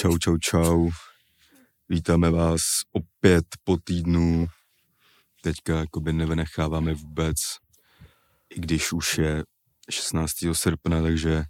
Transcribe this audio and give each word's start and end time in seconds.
Čau, 0.00 0.18
čau, 0.18 0.36
čau. 0.38 0.90
Vítáme 1.88 2.30
vás 2.30 2.60
opět 2.92 3.44
po 3.64 3.76
týdnu. 3.76 4.46
Teďka 5.42 5.78
jakoby 5.78 6.12
nevynecháváme 6.12 6.94
vůbec, 6.94 7.36
i 8.54 8.60
když 8.60 8.92
už 8.92 9.18
je 9.18 9.44
16. 9.90 10.32
srpna, 10.52 11.02
takže 11.02 11.44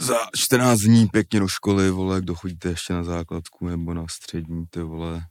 za 0.00 0.16
14 0.36 0.78
dní 0.80 1.06
pěkně 1.06 1.40
do 1.40 1.48
školy, 1.48 1.90
vole, 1.90 2.20
kdo 2.20 2.34
chodíte 2.34 2.68
ještě 2.68 2.92
na 2.92 3.04
základku 3.04 3.66
nebo 3.66 3.94
na 3.94 4.04
střední, 4.10 4.66
ty 4.66 4.80
vole. 4.80 5.26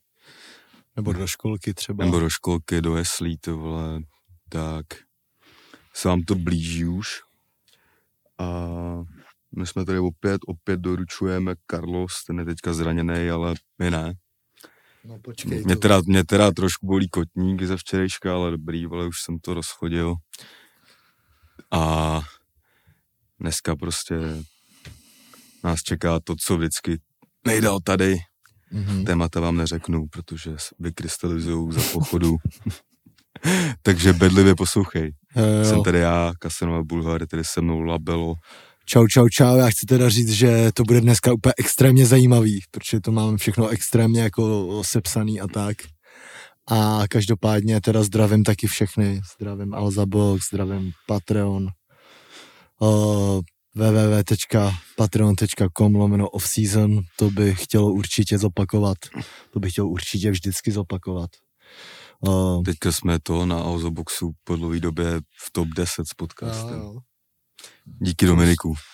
Nebo 0.96 1.14
do 1.14 1.28
školky 1.28 1.74
třeba. 1.74 2.06
Nebo 2.06 2.20
do 2.20 2.30
školky, 2.30 2.82
do 2.82 2.96
jeslí, 2.98 3.38
ty 3.38 3.52
vole. 3.52 4.00
Tak 4.50 4.86
se 5.94 6.08
vám 6.08 6.22
to 6.22 6.36
blíží 6.36 6.86
už. 6.86 7.22
A 8.38 8.46
my 9.58 9.68
jsme 9.68 9.86
tady 9.86 10.00
opět, 10.00 10.42
opět 10.48 10.80
doručujeme 10.80 11.56
Carlos, 11.72 12.24
ten 12.28 12.40
je 12.40 12.46
teďka 12.46 12.74
zraněný, 12.74 13.30
ale 13.30 13.54
my 13.80 13.92
ne. 13.92 14.14
No 15.06 15.20
počkej. 15.20 15.64
Mě 15.64 15.76
teda, 15.76 16.02
mě 16.06 16.24
teda 16.24 16.52
trošku 16.52 16.88
bolí 16.88 17.10
kotník 17.10 17.64
ze 17.64 17.78
včerejška, 17.78 18.36
ale 18.36 18.52
dobrý, 18.52 18.86
ale 18.86 19.08
už 19.08 19.22
jsem 19.22 19.40
to 19.40 19.54
rozchodil. 19.54 20.16
A 21.72 22.22
dneska 23.40 23.76
prostě 23.76 24.16
nás 25.64 25.82
čeká 25.82 26.20
to, 26.20 26.36
co 26.36 26.58
vždycky 26.58 27.00
nejdál 27.46 27.80
tady. 27.80 28.18
Mhm. 28.72 29.06
Témata 29.06 29.40
vám 29.40 29.58
neřeknu, 29.58 30.08
protože 30.08 30.56
vykrystalizují 30.80 31.72
za 31.72 31.82
pochodu. 31.94 32.38
Takže 33.82 34.14
bedlivě 34.14 34.56
poslouchej. 34.56 35.14
Jo, 35.36 35.46
jo. 35.46 35.66
Jsem 35.66 35.84
tady 35.84 36.00
já, 36.00 36.34
Kasanova 36.40 36.84
Bulhar, 36.84 37.28
tady 37.28 37.44
se 37.44 37.62
mnou 37.62 37.82
Labelo. 37.82 38.34
Čau, 38.88 39.08
čau, 39.08 39.30
čau. 39.30 39.58
Já 39.58 39.70
chci 39.70 39.86
teda 39.86 40.10
říct, 40.10 40.32
že 40.32 40.72
to 40.74 40.84
bude 40.84 41.02
dneska 41.02 41.34
úplně 41.34 41.54
extrémně 41.58 42.06
zajímavý, 42.06 42.62
protože 42.72 43.00
to 43.00 43.12
máme 43.12 43.38
všechno 43.38 43.68
extrémně 43.68 44.22
jako 44.22 44.82
sepsaný 44.86 45.42
a 45.42 45.48
tak. 45.48 45.78
A 46.72 47.04
každopádně 47.10 47.82
teda 47.82 48.04
zdravím 48.04 48.44
taky 48.44 48.68
všechny. 48.68 49.22
Zdravím 49.36 49.74
Alzabox, 49.74 50.48
zdravím 50.48 50.92
Patreon. 51.08 51.68
Uh, 52.80 53.42
www.patreon.com 53.76 55.96
lomeno 55.96 56.30
off-season, 56.30 57.00
to 57.18 57.32
bych 57.32 57.64
chtělo 57.64 57.92
určitě 57.92 58.38
zopakovat. 58.38 58.98
To 59.54 59.60
bych 59.60 59.72
chtěl 59.72 59.88
určitě 59.88 60.32
vždycky 60.32 60.72
zopakovat. 60.72 61.30
Uh, 62.20 62.64
Teďka 62.64 62.92
jsme 62.92 63.20
to 63.24 63.46
na 63.46 63.64
Auzoboxu 63.66 64.32
po 64.44 64.56
dlouhé 64.56 64.80
době 64.80 65.06
v 65.46 65.52
top 65.52 65.68
10 65.68 66.08
s 66.08 66.14
podcastem. 66.14 66.80
jo. 66.80 66.98
Díky 68.02 68.26
Dominiku. 68.26 68.76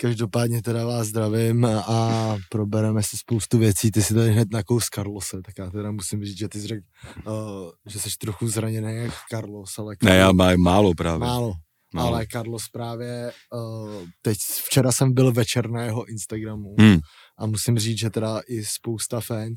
Každopádně 0.00 0.62
teda 0.62 0.86
vás 0.86 1.06
zdravím 1.06 1.64
a 1.64 2.36
probereme 2.50 3.02
si 3.02 3.16
spoustu 3.16 3.58
věcí. 3.58 3.90
Ty 3.90 4.02
si 4.02 4.14
tady 4.14 4.30
hned 4.32 4.48
nakous 4.52 4.84
Carlose, 4.94 5.42
tak 5.44 5.54
já 5.58 5.70
teda 5.70 5.90
musím 5.90 6.24
říct, 6.24 6.38
že 6.38 6.48
ty 6.48 6.60
jsi 6.60 6.66
řekl, 6.66 6.82
uh, 7.26 7.34
že 7.86 8.00
jsi 8.00 8.10
trochu 8.20 8.48
zraněný 8.48 8.96
jak 8.96 9.14
Carlos, 9.30 9.78
ale 9.78 9.96
Ne, 10.02 10.16
já 10.16 10.28
Carlos- 10.30 10.36
mám 10.36 10.56
málo 10.60 10.94
právě. 10.94 11.18
málo. 11.18 11.52
Málo. 11.94 12.08
Ale 12.14 12.26
Carlos 12.32 12.68
právě, 12.72 13.32
uh, 13.54 14.02
teď 14.22 14.38
včera 14.66 14.92
jsem 14.92 15.14
byl 15.14 15.32
večer 15.32 15.70
na 15.70 15.82
jeho 15.82 16.04
Instagramu 16.04 16.74
Hmm. 16.78 16.98
a 17.38 17.46
musím 17.46 17.78
říct, 17.78 17.98
že 17.98 18.10
teda 18.10 18.40
i 18.48 18.64
spousta 18.64 19.20
fans 19.20 19.56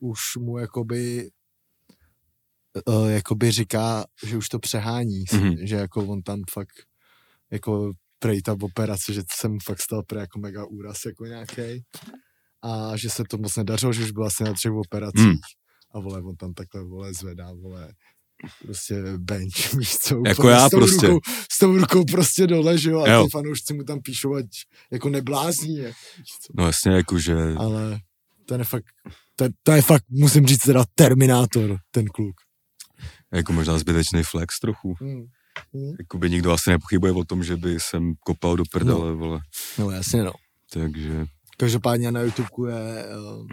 už 0.00 0.18
mu 0.38 0.58
jakoby 0.58 1.28
uh, 2.86 3.10
jakoby 3.10 3.50
říká, 3.50 4.04
že 4.26 4.36
už 4.36 4.48
to 4.48 4.58
přehání, 4.58 5.24
Mhm. 5.32 5.56
že 5.66 5.74
jako 5.76 6.04
on 6.06 6.22
tam 6.22 6.42
fakt 6.52 6.74
jako 7.50 7.92
prej 8.18 8.42
ta 8.42 8.56
operace, 8.60 9.12
že 9.12 9.22
se 9.32 9.48
mu 9.48 9.58
fakt 9.64 9.82
stal 9.82 10.02
prej 10.02 10.20
jako 10.20 10.38
mega 10.38 10.64
úraz 10.64 11.04
jako 11.06 11.24
nějaký 11.26 11.84
a 12.62 12.96
že 12.96 13.10
se 13.10 13.24
to 13.30 13.38
moc 13.38 13.56
nedařilo, 13.56 13.92
že 13.92 14.02
už 14.04 14.10
byl 14.10 14.24
asi 14.24 14.44
na 14.44 14.52
třech 14.52 14.72
operacích 14.72 15.24
Hmm. 15.24 15.36
a 15.94 15.98
vole, 16.00 16.22
on 16.22 16.36
tam 16.36 16.54
takhle 16.54 16.84
vole 16.84 17.14
zvedá, 17.14 17.52
vole 17.52 17.92
prostě 18.62 19.02
bench, 19.16 19.74
víš 19.78 19.96
co, 19.96 20.22
Jako 20.26 20.48
já 20.48 20.68
s 20.68 20.70
tou 20.70 20.76
prostě. 20.76 21.06
Rukou, 21.06 21.20
s 21.52 21.58
tou 21.58 21.76
rukou 21.78 22.04
prostě 22.04 22.46
dole, 22.46 22.78
že 22.78 22.90
jo, 22.90 23.00
a 23.00 23.08
Jo. 23.10 23.24
ty 23.24 23.30
fanoušci 23.30 23.74
mu 23.74 23.82
tam 23.84 24.00
píšou, 24.00 24.34
ať 24.34 24.46
jako 24.92 25.08
neblázní, 25.08 25.76
je. 25.76 25.92
No 26.58 26.66
jasně, 26.66 26.92
jakože 26.92 27.34
ale 27.58 28.00
ten 28.46 28.60
je 28.60 28.64
fakt, 28.64 28.84
ten, 29.36 29.52
to 29.62 29.72
je 29.72 29.82
fakt, 29.82 30.04
musím 30.10 30.46
říct 30.46 30.60
teda 30.62 30.84
Terminátor, 30.94 31.78
ten 31.90 32.06
kluk. 32.06 32.34
Jako 33.34 33.52
možná 33.52 33.78
zbytečný 33.78 34.22
flex 34.22 34.60
trochu. 34.60 34.94
Hmm. 35.00 35.24
Hmm. 35.74 35.92
Jakoby 35.98 36.30
nikdo 36.30 36.52
asi 36.52 36.70
nepochybuje 36.70 37.12
o 37.12 37.24
tom, 37.24 37.44
že 37.44 37.56
by 37.56 37.80
jsem 37.80 38.14
kopal 38.20 38.56
do 38.56 38.64
prdele, 38.72 39.14
vole. 39.14 39.40
No 39.78 39.90
jasně 39.90 40.22
no. 40.22 40.32
Takže 40.72 41.26
Každopádně 41.56 42.12
na 42.12 42.20
YouTubeku 42.20 42.66
je 42.66 43.04
uh, 43.04 43.46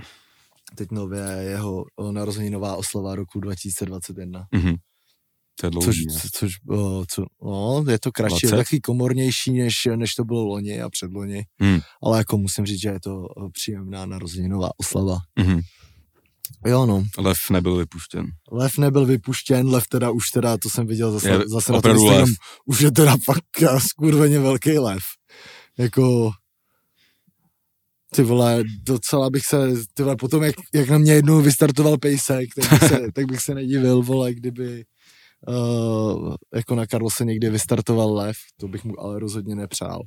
teď 0.75 0.91
nově 0.91 1.21
jeho 1.41 1.85
uh, 1.95 2.11
narozeninová 2.11 2.75
oslava 2.75 3.15
roku 3.15 3.39
2021. 3.39 4.47
mhm. 4.51 4.75
to 5.59 5.67
je 5.67 5.71
Což, 5.71 5.71
dlouhý, 5.71 6.05
ne? 6.05 6.13
co, 6.13 6.27
což 6.33 6.53
uh, 6.69 7.03
co, 7.09 7.25
no, 7.43 7.83
je 7.89 7.99
to 7.99 8.11
kratší, 8.11 8.47
20? 8.47 8.55
je 8.55 8.63
taky 8.63 8.79
komornější, 8.81 9.51
než, 9.51 9.75
než 9.95 10.15
to 10.15 10.23
bylo 10.23 10.45
loni 10.45 10.81
a 10.81 10.89
předloni. 10.89 11.43
Hmm. 11.59 11.79
Ale 12.03 12.17
jako 12.17 12.37
musím 12.37 12.65
říct, 12.65 12.81
že 12.81 12.89
je 12.89 12.99
to 12.99 13.27
příjemná 13.51 14.05
narozeninová 14.05 14.69
oslava. 14.77 15.17
Mhm. 15.39 15.59
Jo 16.65 16.85
no, 16.85 17.03
Lev 17.17 17.37
nebyl 17.51 17.75
vypuštěn. 17.75 18.25
Lev 18.51 18.77
nebyl 18.77 19.05
vypuštěn, 19.05 19.67
Lev 19.69 19.87
teda 19.87 20.11
už 20.11 20.29
teda, 20.29 20.57
to 20.57 20.69
jsem 20.69 20.87
viděl 20.87 21.11
zase, 21.11 21.29
Je 21.29 21.39
zase 21.47 21.71
na 21.71 21.81
tom 21.81 21.91
Instagram, 21.91 22.19
lev. 22.19 22.29
už 22.65 22.81
je 22.81 22.91
teda 22.91 23.17
fakt 23.25 23.61
uh, 23.61 23.79
skurveně 23.79 24.39
velký 24.39 24.79
Lev. 24.79 25.03
Jako, 25.77 26.31
ty 28.15 28.23
vole, 28.23 28.63
docela 28.83 29.29
bych 29.29 29.45
se, 29.45 29.57
ty 29.93 30.03
vole, 30.03 30.15
potom 30.15 30.43
jak, 30.43 30.55
jak 30.73 30.89
na 30.89 30.97
mě 30.97 31.13
jednou 31.13 31.41
vystartoval 31.41 31.97
pejsek, 31.97 32.49
tak 32.55 32.69
bych 32.69 32.89
se, 32.89 32.99
tak 33.13 33.25
bych 33.25 33.41
se 33.41 33.55
nedivil, 33.55 34.01
vole, 34.01 34.33
kdyby 34.33 34.85
uh, 35.47 36.35
jako 36.55 36.75
na 36.75 36.87
Karlose 36.87 37.25
někdy 37.25 37.49
vystartoval 37.49 38.13
lev, 38.13 38.35
to 38.57 38.67
bych 38.67 38.83
mu 38.83 38.99
ale 38.99 39.19
rozhodně 39.19 39.55
nepřál. 39.55 40.01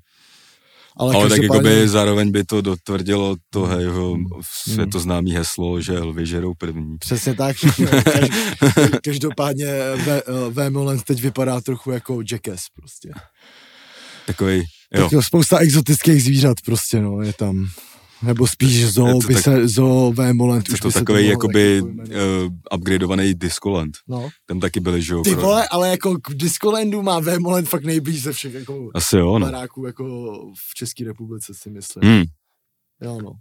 Ale, 0.97 1.15
Ale 1.15 1.28
tak 1.28 1.38
každopádně- 1.38 1.71
jakoby 1.71 1.88
zároveň 1.88 2.31
by 2.31 2.44
to 2.44 2.60
dotvrdilo 2.60 3.37
to 3.50 3.60
Hmm. 3.62 3.81
jeho 3.81 4.16
světoznámý 4.65 5.32
heslo, 5.32 5.81
že 5.81 5.99
lvy 5.99 6.27
žerou 6.27 6.55
první. 6.59 6.99
Přesně 6.99 7.34
tak. 7.34 7.56
Každ- 7.56 8.99
Každopádně 9.05 9.66
eh, 9.66 10.22
Vémolen 10.50 11.00
teď 11.00 11.21
vypadá 11.22 11.60
trochu 11.60 11.91
jako 11.91 12.21
Jackass 12.32 12.65
prostě. 12.81 13.10
Takový, 14.27 14.62
jo, 14.94 15.09
Tak 15.10 15.25
spousta 15.25 15.59
exotických 15.59 16.22
zvířat 16.22 16.56
prostě, 16.66 17.00
no, 17.00 17.21
je 17.22 17.32
tam. 17.32 17.66
Nebo 18.22 18.47
spíš 18.47 18.86
zoo, 18.86 19.20
to 19.20 19.26
by 19.26 19.34
se, 19.34 19.69
zoo 19.69 20.12
Vémoland 20.12 20.64
to 20.82 20.91
se 20.91 20.98
takový 20.98 21.26
jakoby 21.26 21.82
uh, 21.82 21.88
upgradeovaný 22.75 23.34
Discoland. 23.34 23.97
No. 24.08 24.30
Tam 24.47 24.60
taky 24.60 24.80
byly, 24.80 25.02
že 25.02 25.14
jo? 25.14 25.22
Ty 25.22 25.34
vole, 25.34 25.69
ale 25.69 25.88
jako 25.88 26.19
k 26.19 26.34
Discolandu 26.34 27.02
má 27.02 27.20
Vémoland 27.20 27.69
fakt 27.69 27.84
nejblíž 27.84 28.22
ze 28.22 28.32
všech 28.32 28.54
jako 28.54 28.91
Asi 28.94 29.16
jo, 29.16 29.38
no. 29.38 29.47
baráků 29.47 29.86
jako 29.86 30.04
v 30.70 30.75
České 30.75 31.04
republice 31.04 31.52
si 31.54 31.70
myslím. 31.70 32.10
Hmm. 32.10 32.25
Jo 33.02 33.19
no. 33.22 33.32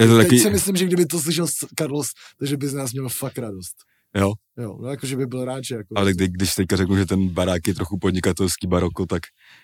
Je 0.00 0.06
to 0.06 0.16
Teď 0.16 0.26
taky, 0.26 0.38
si 0.38 0.50
myslím, 0.50 0.76
že 0.76 0.86
kdyby 0.86 1.06
to 1.06 1.20
slyšel 1.20 1.46
Carlos, 1.78 2.06
takže 2.38 2.56
by 2.56 2.68
z 2.68 2.74
nás 2.74 2.92
měl 2.92 3.08
fakt 3.08 3.38
radost. 3.38 3.74
Jo, 4.16 4.32
Jo, 4.58 4.78
no 4.80 4.88
jako, 4.88 5.06
že 5.06 5.16
by 5.16 5.26
byl 5.26 5.44
rád, 5.44 5.64
že 5.64 5.74
jako... 5.74 5.98
ale 5.98 6.12
kdy, 6.12 6.28
když 6.28 6.54
teďka 6.54 6.76
řeknu, 6.76 6.96
že 6.96 7.06
ten 7.06 7.28
barák 7.28 7.66
je 7.66 7.74
trochu 7.74 7.98
podnikatelský 7.98 8.66
baroko, 8.66 9.06
tak 9.06 9.22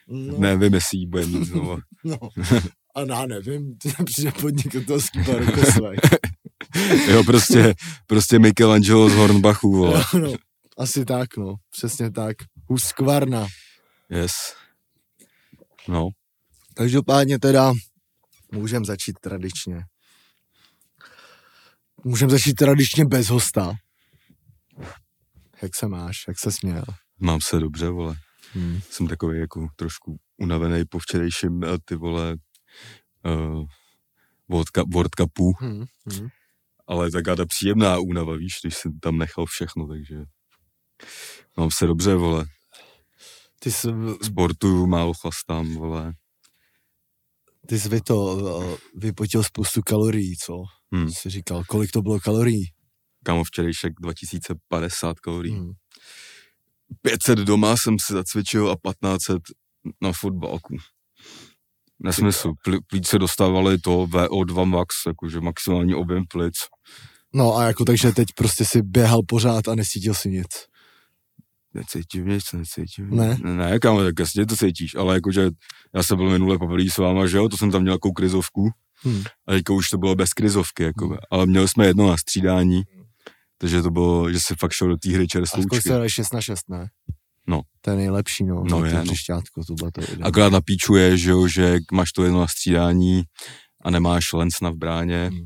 no, 0.08 0.38
nevím, 0.38 0.74
jestli 0.74 0.98
jí 0.98 1.06
bude 1.06 1.26
mít 1.26 1.44
znovu. 1.44 1.78
No. 2.04 2.16
A 2.94 3.00
já 3.00 3.26
nevím, 3.26 3.76
ty 3.82 4.04
přijde 4.04 4.32
podnikatelský 4.32 5.18
baroko 5.22 5.60
své. 5.72 5.94
jo, 7.12 7.24
prostě, 7.24 7.74
prostě 8.06 8.38
Michelangelo 8.38 9.10
z 9.10 9.14
Hornbachu, 9.14 9.72
vole. 9.72 10.04
Jo, 10.14 10.20
no, 10.20 10.32
asi 10.78 11.04
tak, 11.04 11.36
no, 11.36 11.54
přesně 11.70 12.10
tak. 12.10 12.36
Huskvarna. 12.68 13.46
Yes. 14.10 14.32
No, 15.88 16.08
Každopádně 16.74 17.38
teda 17.38 17.72
můžeme 18.52 18.84
začít 18.84 19.18
tradičně. 19.20 19.84
Můžeme 22.04 22.30
začít 22.30 22.54
tradičně 22.54 23.04
bez 23.04 23.28
hosta. 23.28 23.74
Jak 25.62 25.74
se 25.76 25.88
máš? 25.88 26.24
Jak 26.28 26.38
se 26.38 26.52
směl? 26.52 26.84
mám 27.22 27.38
se 27.42 27.58
dobře, 27.58 27.88
vole. 27.88 28.16
Hmm. 28.52 28.80
Jsem 28.90 29.06
takový 29.08 29.38
jako 29.40 29.66
trošku 29.76 30.16
unavený 30.36 30.84
po 30.84 30.98
včerejším, 30.98 31.64
eh, 31.64 31.78
ty 31.84 31.94
vole, 31.96 32.36
uh, 33.24 33.64
World, 34.48 34.70
Cup, 34.70 34.94
World 34.94 35.14
Cupu, 35.14 35.52
Hmm. 35.58 35.84
Hmm. 36.12 36.28
ale 36.86 37.10
taká 37.10 37.36
ta 37.36 37.46
příjemná 37.46 37.98
únava, 37.98 38.36
víš, 38.36 38.52
když 38.62 38.76
jsem 38.76 39.00
tam 39.00 39.18
nechal 39.18 39.46
všechno, 39.46 39.86
takže 39.88 40.16
mám 41.56 41.68
se 41.70 41.86
dobře, 41.86 42.14
vole. 42.14 42.44
Ty 43.58 43.72
jsi, 43.72 43.88
Sportu 44.22 44.86
málo 44.86 45.12
chlastám, 45.14 45.74
vole. 45.74 46.12
ty 47.66 47.80
jsi 47.80 47.88
vy 47.88 48.00
to 48.00 48.16
uh, 48.16 48.76
vypotil 48.94 49.42
spoustu 49.44 49.80
kalorií, 49.82 50.36
co? 50.36 50.62
Hmm. 50.92 51.08
Jsi 51.10 51.30
říkal, 51.30 51.64
kolik 51.68 51.90
to 51.90 52.02
bylo 52.02 52.20
kalorií? 52.20 52.64
Kámo, 53.24 53.44
včerejšek 53.44 53.92
2050 54.00 55.20
kalorií. 55.20 55.54
Hmm. 55.54 55.72
500 57.02 57.38
doma 57.38 57.76
jsem 57.76 57.98
si 57.98 58.12
zacvičil 58.12 58.70
a 58.70 58.74
1500 58.90 59.42
na 60.02 60.12
fotbalku. 60.12 60.76
Nesmysl. 62.02 62.52
Pl- 62.64 62.78
plíce 62.86 63.18
dostávali 63.18 63.78
to 63.78 63.90
VO2 64.06 64.64
max, 64.64 64.94
jakože 65.06 65.40
maximální 65.40 65.94
objem 65.94 66.24
plic. 66.32 66.54
No 67.34 67.56
a 67.56 67.64
jako 67.64 67.84
takže 67.84 68.12
teď 68.12 68.28
prostě 68.36 68.64
si 68.64 68.82
běhal 68.82 69.20
pořád 69.28 69.68
a 69.68 69.74
nesítil 69.74 70.14
si 70.14 70.30
nic. 70.30 70.46
Necítím 71.74 72.28
nic, 72.28 72.52
necítím 72.52 73.10
nic. 73.10 73.20
Ne? 73.20 73.38
Ne, 73.42 73.56
ne 73.56 73.78
kámo, 73.78 74.02
tak 74.02 74.14
jasně 74.18 74.46
to 74.46 74.56
cítíš, 74.56 74.94
ale 74.94 75.14
jakože 75.14 75.50
já 75.94 76.02
jsem 76.02 76.16
byl 76.16 76.30
minule 76.30 76.58
poprvé 76.58 76.90
s 76.90 76.98
váma, 76.98 77.26
že 77.26 77.36
jo, 77.36 77.48
to 77.48 77.56
jsem 77.56 77.70
tam 77.70 77.80
měl 77.82 77.90
nějakou 77.92 78.12
krizovku 78.12 78.70
Hmm. 79.02 79.22
a 79.46 79.52
teďka 79.52 79.72
už 79.72 79.88
to 79.88 79.98
bylo 79.98 80.14
bez 80.14 80.32
krizovky, 80.32 80.82
jako, 80.82 81.18
ale 81.30 81.46
měli 81.46 81.68
jsme 81.68 81.86
jedno 81.86 82.08
na 82.08 82.16
střídání, 82.16 82.82
takže 83.60 83.82
to 83.82 83.90
bylo, 83.90 84.32
že 84.32 84.40
si 84.40 84.54
fakt 84.54 84.72
šel 84.72 84.88
do 84.88 84.96
té 84.96 85.10
hry 85.10 85.24
A 85.24 85.26
čerstvoučky. 85.26 85.66
skoro 85.66 85.82
se 85.82 85.94
hraje 85.94 86.10
6 86.10 86.32
na 86.34 86.40
6, 86.40 86.68
ne? 86.68 86.88
No. 87.46 87.60
To 87.80 87.90
je 87.90 87.96
nejlepší, 87.96 88.44
no. 88.44 88.64
No 88.64 88.78
to 88.78 88.84
je, 88.84 88.94
no. 88.94 89.02
Břišťátko, 89.02 89.62
tohle 89.64 89.92
to 89.92 90.00
je. 90.00 90.06
Akorát 90.22 90.52
na 90.52 90.60
píču 90.60 90.94
je, 90.96 91.16
že, 91.16 91.30
jo, 91.30 91.46
že 91.48 91.78
máš 91.92 92.12
to 92.12 92.24
jedno 92.24 92.40
na 92.40 92.46
střídání 92.46 93.22
a 93.84 93.90
nemáš 93.90 94.32
Lensna 94.32 94.70
v 94.70 94.74
bráně, 94.76 95.28
Hmm. 95.32 95.40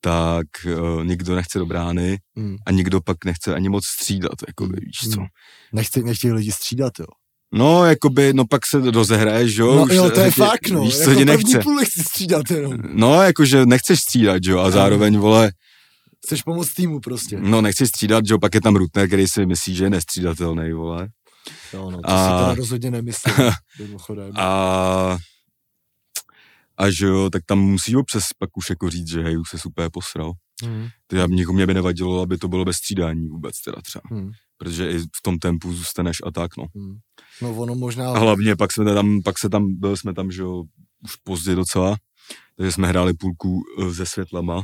tak 0.00 0.46
uh, 0.80 1.04
nikdo 1.04 1.34
nechce 1.34 1.58
do 1.58 1.66
brány 1.66 2.18
Hmm. 2.36 2.56
a 2.66 2.70
nikdo 2.70 3.00
pak 3.00 3.24
nechce 3.24 3.54
ani 3.54 3.68
moc 3.68 3.86
střídat, 3.86 4.32
jako 4.48 4.64
Hmm. 4.64 4.72
víš 4.80 5.10
co. 5.14 5.20
Hmm. 5.20 5.26
Nechci, 5.72 6.02
nechtějí 6.02 6.32
lidi 6.32 6.52
střídat, 6.52 6.92
jo. 6.98 7.06
No, 7.54 7.84
jakoby, 7.84 8.32
no 8.32 8.44
pak 8.46 8.66
se 8.66 8.90
rozehraje, 8.90 9.48
že 9.48 9.62
jo. 9.62 9.74
No 9.76 9.82
už 9.82 9.92
jo, 9.92 10.04
se- 10.04 10.10
to 10.10 10.20
je 10.20 10.26
tě- 10.32 10.42
fakt, 10.44 10.68
no. 10.70 10.82
Víš, 10.82 10.96
co 10.98 11.10
jako 11.10 11.24
nechce. 11.24 11.58
půl 11.58 11.80
chci 11.84 12.02
střídat 12.02 12.50
jenom. 12.50 12.74
No, 12.92 13.22
jakože 13.22 13.66
nechceš 13.66 14.00
střídat, 14.00 14.44
že 14.44 14.50
jo, 14.50 14.58
a 14.58 14.70
zároveň, 14.70 15.18
vole, 15.18 15.52
Chceš 16.26 16.42
pomoct 16.42 16.74
týmu 16.74 17.00
prostě. 17.00 17.40
no 17.40 17.60
nechceš 17.60 17.88
střídat, 17.88 18.26
že 18.26 18.38
pak 18.38 18.54
je 18.54 18.60
tam 18.60 18.76
Rutner, 18.76 19.06
který 19.06 19.28
si 19.28 19.46
myslí, 19.46 19.74
že 19.74 19.84
je 19.84 19.90
nestřídatelný, 19.90 20.72
vole. 20.72 21.08
Jo, 21.72 21.90
no, 21.90 22.00
to 22.00 22.10
A- 22.10 22.24
si 22.24 22.44
teda 22.44 22.54
rozhodně 22.54 22.90
nemyslím. 22.90 23.34
mimochodem. 23.78 24.32
A 24.36 25.18
a 26.80 26.90
že 26.90 27.06
jo, 27.06 27.30
tak 27.30 27.42
tam 27.46 27.58
musí 27.58 27.96
občas 27.96 28.24
pak 28.38 28.56
už 28.56 28.70
jako 28.70 28.90
říct, 28.90 29.08
že 29.08 29.22
hej, 29.22 29.38
už 29.38 29.50
se 29.50 29.58
super 29.58 29.90
posral. 29.92 30.32
Hmm. 30.62 30.88
Takže 31.06 31.26
nikomu 31.28 31.56
mě 31.56 31.66
by 31.66 31.74
nevadilo, 31.74 32.22
aby 32.22 32.38
to 32.38 32.48
bylo 32.48 32.64
bez 32.64 32.76
střídání 32.76 33.28
vůbec 33.28 33.62
teda 33.62 33.82
třeba. 33.82 34.02
Hmm. 34.10 34.30
Protože 34.56 34.90
i 34.90 34.98
v 34.98 35.22
tom 35.22 35.38
tempu 35.38 35.74
zůstaneš 35.74 36.16
a 36.26 36.30
tak, 36.30 36.56
no. 36.56 36.66
Hmm. 36.74 36.96
No 37.42 37.54
ono 37.54 37.74
možná... 37.74 38.12
A 38.12 38.18
hlavně 38.18 38.56
pak 38.56 38.72
jsme 38.72 38.94
tam, 38.94 39.22
pak 39.22 39.38
se 39.38 39.48
tam, 39.48 39.80
byli 39.80 39.96
jsme 39.96 40.14
tam, 40.14 40.30
že 40.30 40.42
jo, 40.42 40.62
už 41.04 41.16
pozdě 41.16 41.54
docela, 41.54 41.96
takže 42.56 42.72
jsme 42.72 42.88
hráli 42.88 43.14
půlku 43.14 43.62
eh, 43.82 43.94
se 43.94 44.06
světlama. 44.06 44.62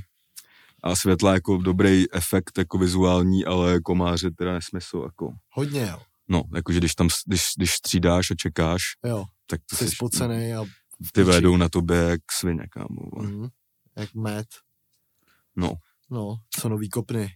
A 0.83 0.97
světla 0.97 1.33
jako 1.35 1.57
dobrý 1.57 2.13
efekt, 2.13 2.59
jako 2.59 2.79
vizuální, 2.79 3.45
ale 3.45 3.81
komáře 3.81 4.31
teda 4.31 4.53
nesmysl, 4.53 5.03
jako. 5.07 5.33
Hodně, 5.51 5.87
jo. 5.91 5.99
No, 6.29 6.43
jakože 6.55 6.79
když 6.79 6.95
tam, 6.95 7.09
když, 7.27 7.43
když 7.57 7.75
střídáš 7.75 8.31
a 8.31 8.35
čekáš, 8.35 8.83
Jo, 9.05 9.25
tak 9.47 9.61
to 9.71 9.77
jsi 9.77 9.89
jsi, 9.89 9.97
spocený 9.97 10.55
a... 10.55 10.65
ty 11.13 11.23
vedou 11.23 11.57
na 11.57 11.69
tobě 11.69 11.97
jak 11.97 12.21
svině, 12.33 12.67
kámo. 12.71 13.23
Hmm. 13.23 13.49
Jak 13.97 14.15
med. 14.15 14.47
No, 15.57 15.73
No, 16.11 16.37
co 16.61 16.69
nový 16.69 16.89
kopny. 16.89 17.29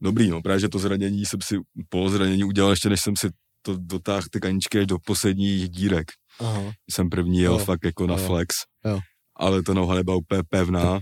dobrý, 0.00 0.28
no, 0.30 0.42
právě, 0.42 0.60
že 0.60 0.68
to 0.68 0.78
zranění 0.78 1.26
jsem 1.26 1.40
si, 1.42 1.58
po 1.88 2.10
zranění 2.10 2.44
udělal 2.44 2.70
ještě, 2.70 2.88
než 2.88 3.00
jsem 3.00 3.16
si 3.16 3.30
to 3.62 3.76
dotáhl 3.78 4.26
ty 4.30 4.40
kaničky 4.40 4.78
až 4.80 4.86
do 4.86 4.98
posledních 4.98 5.68
dírek. 5.68 6.06
Aha. 6.40 6.72
Jsem 6.90 7.10
první 7.10 7.38
jel 7.40 7.52
Jo. 7.52 7.58
fakt 7.64 7.84
jako 7.84 8.06
na 8.06 8.16
Jo. 8.18 8.26
flex. 8.26 8.54
Jo. 8.84 9.00
Ale 9.36 9.62
ta 9.62 9.74
noha 9.74 9.94
nebyla 9.94 10.16
úplně 10.16 10.42
pevná. 10.48 11.00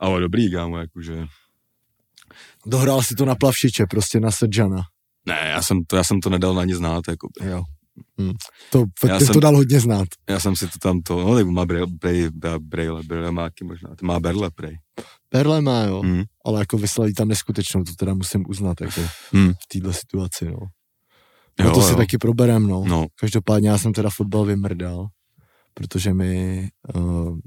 Ale 0.00 0.20
dobrý, 0.20 0.52
kámo, 0.52 0.78
jakože. 0.78 1.26
Dohrál 2.66 3.02
si 3.02 3.14
to 3.14 3.24
na 3.24 3.34
plavšiče, 3.34 3.86
prostě 3.90 4.20
na 4.20 4.30
Sedžana. 4.30 4.82
Ne, 5.26 5.38
já 5.50 5.62
jsem 5.62 5.84
to, 5.84 5.96
já 5.96 6.04
jsem 6.04 6.20
to 6.20 6.30
nedal 6.30 6.54
na 6.54 6.64
nic 6.64 6.76
znát, 6.76 7.04
jako. 7.08 7.28
Jo. 7.44 7.62
Hmm. 8.18 8.32
To, 8.72 8.84
Já 9.06 9.18
ty 9.18 9.24
jsem- 9.24 9.34
to 9.34 9.40
dal 9.40 9.56
hodně 9.56 9.80
znát. 9.80 10.08
Já 10.28 10.40
jsem 10.40 10.56
si 10.56 10.66
to 10.68 10.78
tam 10.78 11.00
to, 11.00 11.24
no, 11.24 11.34
tak 11.34 11.46
má 11.46 11.66
brejle, 11.66 11.86
brejle, 11.86 12.30
brejle, 12.58 13.02
brejle 13.02 13.32
máky 13.32 13.64
možná, 13.64 13.90
to 13.96 14.06
má 14.06 14.20
berle, 14.20 14.50
prej. 14.50 14.78
Perle 15.28 15.60
má, 15.60 15.82
jo. 15.84 16.00
Hmm. 16.02 16.22
Ale 16.44 16.60
jako 16.60 16.78
vyslali 16.78 17.12
tam 17.12 17.28
neskutečnou, 17.28 17.82
to 17.84 17.92
teda 17.94 18.14
musím 18.14 18.44
uznat, 18.48 18.80
jako 18.80 19.00
Hmm. 19.32 19.52
v 19.52 19.66
této 19.72 19.92
situaci, 19.92 20.44
no. 20.44 20.58
Jo, 21.60 21.64
No 21.66 21.74
to 21.74 21.82
si 21.82 21.90
jo. 21.90 21.96
taky 21.96 22.18
proberem, 22.18 22.66
no. 22.66 22.84
No, 22.86 23.06
Každopádně 23.20 23.68
já 23.68 23.78
jsem 23.78 23.92
teda 23.92 24.10
fotbal 24.10 24.44
vymrdal, 24.44 25.06
protože 25.78 26.14
mi 26.14 26.68
uh, 26.94 27.38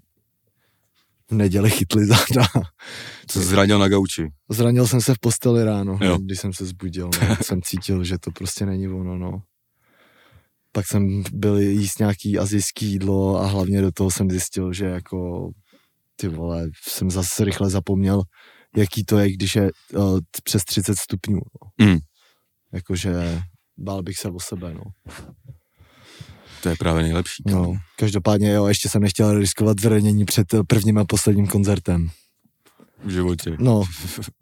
v 1.32 1.34
neděli 1.34 1.70
chytli 1.70 2.06
záda. 2.06 2.48
co 3.28 3.40
jsi 3.40 3.46
zranil 3.46 3.80
na 3.80 3.88
gauči. 3.88 4.30
Zranil 4.50 4.88
jsem 4.88 5.02
se 5.02 5.16
v 5.16 5.20
posteli 5.20 5.64
ráno, 5.64 6.00
Jo. 6.02 6.18
když 6.18 6.40
jsem 6.40 6.54
se 6.54 6.66
zbudil. 6.66 7.10
No. 7.30 7.36
jsem 7.42 7.62
cítil, 7.62 8.04
že 8.04 8.18
to 8.18 8.32
prostě 8.32 8.66
není 8.66 8.88
ono, 8.88 9.18
no. 9.18 9.42
Pak 10.72 10.88
jsem 10.88 11.24
byl 11.34 11.58
jíst 11.58 12.00
nějaký 12.00 12.40
azijský 12.40 12.86
jídlo 12.86 13.42
a 13.42 13.46
hlavně 13.46 13.82
do 13.82 13.92
toho 13.92 14.12
jsem 14.12 14.30
zjistil, 14.30 14.74
že 14.74 14.86
jako 14.86 15.50
ty 16.16 16.28
vole, 16.28 16.70
jsem 16.88 17.12
zase 17.12 17.46
rychle 17.46 17.70
zapomněl, 17.70 18.22
jaký 18.78 19.06
to 19.06 19.18
je, 19.20 19.32
když 19.32 19.56
je 19.56 19.72
uh, 19.96 20.20
přes 20.44 20.66
30 20.66 20.96
stupňů. 20.98 21.40
No. 21.80 21.86
Mm. 21.88 21.98
Jakože 22.74 23.42
bál 23.78 24.04
bych 24.04 24.18
se 24.18 24.30
o 24.30 24.40
sebe, 24.40 24.74
no. 24.74 24.84
To 26.64 26.70
je 26.70 26.76
právě 26.76 27.04
nejlepší. 27.04 27.44
no. 27.48 27.74
Každopádně 28.00 28.52
jo, 28.52 28.68
ještě 28.68 28.90
jsem 28.90 29.02
nechtěl 29.02 29.40
riskovat 29.40 29.80
zranění 29.82 30.26
před 30.26 30.54
eh, 30.54 30.64
prvním 30.68 30.98
a 30.98 31.06
posledním 31.06 31.48
koncertem. 31.48 32.10
V 33.06 33.10
životě. 33.10 33.56
No, 33.60 33.84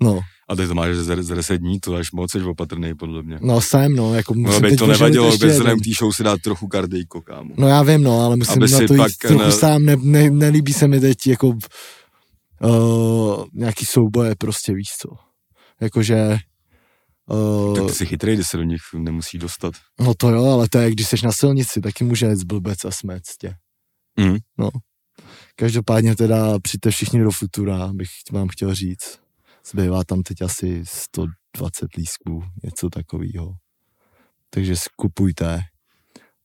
no, 0.04 0.20
A 0.50 0.56
teď 0.56 0.68
to 0.68 0.76
máš 0.76 0.96
za 0.96 1.16
10 1.36 1.58
dní, 1.58 1.80
to 1.80 1.96
až 1.96 2.12
moc, 2.12 2.32
jsi 2.32 2.42
opatrný, 2.42 2.94
podle 2.96 3.24
mě. 3.24 3.38
no 3.42 3.62
jsem, 3.62 3.96
no, 3.96 4.14
jako 4.16 4.34
musím 4.34 4.54
No, 4.54 4.60
by 4.62 4.70
teď 4.70 4.80
to 4.80 4.88
nevadilo, 4.88 5.26
bez 5.32 5.34
jeden. 5.42 5.50
vzhledem 5.52 5.80
k 5.80 5.84
té 5.84 5.90
show 6.00 6.12
si 6.12 6.24
dát 6.24 6.42
trochu 6.42 6.68
kardejko, 6.68 7.22
kámo. 7.22 7.56
No 7.58 7.68
já 7.68 7.84
vím, 7.84 8.04
no, 8.04 8.20
ale 8.22 8.36
musím 8.36 8.64
Aby 8.64 8.72
na 8.72 8.78
to 8.78 8.94
jít 8.94 8.98
pak, 8.98 9.12
trochu 9.22 9.44
ne- 9.46 9.52
sám, 9.52 9.86
ne, 9.86 9.96
ne, 9.96 10.30
nelíbí 10.32 10.74
se 10.74 10.88
mi 10.88 11.00
teď 11.00 11.28
jako 11.28 11.48
uh, 12.64 13.44
nějaký 13.54 13.86
souboje 13.86 14.36
prostě, 14.36 14.74
víš 14.74 14.90
co. 15.02 15.10
Jakože 15.82 16.38
uh, 17.30 17.76
Tak 17.76 17.86
ty 17.86 17.94
jsi 17.94 18.06
chytrý, 18.06 18.34
když 18.36 18.48
se 18.48 18.58
do 18.58 18.64
nich 18.64 18.82
nemusí 18.98 19.38
dostat. 19.38 19.74
no 20.00 20.14
to 20.14 20.30
jo, 20.30 20.46
ale 20.46 20.70
to 20.70 20.78
je, 20.78 20.92
když 20.92 21.08
jsi 21.08 21.16
na 21.24 21.32
silnici, 21.32 21.82
taky 21.82 22.04
může 22.04 22.26
jet 22.26 22.44
blbec 22.44 22.86
a 22.86 22.92
smet 22.92 23.24
tě. 23.42 23.56
Mhm. 24.20 24.38
No. 24.58 24.70
Každopádně 25.56 26.16
teda 26.16 26.60
přijďte 26.60 26.92
všichni 26.92 27.24
do 27.24 27.32
Futura, 27.32 27.88
bych 27.94 28.10
vám 28.32 28.48
chtěl 28.48 28.76
říct. 28.76 29.20
Zbývá 29.72 30.04
tam 30.04 30.24
teď 30.24 30.42
asi 30.42 30.84
120 30.86 31.96
lísků, 31.98 32.44
něco 32.64 32.90
takového. 32.90 33.54
Takže 34.50 34.76
skupujte 34.76 35.60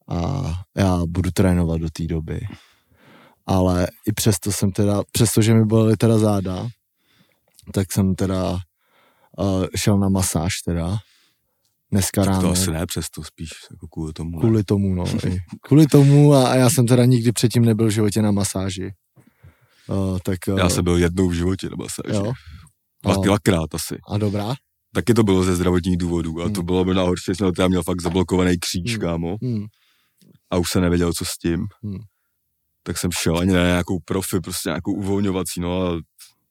a 0.09 0.43
já 0.77 1.03
budu 1.07 1.31
trénovat 1.31 1.81
do 1.81 1.89
té 1.91 2.05
doby. 2.07 2.41
Ale 3.47 3.87
i 4.07 4.13
přesto 4.13 4.53
jsem 4.53 4.73
teda, 4.73 5.03
přestože 5.13 5.55
mi 5.55 5.65
bolely 5.65 5.97
teda 5.97 6.19
záda, 6.19 6.69
tak 7.73 7.93
jsem 7.93 8.15
teda 8.15 8.59
uh, 9.39 9.67
šel 9.77 9.99
na 9.99 10.09
masáž 10.09 10.53
teda. 10.65 10.97
Dneska 11.93 12.21
Tak 12.25 12.29
ráno. 12.29 12.43
to 12.43 12.51
asi 12.51 12.71
ne, 12.71 12.87
přesto 12.87 13.25
spíš 13.25 13.49
jako 13.71 13.87
kvůli 13.89 14.13
tomu. 14.13 14.31
ne. 14.31 14.41
Kvůli 14.41 14.65
tomu, 14.65 14.95
no. 14.95 15.05
I 15.29 15.39
kvůli 15.63 15.87
tomu 15.87 16.35
a, 16.35 16.49
a 16.49 16.55
já 16.55 16.71
jsem 16.71 16.87
teda 16.87 17.05
nikdy 17.05 17.33
předtím 17.33 17.65
nebyl 17.65 17.87
v 17.87 17.91
životě 17.91 18.23
na 18.23 18.31
masáži. 18.31 18.91
Uh, 19.89 20.19
tak, 20.23 20.39
uh, 20.49 20.59
Já 20.59 20.69
jsem 20.69 20.85
byl 20.85 20.97
jednou 20.97 21.29
v 21.29 21.33
životě 21.35 21.69
na 21.71 21.77
masáži. 21.77 22.27
jo. 22.27 22.33
A, 23.05 23.13
dvakrát 23.25 23.75
asi. 23.75 23.99
a 24.09 24.19
dobrá? 24.19 24.55
Taky 24.95 25.15
to 25.15 25.23
bylo 25.23 25.45
ze 25.45 25.57
zdravotních 25.57 25.97
důvodů 25.97 26.41
a 26.41 26.45
Hmm. 26.45 26.55
to 26.55 26.63
bylo 26.63 26.85
by 26.85 26.95
horší, 26.95 27.25
že 27.29 27.35
jsem 27.35 27.69
měl 27.69 27.83
fakt 27.83 28.03
zablokovaný 28.03 28.59
kříž, 28.59 28.91
Hmm. 28.93 29.01
kámo, 29.01 29.37
Hmm. 29.43 29.65
a 30.51 30.57
už 30.57 30.71
se 30.71 30.81
nevěděl, 30.81 31.13
co 31.13 31.25
s 31.25 31.39
tím. 31.39 31.67
Hmm. 31.83 31.99
Tak 32.83 32.99
jsem 32.99 33.11
šel 33.13 33.39
ani 33.39 33.53
na 33.53 33.65
nějakou 33.67 33.99
profi, 34.05 34.41
prostě 34.41 34.69
nějakou 34.69 34.93
uvolňovací, 34.93 35.61
no 35.61 35.83
a 35.83 36.01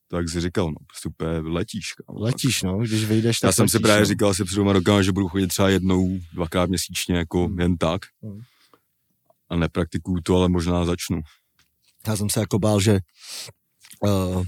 tak 0.08 0.28
si 0.28 0.40
říkal, 0.40 0.66
no, 0.66 0.74
prostě 0.86 1.08
úplně 1.08 1.52
letíš, 1.54 1.92
kámo. 1.92 2.20
Letíš, 2.20 2.62
no, 2.62 2.78
když 2.78 3.04
vyjdeš, 3.04 3.38
Já 3.42 3.48
tak 3.48 3.54
jsem 3.56 3.68
si 3.68 3.76
letíš, 3.76 3.82
právě 3.82 4.00
no. 4.00 4.06
říkal 4.06 4.30
asi 4.30 4.44
před 4.44 4.54
dvěma 4.54 4.72
rokama, 4.72 5.02
že 5.02 5.12
budu 5.12 5.28
chodit 5.28 5.46
třeba 5.46 5.68
jednou, 5.68 6.18
dvakrát 6.32 6.68
měsíčně, 6.68 7.16
jako 7.16 7.46
Hmm. 7.46 7.60
jen 7.60 7.76
tak. 7.76 8.00
Hmm. 8.22 8.40
A 9.50 9.56
nepraktikuju 9.56 10.20
to, 10.22 10.36
ale 10.36 10.48
možná 10.48 10.84
začnu. 10.84 11.20
Já 12.06 12.16
jsem 12.16 12.30
se 12.30 12.40
jako 12.40 12.58
bál, 12.58 12.80
že 12.80 12.98
uh, 14.00 14.44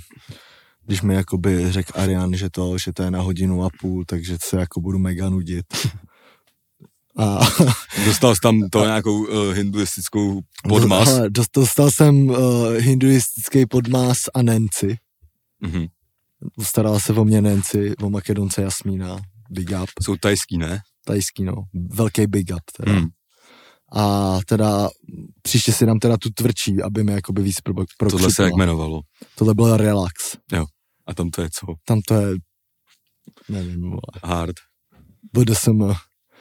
když 0.86 1.02
mi 1.02 1.14
jakoby 1.14 1.72
řekl 1.72 1.92
Arian, 2.00 2.34
že 2.36 2.50
to, 2.50 2.78
že 2.78 2.92
to 2.92 3.02
je 3.02 3.10
na 3.10 3.20
hodinu 3.20 3.64
a 3.64 3.68
půl, 3.80 4.04
takže 4.04 4.36
se 4.44 4.56
jako 4.60 4.80
budu 4.80 4.98
mega 4.98 5.28
nudit. 5.30 5.66
A 7.18 7.38
Dostal 8.04 8.34
jsi 8.34 8.40
tam 8.40 8.68
to 8.70 8.84
nějakou 8.84 9.18
uh, 9.26 9.52
hinduistickou 9.52 10.40
podmas. 10.68 11.08
Hele, 11.08 11.30
dost- 11.30 11.50
dostal 11.54 11.90
jsem 11.90 12.28
uh, 12.28 12.36
hinduistický 12.74 13.66
podmás 13.66 14.18
a 14.34 14.42
Nancy. 14.42 14.96
Mhm. 15.60 15.86
Starala 16.62 17.00
se 17.00 17.12
o 17.12 17.24
mě 17.24 17.42
Nancy, 17.42 17.96
o 17.96 18.10
Makedonce 18.10 18.62
Jasmína. 18.62 19.16
Big 19.50 19.70
up. 19.82 19.90
Jsou 20.02 20.16
tajský, 20.16 20.58
ne? 20.58 20.80
Tajský, 21.04 21.44
no. 21.44 21.54
Velký 21.90 22.26
big 22.26 22.50
up 22.50 22.62
teda. 22.76 22.92
Hmm. 22.92 23.08
A 23.92 24.38
teda 24.46 24.88
příště 25.42 25.72
si 25.72 25.86
dám 25.86 25.98
teda 25.98 26.16
tu 26.16 26.30
tvrdší, 26.30 26.82
aby 26.82 27.04
mi 27.04 27.12
jakoby 27.12 27.42
víc 27.42 27.60
pro, 27.60 27.74
pro 27.98 28.10
Tohle 28.10 28.32
se 28.32 28.42
jak 28.42 28.52
jmenovalo. 28.56 29.00
Tohle 29.34 29.54
byl 29.54 29.76
relax. 29.76 30.36
A 31.06 31.14
tam 31.14 31.30
to 31.30 31.42
je 31.42 31.48
co? 31.52 31.66
Tam 31.84 32.00
to 32.00 32.14
je, 32.14 32.34
nevím, 33.48 33.82
vole, 33.82 34.00
Hard. 34.24 34.56
BDSM. 35.32 35.92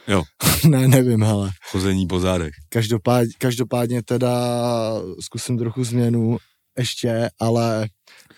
Jo. 0.07 0.24
ne, 0.69 0.88
nevím, 0.88 1.24
hele. 1.24 1.51
Chození 1.72 2.07
po 2.07 2.19
zádech. 2.19 2.53
Každopádně, 2.69 3.34
každopádně 3.38 4.03
teda 4.03 4.31
zkusím 5.19 5.57
trochu 5.57 5.84
změnu 5.84 6.38
ještě, 6.77 7.29
ale 7.39 7.88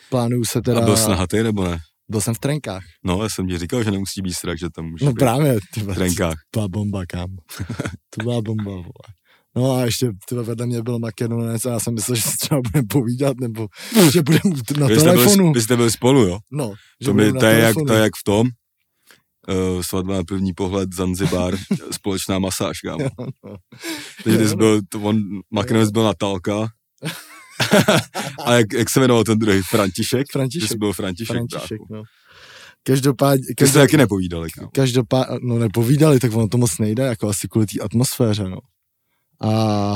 plánuju 0.09 0.45
se 0.45 0.61
teda... 0.61 0.79
A 0.81 0.85
byl 0.85 0.97
jsi 0.97 1.09
nahatý 1.09 1.43
nebo 1.43 1.63
ne? 1.63 1.79
Byl 2.09 2.21
jsem 2.21 2.33
v 2.33 2.39
trenkách. 2.39 2.83
No, 3.03 3.23
já 3.23 3.29
jsem 3.29 3.47
ti 3.47 3.57
říkal, 3.57 3.83
že 3.83 3.91
nemusí 3.91 4.21
být 4.21 4.33
strach, 4.33 4.57
že 4.57 4.67
tam 4.75 4.85
může 4.85 5.05
No 5.05 5.11
být 5.11 5.19
právě, 5.19 5.57
ty 5.73 5.79
v 5.81 5.95
trenkách. 5.95 6.35
to 6.51 6.59
byla 6.59 6.67
bomba, 6.67 7.05
kam. 7.05 7.27
to 8.09 8.23
byla 8.23 8.41
bomba, 8.41 8.71
vole. 8.71 9.07
No 9.55 9.71
a 9.75 9.85
ještě 9.85 10.09
tyhle 10.29 10.43
vedle 10.43 10.65
mě 10.65 10.81
byl 10.81 10.99
Makedonec 10.99 11.65
a 11.65 11.69
já 11.71 11.79
jsem 11.79 11.93
myslel, 11.93 12.15
že 12.15 12.21
si 12.21 12.37
třeba 12.41 12.61
budeme 12.61 12.87
povídat, 12.89 13.37
nebo 13.41 13.67
že 14.11 14.21
budeme 14.21 14.41
na 14.79 14.87
Vy 14.87 14.95
jste, 14.95 15.03
telefonu. 15.03 15.43
byli, 15.43 15.53
vy 15.53 15.61
jste 15.61 15.75
byli 15.75 15.91
spolu, 15.91 16.21
jo? 16.27 16.39
No, 16.51 16.73
To, 17.05 17.13
na 17.13 17.39
to, 17.39 17.45
je 17.45 17.59
jak, 17.59 17.75
to 17.87 17.93
je 17.93 17.99
jak 18.01 18.13
v 18.15 18.23
tom. 18.23 18.47
Uh, 19.49 19.81
svatba 19.81 20.13
na 20.17 20.23
první 20.23 20.53
pohled, 20.53 20.93
Zanzibar, 20.93 21.57
společná 21.91 22.39
masáž, 22.39 22.79
kámo. 22.81 23.09
no. 23.45 23.55
Takže 24.23 24.39
ty 24.39 24.47
jsi 24.49 24.55
byl, 24.55 24.81
to 24.89 24.99
on, 25.01 25.17
Makedonec 25.51 25.91
byl 25.91 26.03
Natálka. 26.03 26.67
a 28.45 28.53
jak, 28.53 28.73
jak 28.73 28.89
se 28.89 28.99
jmenoval 28.99 29.23
ten 29.23 29.39
druhý? 29.39 29.61
František? 29.61 30.27
Ty 30.27 30.31
František. 30.33 30.69
jsi 30.69 30.77
byl 30.77 30.93
František, 30.93 31.35
František, 31.35 31.77
brácho. 31.89 31.93
no. 31.93 32.03
Každopádně, 32.83 33.45
Ty 33.45 33.45
jste 33.45 33.53
každopádně, 33.55 33.87
taky 33.87 33.97
nepovídali, 33.97 34.49
kámo. 34.51 34.69
každopádně, 34.73 35.37
no 35.43 35.59
nepovídali, 35.59 36.19
tak 36.19 36.33
ono 36.33 36.47
to 36.47 36.57
moc 36.57 36.77
nejde, 36.79 37.03
jako 37.03 37.29
asi 37.29 37.47
kvůli 37.47 37.65
té 37.65 37.79
atmosféře, 37.79 38.43
no. 38.43 38.57
A 39.41 39.93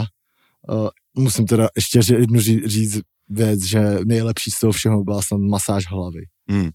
uh, 0.70 0.90
musím 1.18 1.46
teda 1.46 1.70
ještě 1.76 2.00
jednu 2.14 2.40
ří, 2.40 2.62
říct 2.68 3.00
věc, 3.30 3.64
že 3.64 3.80
nejlepší 4.06 4.52
z 4.52 4.60
toho 4.60 4.72
všeho 4.74 5.04
byla 5.04 5.22
snad 5.22 5.38
masáž 5.38 5.84
hlavy. 5.92 6.22
Hmm. 6.50 6.70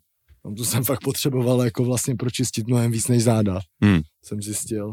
No, 0.44 0.54
to 0.54 0.64
jsem 0.64 0.84
fakt 0.84 1.00
potřeboval 1.04 1.62
jako 1.62 1.84
vlastně 1.84 2.14
pročistit 2.14 2.66
mnohem 2.66 2.90
víc 2.90 3.08
než 3.08 3.22
záda, 3.24 3.60
Hmm. 3.82 4.00
jsem 4.24 4.42
zjistil. 4.42 4.92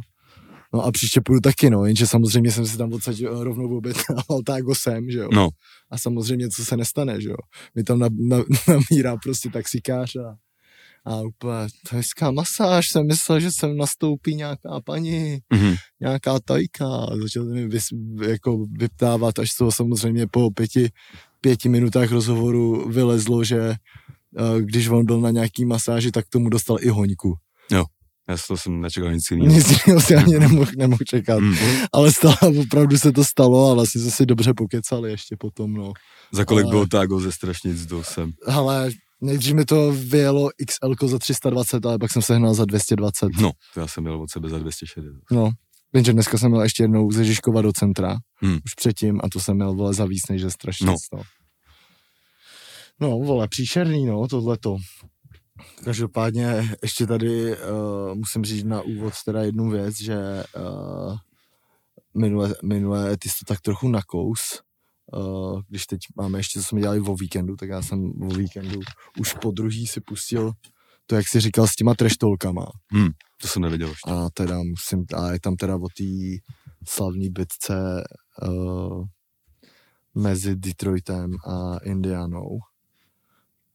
No 0.73 0.81
a 0.81 0.91
příště 0.91 1.21
půjdu 1.21 1.39
taky, 1.39 1.69
no, 1.69 1.85
jenže 1.85 2.07
samozřejmě 2.07 2.51
jsem 2.51 2.65
si 2.67 2.77
tam 2.77 2.93
odsaď 2.93 3.21
rovnou 3.23 3.77
objednával 3.77 4.41
tágo 4.45 4.75
sem, 4.75 5.09
že 5.09 5.19
jo. 5.19 5.29
No, 5.33 5.49
A 5.91 5.97
samozřejmě, 5.97 6.49
co 6.49 6.65
se 6.65 6.77
nestane, 6.77 7.21
že 7.21 7.29
jo. 7.29 7.37
Mi 7.75 7.83
tam 7.83 7.99
na, 7.99 8.09
na, 8.19 8.37
namírá 8.67 9.17
prostě 9.17 9.49
taxikář 9.49 10.15
a, 10.15 10.35
a 11.05 11.21
úplně, 11.21 11.67
to 11.89 11.95
je 11.95 11.97
hezká 11.97 12.31
masáž, 12.31 12.85
jsem 12.87 13.07
myslel, 13.07 13.39
že 13.39 13.51
sem 13.51 13.77
nastoupí 13.77 14.35
nějaká 14.35 14.81
paní, 14.85 15.39
mhm. 15.53 15.75
nějaká 16.01 16.39
tajka. 16.39 16.87
A 16.87 17.15
začal 17.21 17.45
mi 17.45 17.67
vys, 17.67 17.85
jako 18.27 18.65
vyptávat, 18.71 19.39
až 19.39 19.53
toho 19.53 19.71
samozřejmě 19.71 20.27
po 20.27 20.51
pěti, 20.51 20.89
pěti 21.41 21.69
minutách 21.69 22.11
rozhovoru 22.11 22.89
vylezlo, 22.89 23.43
že 23.43 23.59
eh, 23.59 24.61
když 24.61 24.87
on 24.87 25.05
byl 25.05 25.21
na 25.21 25.29
nějaký 25.29 25.65
masáži, 25.65 26.11
tak 26.11 26.29
tomu 26.29 26.49
dostal 26.49 26.77
i 26.81 26.89
hoňku. 26.89 27.33
Já 28.29 28.37
to 28.47 28.57
jsem 28.57 28.81
nečekal 28.81 29.11
nic 29.13 29.23
jiného. 29.31 29.53
Nic 29.55 29.69
jiného 29.69 30.01
si 30.01 30.15
ani 30.15 30.39
nemohl, 30.39 30.71
nemohl 30.77 31.03
čekat. 31.07 31.39
Hmm. 31.39 31.55
Ale 31.93 32.11
stalo, 32.11 32.35
opravdu 32.61 32.97
se 32.97 33.11
to 33.11 33.23
stalo 33.23 33.71
a 33.71 33.73
vlastně 33.73 34.01
jsme 34.01 34.11
si 34.11 34.25
dobře 34.25 34.53
pokecali 34.53 35.11
ještě 35.11 35.35
potom, 35.39 35.73
no. 35.73 35.93
Za 36.31 36.45
kolik 36.45 36.63
Ale- 36.63 36.71
bylo 36.71 36.85
tágo 36.87 37.19
ze 37.19 37.31
strašnic 37.31 37.85
do 37.85 38.03
sem? 38.03 38.31
Ale 38.47 38.89
nejdřív 39.21 39.53
mi 39.53 39.65
to 39.65 39.91
vyjelo 39.91 40.49
XL 40.65 41.07
za 41.07 41.19
320, 41.19 41.85
ale 41.85 41.99
pak 41.99 42.11
jsem 42.11 42.21
sehnal 42.21 42.53
za 42.53 42.65
220. 42.65 43.27
No, 43.41 43.51
to 43.73 43.79
já 43.79 43.87
jsem 43.87 44.03
měl 44.03 44.21
od 44.21 44.31
sebe 44.31 44.49
za 44.49 44.57
260. 44.59 45.11
No, 45.31 45.49
jenže 45.93 46.13
dneska 46.13 46.37
jsem 46.37 46.51
měl 46.51 46.63
ještě 46.63 46.83
jednou 46.83 47.11
ze 47.11 47.25
Žižkova 47.25 47.61
do 47.61 47.71
centra, 47.73 48.17
Hmm. 48.41 48.53
už 48.65 48.73
předtím, 48.75 49.19
a 49.23 49.29
to 49.29 49.39
jsem 49.39 49.55
měl, 49.55 49.73
vole, 49.73 49.93
za 49.93 50.05
víc 50.05 50.21
než 50.29 50.41
ze 50.41 50.51
strašně. 50.51 50.85
No. 50.87 50.95
No. 51.13 51.21
no, 52.99 53.09
vole, 53.09 53.47
příšerný, 53.47 54.05
no, 54.05 54.27
tohleto. 54.27 54.77
Každopádně 55.83 56.69
ještě 56.81 57.07
tady 57.07 57.57
uh, 57.57 58.15
musím 58.15 58.45
říct 58.45 58.63
na 58.63 58.81
úvod 58.81 59.13
teda 59.25 59.43
jednu 59.43 59.69
věc, 59.69 59.95
že 60.01 60.43
uh, 60.57 61.17
minule, 62.13 62.55
minule 62.63 63.17
ty 63.17 63.29
jsi 63.29 63.35
to 63.39 63.53
tak 63.53 63.61
trochu 63.61 63.87
nakous, 63.87 64.61
uh, 65.13 65.61
když 65.69 65.85
teď 65.85 65.99
máme 66.17 66.39
ještě, 66.39 66.59
co 66.59 66.65
jsme 66.65 66.81
dělali 66.81 66.99
o 66.99 67.15
víkendu, 67.15 67.55
tak 67.55 67.69
já 67.69 67.81
jsem 67.81 68.11
o 68.21 68.27
víkendu 68.27 68.79
už 69.19 69.33
po 69.33 69.51
druhý 69.51 69.87
si 69.87 70.01
pustil 70.01 70.51
to, 71.05 71.15
jak 71.15 71.27
jsi 71.27 71.39
říkal, 71.39 71.67
s 71.67 71.75
těma 71.75 71.95
treštolkama. 71.95 72.65
To 73.41 73.47
jsem 73.47 73.61
nevěděl 73.61 73.89
ještě. 73.89 74.11
A 74.11 74.29
teda 74.33 74.57
musím, 74.63 75.05
a 75.15 75.31
je 75.31 75.39
tam 75.39 75.55
teda 75.55 75.75
o 75.75 75.87
té 75.97 76.03
slavné 76.87 77.29
bitce 77.29 78.03
uh, 78.47 79.05
mezi 80.15 80.55
Detroitem 80.55 81.31
a 81.47 81.77
Indianou. 81.83 82.59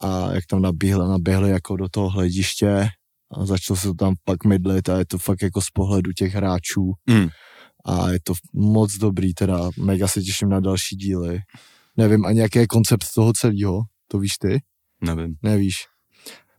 A 0.01 0.33
jak 0.33 0.47
tam 0.47 0.63
naběhli, 0.63 1.09
naběhli 1.09 1.51
jako 1.51 1.77
do 1.77 1.89
toho 1.89 2.09
hlediště 2.11 2.89
a 3.33 3.47
začalo 3.47 3.77
se 3.77 3.87
to 3.89 3.95
tam 3.95 4.15
pak 4.25 4.45
mydlit 4.45 4.89
a 4.89 4.99
je 4.99 5.07
to 5.07 5.19
fakt 5.19 5.43
jako 5.43 5.61
z 5.61 5.71
pohledu 5.71 6.13
těch 6.13 6.35
hráčů 6.35 6.93
Mm. 7.11 7.29
a 7.87 8.11
je 8.11 8.19
to 8.23 8.33
moc 8.55 8.95
dobrý, 8.95 9.35
teda 9.35 9.71
mega 9.79 10.09
se 10.09 10.23
těším 10.23 10.49
na 10.49 10.61
další 10.61 10.97
díly. 10.97 11.39
Nevím 11.97 12.27
ani 12.27 12.41
jaký 12.41 12.59
je 12.59 12.67
koncept 12.67 13.05
toho 13.15 13.33
celého, 13.33 13.81
to 14.09 14.19
víš 14.19 14.33
ty? 14.41 14.61
Nevím. 15.01 15.35
Nevíš. 15.43 15.75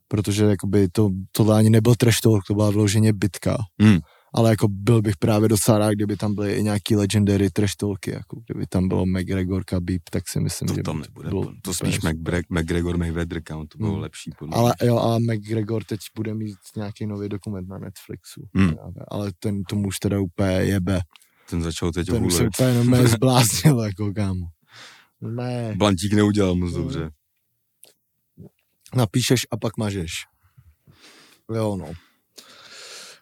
Protože 0.08 0.46
jakoby 0.46 0.88
to, 0.90 1.10
tohle 1.32 1.58
ani 1.58 1.70
nebyl 1.70 1.96
trash 1.96 2.20
talk, 2.22 2.44
to 2.48 2.54
byla 2.54 2.70
vloženě 2.70 3.14
bitka. 3.14 3.58
Mm. 3.82 3.98
Ale 4.34 4.50
jako 4.50 4.68
byl 4.68 5.02
bych 5.02 5.18
právě 5.18 5.50
docela 5.50 5.78
rád, 5.78 5.94
kdyby 5.94 6.18
tam 6.18 6.36
byly 6.36 6.54
i 6.54 6.64
nějaký 6.64 6.96
legendary 6.96 7.50
trash 7.50 7.76
talky, 7.76 8.12
jako 8.12 8.42
kdyby 8.46 8.68
tam 8.68 8.88
bylo 8.88 9.06
McGregor, 9.06 9.64
Khabib, 9.64 10.02
tak 10.12 10.30
si 10.30 10.40
myslím, 10.40 10.68
To 10.68 10.74
že 10.76 10.84
tam 10.84 11.00
nebude. 11.02 11.30
bylo 11.30 11.54
To 11.62 11.74
spíš. 11.74 12.00
McBre- 12.00 12.44
McGregor 12.50 12.98
Mayweather 12.98 13.42
count, 13.44 13.70
to 13.70 13.78
bylo 13.78 13.92
Hmm. 13.92 14.02
lepší. 14.02 14.32
Podle 14.40 14.58
Ale 14.58 14.74
jo, 14.84 14.98
a 15.00 15.20
McGregor 15.20 15.84
teď 15.84 16.00
bude 16.16 16.34
mít 16.34 16.56
nějaký 16.76 17.06
nový 17.08 17.30
dokument 17.30 17.68
na 17.70 17.78
Netflixu. 17.78 18.48
Hmm. 18.56 18.74
Právě. 18.76 19.04
Ale 19.08 19.32
ten 19.40 19.64
tomu 19.64 19.88
už 19.88 20.00
teda 20.00 20.20
úplně 20.20 20.52
jebe. 20.52 21.00
Ten 21.50 21.62
začal 21.62 21.92
teď 21.92 22.08
Ten 22.08 22.26
už 22.26 22.34
se 22.34 22.48
úplně 22.48 22.74
normálně 22.74 23.08
zbláznil, 23.18 23.80
jako 23.80 24.14
kámo. 24.14 24.46
Ne, 25.22 25.74
Blantík 25.78 26.14
neudělal 26.14 26.56
moc 26.56 26.74
Hmm. 26.74 26.82
dobře. 26.84 27.12
napíšeš 28.96 29.48
a 29.52 29.58
pak 29.58 29.78
mažeš. 29.78 30.12
Jo, 31.56 31.76
no. 31.76 31.92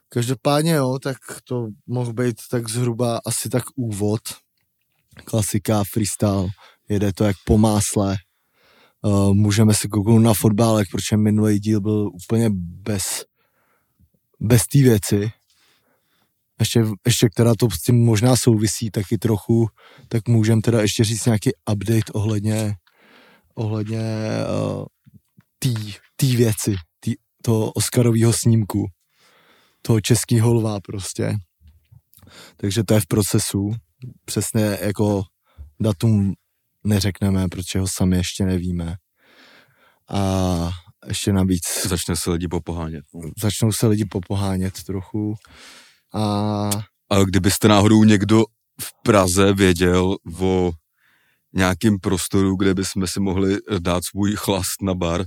Každopádně 0.09 0.71
jo, 0.71 0.99
tak 0.99 1.17
to 1.43 1.67
mohl 1.87 2.13
být 2.13 2.35
tak 2.51 2.69
zhruba 2.69 3.19
asi 3.25 3.49
tak 3.49 3.63
úvod. 3.75 4.21
Klasika, 5.25 5.83
freestyle, 5.93 6.47
jede 6.89 7.13
to 7.13 7.23
jak 7.23 7.35
po 7.45 7.57
másle. 7.57 8.15
Uh, 9.01 9.33
můžeme 9.33 9.73
se 9.73 9.87
kouknout 9.87 10.21
na 10.21 10.33
fotbálek, 10.33 10.87
protože 10.91 11.17
minulý 11.17 11.59
díl 11.59 11.81
byl 11.81 12.09
úplně 12.13 12.49
bez, 12.53 13.25
bez 14.39 14.67
té 14.67 14.79
věci. 14.79 15.31
Ještě, 16.59 16.85
ještě 17.05 17.29
která 17.29 17.55
to 17.55 17.69
s 17.69 17.81
tím 17.81 18.05
možná 18.05 18.35
souvisí 18.35 18.91
taky 18.91 19.17
trochu, 19.17 19.67
tak 20.07 20.27
můžeme 20.27 20.61
teda 20.61 20.81
ještě 20.81 21.03
říct 21.03 21.25
nějaký 21.25 21.49
update 21.71 22.11
ohledně, 22.13 22.75
ohledně 23.55 24.01
uh, 24.77 24.85
té 26.15 26.27
věci, 26.27 26.75
tý, 26.99 27.13
toho 27.41 27.71
Oscarového 27.71 28.33
snímku, 28.33 28.85
toho 29.87 30.01
českého 30.01 30.53
lva 30.53 30.79
prostě. 30.79 31.35
Takže 32.57 32.83
to 32.83 32.93
je 32.93 32.99
v 32.99 33.07
procesu. 33.07 33.71
Přesně 34.25 34.77
jako 34.81 35.23
datum 35.79 36.33
neřekneme, 36.83 37.47
protože 37.47 37.79
ho 37.79 37.87
sami 37.87 38.17
ještě 38.17 38.45
nevíme. 38.45 38.95
A 40.09 40.69
ještě 41.07 41.33
navíc 41.33 41.87
Začne 41.87 42.15
se 42.15 42.31
lidi 42.31 42.47
popohánět. 42.47 43.03
no. 43.13 43.21
začnou 43.41 43.71
se 43.71 43.87
lidi 43.87 44.05
popohánět 44.05 44.83
trochu. 44.83 45.35
A 46.13 46.69
A 47.09 47.23
kdybyste 47.23 47.67
náhodou 47.67 48.03
někdo 48.03 48.43
v 48.81 48.91
Praze 49.03 49.53
věděl 49.53 50.17
o 50.41 50.71
nějakým 51.53 51.99
prostoru, 51.99 52.55
kde 52.55 52.73
bychom 52.73 53.07
si 53.07 53.19
mohli 53.19 53.57
dát 53.79 54.03
svůj 54.05 54.35
chlast 54.35 54.81
na 54.81 54.93
bar, 54.93 55.25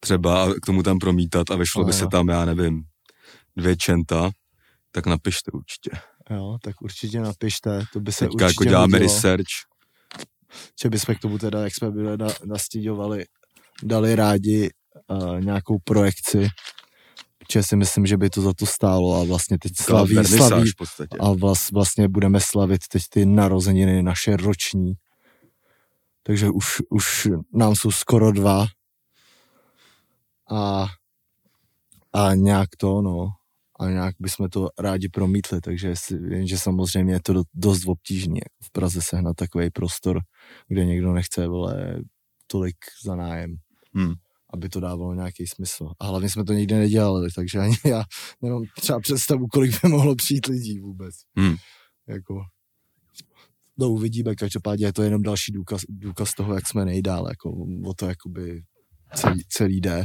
třeba 0.00 0.44
a 0.44 0.52
k 0.62 0.66
tomu 0.66 0.82
tam 0.82 0.98
promítat 0.98 1.50
a 1.50 1.56
vyšlo 1.56 1.84
by 1.84 1.90
Aha. 1.90 1.98
se 1.98 2.06
tam, 2.10 2.28
já 2.28 2.44
nevím, 2.44 2.82
dvě 3.56 3.76
čenta, 3.76 4.30
tak 4.90 5.06
napište 5.06 5.50
určitě. 5.50 5.90
jo, 6.30 6.58
tak 6.62 6.82
určitě 6.82 7.20
napište, 7.20 7.84
to 7.92 8.00
by 8.00 8.12
se 8.12 8.24
Teďka 8.24 8.44
určitě 8.44 8.44
jako 8.44 8.64
děláme 8.64 8.98
hodilo. 8.98 9.12
research. 9.14 9.52
že 10.82 10.90
bychom 10.90 11.14
k 11.14 11.18
tomu 11.18 11.38
teda, 11.38 11.64
jak 11.64 11.74
jsme 11.74 11.90
byli 11.90 12.18
na, 12.18 12.28
nastíňovali, 12.44 13.24
dali 13.82 14.14
rádi 14.14 14.70
uh, 15.08 15.40
nějakou 15.40 15.78
projekci, 15.84 16.48
protože 17.38 17.62
si 17.62 17.76
myslím, 17.76 18.06
že 18.06 18.16
by 18.16 18.30
to 18.30 18.42
za 18.42 18.52
to 18.52 18.66
stálo 18.66 19.20
a 19.20 19.24
vlastně 19.24 19.58
teď 19.58 19.72
slaví, 19.76 20.24
slaví 20.24 20.70
a 21.20 21.32
vlast, 21.32 21.70
vlastně 21.72 22.08
budeme 22.08 22.40
slavit 22.40 22.80
teď 22.88 23.02
ty 23.10 23.26
narozeniny 23.26 24.02
naše 24.02 24.36
roční. 24.36 24.92
Takže 26.22 26.50
už, 26.50 26.82
už 26.90 27.28
nám 27.52 27.76
jsou 27.76 27.90
skoro 27.90 28.32
dva 28.32 28.66
a, 30.50 30.86
a 32.12 32.34
nějak 32.34 32.68
to, 32.78 33.02
no, 33.02 33.28
a 33.80 33.90
nějak 33.90 34.14
bychom 34.20 34.48
to 34.48 34.68
rádi 34.78 35.08
promítli, 35.08 35.60
takže 35.60 35.94
si, 35.96 36.18
vím, 36.18 36.46
že 36.46 36.58
samozřejmě 36.58 37.14
je 37.14 37.20
to 37.22 37.32
do, 37.32 37.42
dost 37.54 37.86
obtížný 37.86 38.36
jako 38.36 38.64
v 38.64 38.70
Praze 38.72 39.00
sehnat 39.02 39.36
takový 39.36 39.70
prostor, 39.70 40.20
kde 40.68 40.84
někdo 40.84 41.12
nechce, 41.12 41.48
vole, 41.48 41.98
tolik 42.46 42.76
za 43.04 43.16
nájem. 43.16 43.56
Hmm. 43.94 44.14
aby 44.54 44.68
to 44.68 44.80
dávalo 44.80 45.14
nějaký 45.14 45.46
smysl. 45.46 45.88
A 46.00 46.06
hlavně 46.06 46.30
jsme 46.30 46.44
to 46.44 46.52
nikdy 46.52 46.74
nedělali, 46.74 47.28
takže 47.34 47.58
ani 47.58 47.76
já 47.84 48.04
nemám 48.42 48.62
třeba 48.80 49.00
představu, 49.00 49.46
kolik 49.46 49.82
by 49.82 49.88
mohlo 49.88 50.16
přijít 50.16 50.46
lidí 50.46 50.78
vůbec. 50.78 51.14
Hmm. 51.36 51.56
Jako, 52.08 52.44
no 53.78 53.88
uvidíme, 53.88 54.34
každopádně 54.34 54.86
je 54.86 54.92
to 54.92 55.02
jenom 55.02 55.22
další 55.22 55.52
důkaz, 55.52 55.82
důkaz 55.88 56.34
toho, 56.34 56.54
jak 56.54 56.68
jsme 56.68 56.84
nejdál, 56.84 57.28
jako 57.28 57.50
o 57.84 57.94
to 57.94 58.06
jakoby 58.06 58.62
celý, 59.14 59.44
celý 59.48 59.80
jde. 59.80 60.04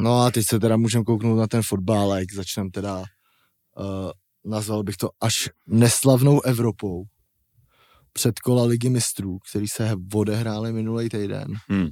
No 0.00 0.20
a 0.20 0.30
teď 0.30 0.44
se 0.50 0.60
teda 0.60 0.76
můžeme 0.76 1.04
kouknout 1.04 1.38
na 1.38 1.46
ten 1.46 1.62
fotbálek, 1.62 2.32
začneme 2.32 2.70
teda, 2.70 2.98
uh, 2.98 4.10
nazval 4.44 4.82
bych 4.82 4.96
to 4.96 5.10
až 5.20 5.50
neslavnou 5.66 6.42
Evropou. 6.42 7.04
Předkola 8.12 8.64
ligy 8.64 8.88
mistrů, 8.90 9.38
který 9.50 9.68
se 9.68 9.94
odehráli 10.14 10.72
minulý 10.72 11.08
týden. 11.08 11.54
Hmm. 11.68 11.88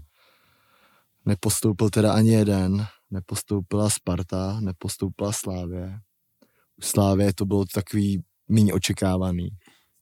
Nepostoupil 1.24 1.90
teda 1.90 2.12
ani 2.12 2.32
jeden, 2.32 2.86
nepostoupila 3.10 3.90
Sparta, 3.90 4.60
nepostoupila 4.60 5.32
Slávě. 5.32 5.98
U 6.76 6.82
Slávě 6.82 7.34
to 7.34 7.44
bylo 7.44 7.64
takový 7.74 8.22
méně 8.48 8.72
očekávaný. 8.72 9.48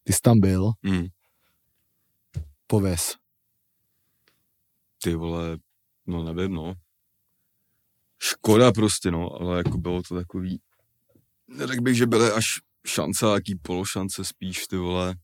Ty 0.05 0.13
jsi 0.13 0.19
tam 0.23 0.41
byl, 0.41 0.73
Hmm. 0.83 1.07
pověz. 2.67 3.15
Ty 5.03 5.15
vole, 5.15 5.59
no 6.07 6.25
nevím, 6.35 6.53
no. 6.53 6.75
Škoda 8.23 8.73
prostě, 8.73 9.11
no, 9.11 9.41
ale 9.41 9.59
jako 9.59 9.79
bylo 9.79 10.03
to 10.03 10.15
takový, 10.15 10.61
neřekl 11.49 11.83
bych, 11.83 11.97
že 11.97 12.07
byly 12.07 12.31
až 12.31 12.45
šance, 12.87 13.27
jaký 13.35 13.55
pološance 13.55 14.25
spíš, 14.25 14.67
ty 14.67 14.77
vole. 14.77 15.15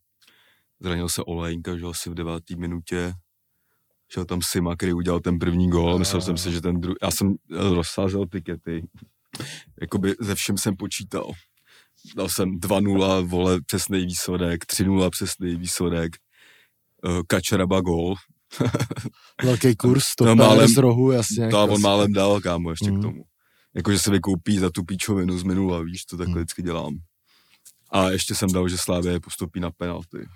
Zranil 0.81 1.09
se 1.09 1.23
Olejnka, 1.23 1.77
že 1.77 1.87
asi 1.87 2.11
v 2.11 2.15
devátý 2.15 2.57
minutě. 2.57 3.13
Šel 4.09 4.25
tam 4.25 4.41
Sima, 4.43 4.77
který 4.77 4.93
udělal 4.93 5.21
ten 5.21 5.39
první 5.39 5.71
gól. 5.71 5.99
Myslel 5.99 6.23
jsem 6.23 6.37
si, 6.37 6.53
že 6.53 6.61
ten 6.61 6.81
druhý... 6.81 6.97
Já 7.03 7.11
jsem 7.11 7.35
rozsázel 7.51 8.27
tikety. 8.27 8.89
Jakoby 9.81 10.15
ze 10.21 10.35
všem 10.35 10.59
jsem 10.59 10.77
počítal. 10.77 11.33
Dal 12.17 12.29
jsem 12.29 12.51
2-0, 12.51 13.29
vole, 13.29 13.61
přesný 13.67 14.07
výsledek, 14.07 14.65
3-0 14.65 15.11
přesný 15.11 15.57
výsledek. 15.57 16.17
Eh, 17.07 17.23
Kačeraba 17.27 17.81
gól. 17.81 18.15
Velký 19.45 19.77
kurz, 19.77 20.15
to 20.15 20.25
No, 20.25 20.35
málem- 20.37 20.69
z 20.69 20.77
rohu, 20.77 21.13
jasně. 21.13 21.49
To 21.49 21.63
on 21.63 21.69
klasika. 21.69 21.89
málem 21.89 22.13
dal, 22.13 22.41
kámo, 22.41 22.71
ještě 22.71 22.91
Mhm. 22.91 23.01
k 23.01 23.03
tomu. 23.03 23.25
Jakože 23.75 23.99
se 23.99 24.11
vykoupí 24.11 24.59
za 24.59 24.71
tu 24.71 24.85
píčovinu 24.85 25.39
z 25.39 25.43
minula, 25.43 25.83
víš, 25.83 26.05
to 26.05 26.17
takhle 26.17 26.33
Mhm. 26.35 26.41
vždycky 26.43 26.63
dělám. 26.63 26.99
A 27.91 28.11
ještě 28.11 28.35
jsem 28.35 28.53
dal, 28.53 28.69
že 28.69 28.79
Slávě 28.79 29.21
postupí 29.21 29.61
na 29.61 29.71
penalty. 29.71 30.29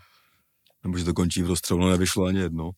Nebo 0.84 0.98
že 0.98 1.04
to 1.04 1.14
končí 1.14 1.42
v 1.42 1.46
rozstřelu, 1.46 1.80
no 1.80 1.90
nevyšlo 1.90 2.24
ani 2.24 2.38
jedno. 2.38 2.70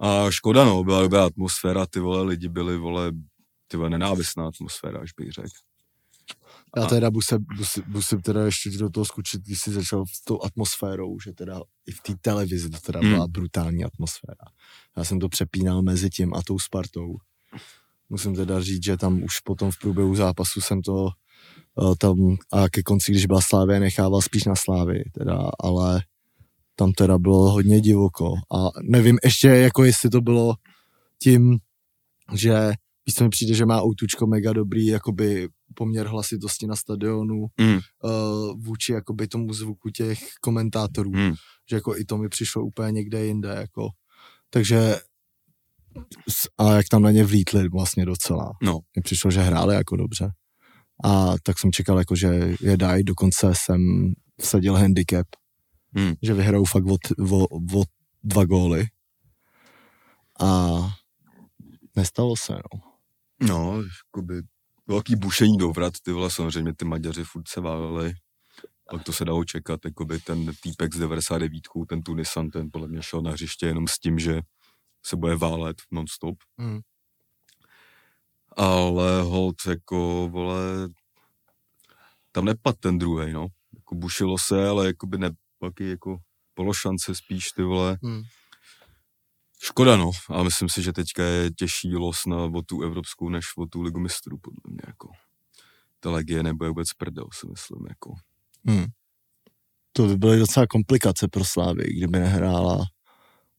A 0.00 0.30
škoda, 0.30 0.64
no, 0.64 0.84
byla 0.84 1.00
dobrá 1.02 1.24
atmosféra, 1.26 1.86
ty 1.86 2.00
vole, 2.00 2.22
lidi 2.22 2.48
byli, 2.48 2.76
vole, 2.76 3.12
ty 3.68 3.76
vole, 3.76 3.90
nenávistná 3.90 4.46
atmosféra, 4.48 5.00
až 5.00 5.12
bych 5.12 5.32
řekl. 5.32 5.48
Já 6.76 6.86
teda 6.86 7.10
musím, 7.10 7.38
musím, 7.56 7.82
musím 7.86 8.20
teda 8.20 8.44
ještě 8.44 8.70
do 8.70 8.90
toho 8.90 9.04
skočit, 9.04 9.42
když 9.42 9.60
jsi 9.60 9.72
začal 9.72 10.04
s 10.06 10.24
tou 10.24 10.42
atmosférou, 10.44 11.20
že 11.20 11.32
teda 11.32 11.60
i 11.86 11.92
v 11.92 12.00
té 12.00 12.14
televizi 12.20 12.70
to 12.70 12.78
teda 12.80 13.00
Hmm. 13.00 13.10
byla 13.10 13.28
brutální 13.28 13.84
atmosféra. 13.84 14.44
Já 14.96 15.04
jsem 15.04 15.20
to 15.20 15.28
přepínal 15.28 15.82
mezi 15.82 16.10
tím 16.10 16.34
a 16.34 16.42
tou 16.42 16.58
Spartou. 16.58 17.16
Musím 18.08 18.34
teda 18.34 18.60
říct, 18.62 18.84
že 18.84 18.96
tam 18.96 19.22
už 19.22 19.40
potom 19.40 19.70
v 19.70 19.78
průběhu 19.78 20.14
zápasu 20.14 20.60
jsem 20.60 20.82
to 20.82 21.08
eh, 21.08 21.94
tam 21.98 22.36
a 22.52 22.68
ke 22.68 22.82
konci, 22.82 23.12
když 23.12 23.26
byla 23.26 23.40
Slávě, 23.40 23.80
nechával 23.80 24.22
spíš 24.22 24.44
na 24.44 24.54
Slávy, 24.56 25.04
teda, 25.18 25.50
ale 25.60 26.02
tam 26.76 26.92
teda 26.92 27.18
bylo 27.18 27.50
hodně 27.50 27.80
divoko 27.80 28.34
a 28.34 28.68
nevím 28.82 29.18
ještě, 29.24 29.48
jako 29.48 29.84
jestli 29.84 30.10
to 30.10 30.20
bylo 30.20 30.54
tím, 31.22 31.58
že 32.34 32.72
víš, 33.06 33.14
co 33.14 33.24
mi 33.24 33.30
přijde, 33.30 33.54
že 33.54 33.66
má 33.66 33.82
outučko 33.82 34.26
mega 34.26 34.52
dobrý 34.52 34.86
jakoby 34.86 35.48
poměr 35.76 36.06
hlasitosti 36.06 36.66
na 36.66 36.76
stadionu 36.76 37.46
Mm. 37.60 37.72
uh, 37.74 37.80
vůči 38.64 38.92
jakoby 38.92 39.28
tomu 39.28 39.52
zvuku 39.52 39.90
těch 39.90 40.18
komentátorů, 40.40 41.10
Mm. 41.10 41.34
že 41.70 41.76
jako 41.76 41.96
i 41.96 42.04
to 42.04 42.18
mi 42.18 42.28
přišlo 42.28 42.64
úplně 42.64 42.92
někde 42.92 43.26
jinde, 43.26 43.48
jako 43.48 43.88
takže 44.50 44.96
a 46.58 46.72
jak 46.72 46.88
tam 46.88 47.02
na 47.02 47.10
ně 47.10 47.24
vlítli 47.24 47.68
vlastně 47.68 48.04
docela. 48.06 48.52
No. 48.62 48.72
Mně 48.94 49.02
přišlo, 49.02 49.30
že 49.30 49.40
hráli 49.40 49.74
jako 49.74 49.96
dobře. 49.96 50.30
A 51.04 51.34
tak 51.42 51.58
jsem 51.58 51.72
čekal, 51.72 51.98
jako, 51.98 52.16
že 52.16 52.56
je 52.60 52.76
dají, 52.76 53.04
dokonce 53.04 53.52
jsem 53.54 53.80
vsadil 54.40 54.74
handicap, 54.74 55.26
Hmm. 55.96 56.14
že 56.22 56.34
vyhrajou 56.34 56.64
fakt 56.64 56.84
o, 56.86 56.96
t- 57.08 57.22
o, 57.32 57.44
o 57.80 57.84
dva 58.24 58.44
góly. 58.44 58.86
A 60.40 60.76
nestalo 61.96 62.36
se, 62.36 62.52
no. 62.52 62.80
No, 63.48 63.82
jakoby 63.82 64.42
velký 64.86 65.16
bušení 65.16 65.58
dovrat, 65.58 65.94
ty 66.02 66.12
vole, 66.12 66.30
samozřejmě 66.30 66.74
ty 66.74 66.84
Maďaři 66.84 67.24
furt 67.24 67.48
se 67.48 67.60
váleli. 67.60 68.14
Pak 68.90 69.04
to 69.04 69.12
se 69.12 69.24
dalo 69.24 69.44
čekat, 69.44 69.80
jakoby 69.84 70.18
ten 70.18 70.52
týpek 70.60 70.94
z 70.94 70.98
99, 70.98 71.62
ten 71.88 72.02
Tunisan, 72.02 72.50
ten 72.50 72.68
podle 72.72 72.88
mě 72.88 73.02
šel 73.02 73.22
na 73.22 73.30
hřiště 73.30 73.66
jenom 73.66 73.88
s 73.88 73.98
tím, 73.98 74.18
že 74.18 74.40
se 75.06 75.16
bude 75.16 75.36
válet 75.36 75.76
non-stop. 75.90 76.36
Hmm. 76.58 76.80
Ale 78.56 79.22
hold, 79.22 79.56
jako, 79.68 80.28
vole, 80.32 80.88
tam 82.32 82.44
nepad 82.44 82.76
ten 82.80 82.98
druhý, 82.98 83.32
no. 83.32 83.46
Jako 83.74 83.94
bušilo 83.94 84.38
se, 84.38 84.68
ale 84.68 84.86
jakoby 84.86 85.18
ne, 85.18 85.30
taky 85.60 85.88
jako 85.88 86.16
pološance 86.54 87.14
spíš, 87.14 87.50
ty 87.50 87.62
vole. 87.62 87.98
Hmm. 88.02 88.22
Škoda, 89.66 89.96
no. 89.96 90.10
A 90.30 90.42
myslím 90.42 90.68
si, 90.68 90.82
že 90.82 90.92
teďka 90.92 91.22
je 91.22 91.50
těžší 91.50 91.94
los 91.94 92.26
na 92.26 92.36
o 92.36 92.62
tu 92.62 92.82
evropskou, 92.82 93.28
než 93.28 93.46
o 93.56 93.66
tu 93.66 93.82
ligu 93.82 94.00
mistrů, 94.00 94.38
podle 94.38 94.60
mě, 94.72 94.80
jako. 94.86 95.08
Ta 96.00 96.10
legie 96.10 96.42
nebude 96.42 96.68
vůbec 96.68 96.92
prdel, 96.92 97.26
si 97.32 97.46
myslím, 97.46 97.86
jako. 97.88 98.14
Hmm. 98.64 98.86
To 99.92 100.06
by 100.06 100.16
byly 100.16 100.38
docela 100.38 100.66
komplikace 100.66 101.28
pro 101.28 101.44
Slávy, 101.44 101.84
kdyby 101.84 102.18
nehrála 102.18 102.84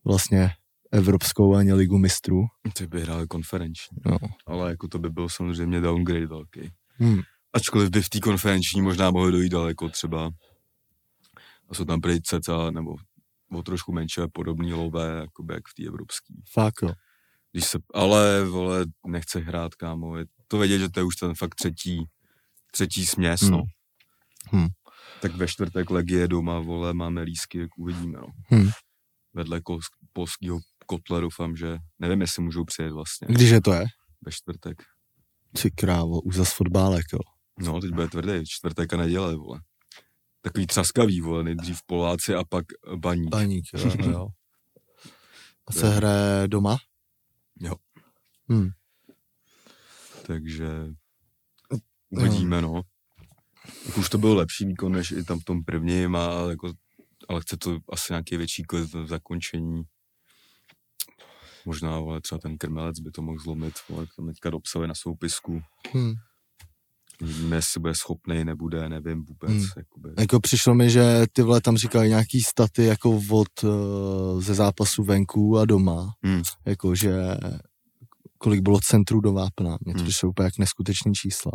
vlastně 0.05 0.51
Evropskou 0.91 1.55
ani 1.55 1.73
ligu 1.73 1.97
mistrů. 1.97 2.45
Ty 2.73 2.87
by 2.87 3.01
hráli 3.01 3.27
konferenční. 3.27 3.97
No. 4.05 4.17
Ale 4.45 4.69
jako 4.69 4.87
to 4.87 4.99
by 4.99 5.09
byl 5.09 5.29
samozřejmě 5.29 5.81
downgrade 5.81 6.27
velký. 6.27 6.71
Hmm. 6.91 7.21
Ačkoliv 7.53 7.89
by 7.89 8.01
v 8.01 8.09
té 8.09 8.19
konferenční 8.19 8.81
možná 8.81 9.11
mohli 9.11 9.31
dojít 9.31 9.49
daleko 9.49 9.89
třeba. 9.89 10.31
A 11.69 11.73
jsou 11.73 11.85
tam 11.85 12.01
prý 12.01 12.21
ceca, 12.21 12.71
nebo 12.71 12.95
o 13.51 13.63
trošku 13.63 13.91
menší 13.91 14.21
a 14.21 14.27
podobný 14.27 14.73
lové, 14.73 15.07
jako 15.21 15.45
jak 15.51 15.67
v 15.67 15.73
té 15.73 15.83
evropské. 15.87 16.33
Fakt 16.53 16.81
jo. 16.83 16.89
Když 17.51 17.65
se, 17.65 17.79
ale, 17.93 18.43
vole, 18.45 18.85
nechce 19.07 19.39
hrát, 19.39 19.75
kámo. 19.75 20.17
Je 20.17 20.25
to 20.47 20.57
vědět, 20.57 20.79
že 20.79 20.89
to 20.89 20.99
je 20.99 21.03
už 21.03 21.15
ten 21.15 21.35
fakt 21.35 21.55
třetí, 21.55 22.05
třetí 22.71 23.05
směs, 23.05 23.41
Hmm. 23.41 23.51
no. 23.51 23.63
Hmm. 24.51 24.67
Tak 25.21 25.35
ve 25.35 25.47
čtvrtek 25.47 25.89
legie 25.89 26.27
doma, 26.27 26.59
vole, 26.59 26.93
máme 26.93 27.21
lísky, 27.21 27.57
jak 27.59 27.77
uvidíme, 27.77 28.19
no. 28.19 28.27
Hmm. 28.49 28.69
Vedle 29.33 29.61
kol, 29.61 29.79
polského 30.13 30.59
kotle 30.85 31.21
doufám, 31.21 31.55
že, 31.55 31.77
nevím, 31.99 32.21
jestli 32.21 32.43
můžou 32.43 32.63
přijet 32.65 32.93
vlastně, 32.93 33.27
Když 33.31 33.49
je 33.49 33.61
to 33.61 33.73
je? 33.73 33.85
ve 34.25 34.31
čtvrtek. 34.31 34.83
Ty 35.61 35.71
krávo, 35.71 36.21
už 36.21 36.35
zas 36.35 36.53
fotbálek, 36.53 37.05
jo. 37.13 37.19
No, 37.59 37.81
teď 37.81 37.91
bude 37.91 38.07
tvrdý, 38.07 38.45
čtvrtek 38.45 38.93
a 38.93 38.97
neděle, 38.97 39.35
vole. 39.35 39.59
Takový 40.47 40.67
třaskavý, 40.67 41.21
vole, 41.21 41.43
nejdřív 41.43 41.79
Poláci 41.85 42.35
a 42.35 42.43
pak 42.43 42.65
baník. 42.95 43.29
Baník, 43.29 43.65
jo, 43.73 43.91
jo. 44.11 44.27
A 45.67 45.71
se 45.71 45.89
hraje 45.89 46.47
doma? 46.47 46.77
Jo. 47.59 47.73
Hmm. 48.49 48.69
Takže 50.27 50.67
uvidíme, 52.09 52.61
no. 52.61 52.81
Jako 53.85 53.99
už 53.99 54.09
to 54.09 54.17
byl 54.17 54.35
lepší 54.35 54.65
výkon, 54.65 54.91
než 54.91 55.11
i 55.11 55.23
tam 55.23 55.39
v 55.39 55.43
tom 55.43 55.63
prvním, 55.63 56.15
a 56.15 56.49
jako, 56.49 56.73
ale 57.29 57.41
chce 57.41 57.57
to 57.57 57.79
asi 57.91 58.13
nějaký 58.13 58.37
větší 58.37 58.63
klid 58.63 58.93
v 58.93 59.07
zakončení. 59.07 59.83
Možná, 61.65 61.99
vole, 61.99 62.21
třeba 62.21 62.39
ten 62.39 62.57
krmelec 62.57 62.99
by 62.99 63.11
to 63.11 63.21
mohl 63.21 63.39
zlomit, 63.39 63.73
vole, 63.89 64.05
tam 64.15 64.27
teďka 64.27 64.49
dopsali 64.49 64.87
na 64.87 64.95
soupisku. 64.95 65.61
Hmm. 65.93 66.13
Uvidíme, 67.21 67.55
jestli 67.55 67.81
bude 67.81 67.95
schopný, 67.95 68.45
nebude, 68.45 68.89
nevím 68.89 69.25
vůbec. 69.25 69.51
Hmm. 69.51 69.65
Jakoby. 69.77 70.09
Jako 70.19 70.39
přišlo 70.39 70.73
mi, 70.73 70.89
že 70.89 71.25
ty 71.33 71.41
vole 71.41 71.61
tam 71.61 71.77
říkali 71.77 72.09
nějaký 72.09 72.41
staty 72.41 72.85
jako 72.85 73.21
od, 73.31 73.63
uh, 73.63 74.41
ze 74.41 74.53
zápasu 74.53 75.03
venku 75.03 75.57
a 75.57 75.65
doma. 75.65 76.13
Hmm. 76.23 76.41
Jako, 76.65 76.95
že 76.95 77.37
kolik 78.37 78.61
bylo 78.61 78.79
centrů 78.79 79.21
do 79.21 79.33
vápna. 79.33 79.77
Mně 79.85 79.93
to 79.93 79.99
Hmm. 79.99 80.07
přišlo 80.07 80.29
úplně 80.29 80.45
jak 80.45 80.57
neskutečný 80.57 81.13
čísla. 81.13 81.51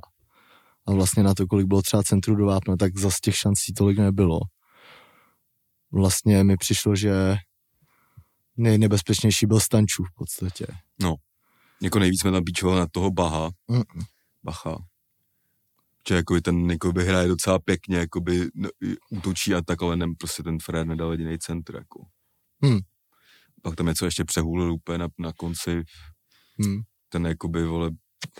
A 0.87 0.93
vlastně 0.93 1.23
na 1.23 1.35
to, 1.35 1.47
kolik 1.47 1.67
bylo 1.67 1.83
třeba 1.83 2.03
centrů 2.03 2.37
do 2.37 2.47
vápna, 2.47 2.77
tak 2.77 2.99
zase 2.99 3.17
těch 3.23 3.37
šancí 3.37 3.73
tolik 3.75 3.99
nebylo. 3.99 4.41
Vlastně 5.93 6.45
mi 6.45 6.57
přišlo, 6.57 6.97
že 6.97 7.37
nejnebezpečnější 8.57 9.47
byl 9.47 9.61
Stančů 9.61 10.05
v 10.05 10.15
podstatě. 10.15 10.67
Jako 11.83 11.99
nejvíc 11.99 12.21
jsme 12.21 12.33
tam 12.33 12.45
píčovali 12.45 12.81
na 12.81 12.87
toho 12.93 13.11
Baha. 13.11 13.51
Mm. 13.69 13.83
Bacha. 14.45 14.77
Že 16.09 16.15
jakoby 16.15 16.41
ten 16.41 16.71
jakoby 16.71 17.05
hraje 17.05 17.29
docela 17.29 17.59
pěkně, 17.59 17.97
jakoby 17.97 18.49
no, 18.55 18.69
útočí 19.11 19.55
a 19.55 19.63
tak, 19.63 19.83
ale 19.83 19.97
nem, 19.97 20.15
prostě 20.15 20.43
ten 20.43 20.59
Fred 20.59 20.87
nedal 20.87 21.13
jediný 21.13 21.39
centr, 21.39 21.75
jako. 21.75 22.05
Hmm. 22.63 22.79
Pak 23.63 23.77
tam 23.77 23.87
něco 23.87 24.05
ještě 24.05 24.25
přehulil 24.25 24.73
úplně 24.73 24.99
na, 24.99 25.09
na 25.19 25.33
konci. 25.33 25.83
Hmm. 26.65 26.81
Ten 27.09 27.27
jakoby, 27.27 27.65
vole, 27.65 27.91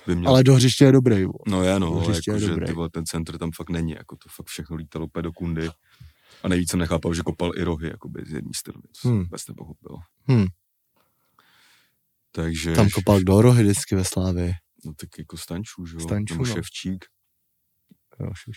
by 0.07 0.17
měl... 0.17 0.31
Ale 0.31 0.45
do 0.45 0.55
hřiště 0.55 0.85
je 0.85 0.93
dobrý. 0.93 1.25
vole. 1.25 1.39
No 1.49 1.63
je, 1.63 1.81
no, 1.81 1.87
do 1.91 2.01
ale 2.01 2.15
jako, 2.27 2.39
že 2.39 2.47
dobrý. 2.49 2.67
ty 2.67 2.73
vole, 2.73 2.91
ten 2.91 3.07
centr 3.07 3.39
tam 3.39 3.51
fakt 3.57 3.71
není, 3.71 3.93
jako 3.93 4.17
to 4.17 4.29
fakt 4.37 4.47
všechno 4.47 4.77
lítalo 4.77 5.05
úplně 5.07 5.23
do 5.23 5.33
kundy. 5.33 5.71
A 6.43 6.49
nejvíc 6.49 6.71
jsem 6.71 6.81
nechápal, 6.81 7.15
že 7.15 7.23
kopal 7.23 7.53
i 7.57 7.63
rohy, 7.63 7.89
jakoby 7.89 8.23
z 8.27 8.33
jedné 8.33 8.51
strany, 8.55 8.83
to 9.03 9.09
Hmm. 9.09 9.23
vůbec 9.23 9.47
nepochopil. 9.49 9.97
Hmm. 10.25 10.47
Takže... 12.33 12.73
Tam 12.73 12.91
kopal 12.91 13.21
kdo 13.21 13.43
rohy 13.43 13.63
vždycky 13.63 13.95
ve 13.95 14.05
Slávě. 14.05 14.53
No 14.85 14.93
tak 15.01 15.09
jako 15.19 15.37
Stančů, 15.37 15.87
že 15.87 15.95
jo? 15.97 16.01
Stančů, 16.01 16.39
no. 16.39 16.45
Ševčík. 16.45 17.05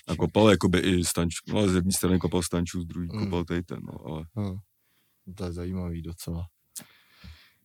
A 0.07 0.15
kopal 0.15 0.49
jakoby 0.49 0.79
i 0.79 1.03
Stančů, 1.05 1.37
no 1.47 1.57
ale 1.57 1.69
z 1.69 1.75
jedné 1.75 1.91
strany 1.91 2.19
kopal 2.19 2.41
Stančů, 2.43 2.81
z 2.81 2.85
druhé 2.85 3.07
Hmm. 3.11 3.25
kopal 3.25 3.43
tady 3.45 3.63
ten, 3.63 3.79
no, 3.83 4.05
ale 4.07 4.23
No. 4.35 4.57
To 5.35 5.45
je 5.45 5.53
zajímavý 5.53 6.01
docela. 6.01 6.45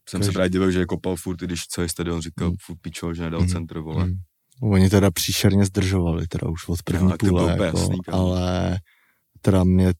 jsem 0.09 0.21
Každý- 0.21 0.27
se 0.27 0.33
právě 0.33 0.51
divil, 0.51 0.71
že 0.71 0.79
je 0.79 0.87
kopal 0.87 1.17
furt, 1.17 1.43
i 1.43 1.47
když 1.47 1.67
celý 1.67 1.89
stadion 1.89 2.21
říkal 2.21 2.49
Hmm. 2.49 2.57
furt 2.61 2.77
pičo, 2.81 3.15
že 3.15 3.23
nedal 3.23 3.41
Hmm. 3.41 3.49
centr, 3.49 3.79
vole. 3.79 4.03
Hmm. 4.05 4.15
Oni 4.73 4.91
teda 4.91 5.11
příšerně 5.11 5.65
zdržovali, 5.65 6.27
teda 6.27 6.49
už 6.49 6.69
od 6.69 6.83
první 6.83 7.09
No, 7.09 7.17
půle, 7.19 7.51
jako, 7.51 7.65
jasný, 7.65 7.99
ale 8.09 8.79
teda 9.41 9.65
mě 9.65 9.93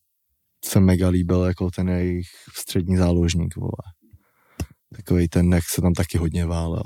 se 0.65 0.79
mega 0.79 1.09
líbil 1.09 1.43
jako 1.43 1.71
ten 1.71 1.89
jejich 1.89 2.27
střední 2.55 2.97
záložník, 2.97 3.55
vole. 3.55 3.71
Takový 4.95 5.27
ten, 5.27 5.53
jak 5.53 5.63
se 5.69 5.81
tam 5.81 5.93
taky 5.93 6.17
hodně 6.17 6.45
válel. 6.45 6.83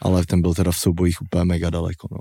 Ale 0.00 0.26
ten 0.26 0.42
byl 0.42 0.54
teda 0.54 0.70
v 0.72 0.76
soubojích 0.76 1.22
úplně 1.22 1.44
mega 1.44 1.70
daleko, 1.70 2.08
no. 2.10 2.18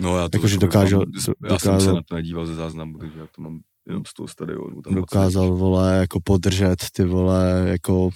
No 0.00 0.18
já 0.18 0.28
to 0.28 0.36
Jakože 0.36 0.58
dokážel- 0.58 0.98
mám- 0.98 1.12
já 1.16 1.20
jsem 1.20 1.34
se 1.58 1.66
dokázal- 1.68 1.94
na 1.94 2.02
to 2.08 2.14
nedíval 2.14 2.46
ze 2.46 2.54
záznamu, 2.54 2.98
takže 2.98 3.18
já 3.18 3.26
to 3.36 3.42
mám 3.42 3.60
jenom 3.88 4.02
z 4.06 4.14
toho 4.14 4.28
stadionu. 4.28 4.82
Tam 4.82 4.94
Dokázal, 4.94 5.56
vole, 5.56 5.96
jako 5.96 6.18
podržet 6.24 6.76
ty 6.92 7.04
vole, 7.04 7.64
jako, 7.68 8.10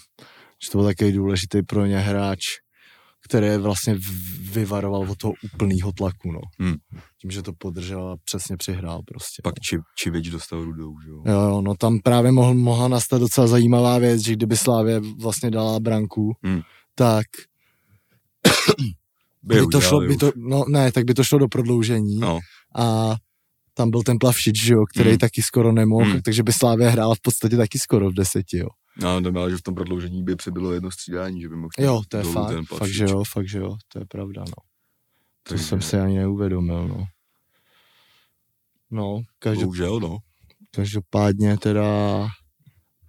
že 0.65 0.71
to 0.71 0.79
byl 0.79 0.87
takový 0.87 1.13
důležitý 1.13 1.63
pro 1.63 1.87
ně 1.87 1.99
hráč, 1.99 2.41
který 3.29 3.57
vlastně 3.57 3.97
vyvaroval 4.53 5.11
od 5.11 5.19
toho 5.19 5.33
úplného 5.55 5.93
tlaku, 5.93 6.33
no. 6.33 6.41
Hmm. 6.59 6.75
Tím, 7.21 7.31
že 7.31 7.43
to 7.43 7.53
podržel 7.59 8.09
a 8.09 8.17
přesně 8.25 8.57
přihrál 8.57 9.03
prostě. 9.07 9.41
Pak 9.45 9.55
či, 9.69 9.79
Čivič 9.99 10.31
dostal 10.31 10.65
rudou, 10.65 10.95
že 11.05 11.11
jo. 11.11 11.23
Jo, 11.27 11.41
jo, 11.41 11.63
no 11.63 11.75
tam 11.75 11.99
právě 11.99 12.33
mohl, 12.33 12.55
mohla 12.55 12.89
nastat 12.89 13.21
docela 13.21 13.47
zajímavá 13.47 13.99
věc, 13.99 14.21
že 14.23 14.33
kdyby 14.33 14.57
Slávě 14.57 15.01
vlastně 15.23 15.51
dala 15.51 15.81
branku, 15.81 16.33
Hmm. 16.43 16.61
tak 16.95 17.27
by 19.43 19.55
to 19.59 19.67
udělali 19.67 19.87
šlo, 19.89 20.01
by 20.01 20.17
to, 20.17 20.33
no 20.37 20.65
ne, 20.69 20.93
tak 20.93 21.05
by 21.05 21.15
to 21.15 21.25
šlo 21.25 21.39
do 21.39 21.49
prodloužení 21.49 22.19
No, 22.19 22.39
a 22.77 23.15
tam 23.75 23.91
byl 23.91 24.03
ten 24.03 24.19
Plavšič, 24.19 24.63
že 24.65 24.73
jo, 24.75 24.85
který 24.95 25.11
Hmm. 25.11 25.19
taky 25.19 25.43
skoro 25.43 25.73
nemohl, 25.73 26.11
Hmm. 26.11 26.23
takže 26.23 26.43
by 26.43 26.53
Slávě 26.53 26.89
hrála 26.89 27.15
v 27.15 27.21
podstatě 27.21 27.57
taky 27.57 27.79
skoro 27.79 28.11
v 28.11 28.15
deseti, 28.15 28.59
jo. 28.59 28.69
no 29.03 29.21
to 29.23 29.31
měl, 29.33 29.51
že 29.51 29.57
v 29.57 29.63
tom 29.63 29.75
prodloužení 29.75 30.23
by 30.25 30.37
přibylo 30.37 30.73
jedno 30.73 30.91
střídání, 30.91 31.41
že 31.41 31.49
by 31.49 31.57
mohl 31.57 31.69
Jo, 31.79 32.03
to 32.09 32.17
je 32.17 32.23
fakt, 32.25 32.49
ten 32.49 32.65
fakt, 32.65 32.89
že 32.93 33.05
jo, 33.05 33.25
fakt, 33.33 33.49
že 33.49 33.59
jo, 33.59 33.77
to 33.93 33.99
je 33.99 34.05
pravda, 34.05 34.41
no. 34.41 34.55
To 35.43 35.49
Takže- 35.49 35.65
jsem 35.65 35.81
si 35.83 35.97
ani 36.01 36.19
neuvědomil, 36.19 36.89
no. 36.89 37.05
No, 38.91 39.21
každop, 39.39 39.65
Bohužel, 39.65 40.01
no. 40.01 40.19
každopádně 40.71 41.57
teda 41.59 41.85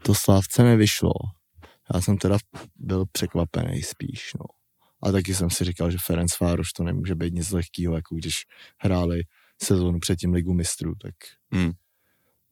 to 0.03 0.15
Slávce 0.15 0.63
nevyšlo. 0.63 1.11
Já 1.93 2.01
jsem 2.01 2.17
teda 2.17 2.37
byl 2.75 3.05
překvapený 3.11 3.81
spíš, 3.81 4.31
no. 4.39 4.45
A 5.03 5.11
taky 5.11 5.35
jsem 5.35 5.49
si 5.49 5.63
říkal, 5.63 5.91
že 5.91 5.97
Ferenc 6.05 6.39
Vároš 6.39 6.73
to 6.73 6.83
nemůže 6.83 7.15
být 7.15 7.33
nic 7.33 7.51
lehkého, 7.51 7.95
jako 7.95 8.15
když 8.15 8.33
hráli 8.77 9.21
sezónu 9.63 9.99
předtím 9.99 10.33
ligu 10.33 10.53
mistrů, 10.53 10.93
tak 11.01 11.13
Hmm. 11.53 11.71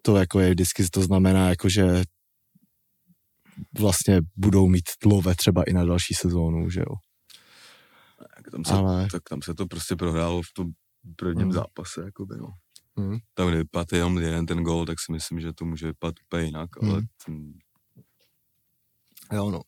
to 0.02 0.16
jako 0.16 0.40
je 0.40 0.50
vždycky, 0.50 0.84
to 0.90 1.02
znamená 1.02 1.50
jako, 1.50 1.70
že 1.70 2.04
vlastně 3.80 4.22
budou 4.36 4.68
mít 4.68 4.84
tlove 5.00 5.36
třeba 5.36 5.64
i 5.64 5.74
na 5.74 5.86
další 5.86 6.14
sezónu, 6.14 6.70
že 6.70 6.80
jo. 6.80 6.96
Tak 8.36 8.52
tam, 8.52 8.66
se, 8.66 8.74
Ale- 8.74 9.08
tak 9.12 9.24
tam 9.30 9.42
se 9.42 9.54
to 9.54 9.66
prostě 9.66 9.96
prohrálo 9.96 10.42
v 10.42 10.54
tom 10.56 10.68
prvním 11.16 11.42
Hmm. 11.44 11.52
zápase, 11.54 12.02
jakoby, 12.06 12.36
no. 12.38 12.48
Hmm. 12.98 13.18
Tam, 13.34 13.48
kdyby 13.48 13.64
padl 13.66 13.96
jenom 13.96 14.18
jeden 14.18 14.46
ten 14.46 14.64
gol, 14.64 14.86
tak 14.86 14.98
si 15.00 15.12
myslím, 15.12 15.40
že 15.40 15.54
to 15.54 15.66
může 15.66 15.88
vypadat 15.88 16.16
úplně 16.26 16.46
jinak, 16.46 16.70
ale 16.84 16.92
Hmm. 16.94 17.06
ten, 17.26 17.54
Jo, 19.34 19.52
no. 19.52 19.62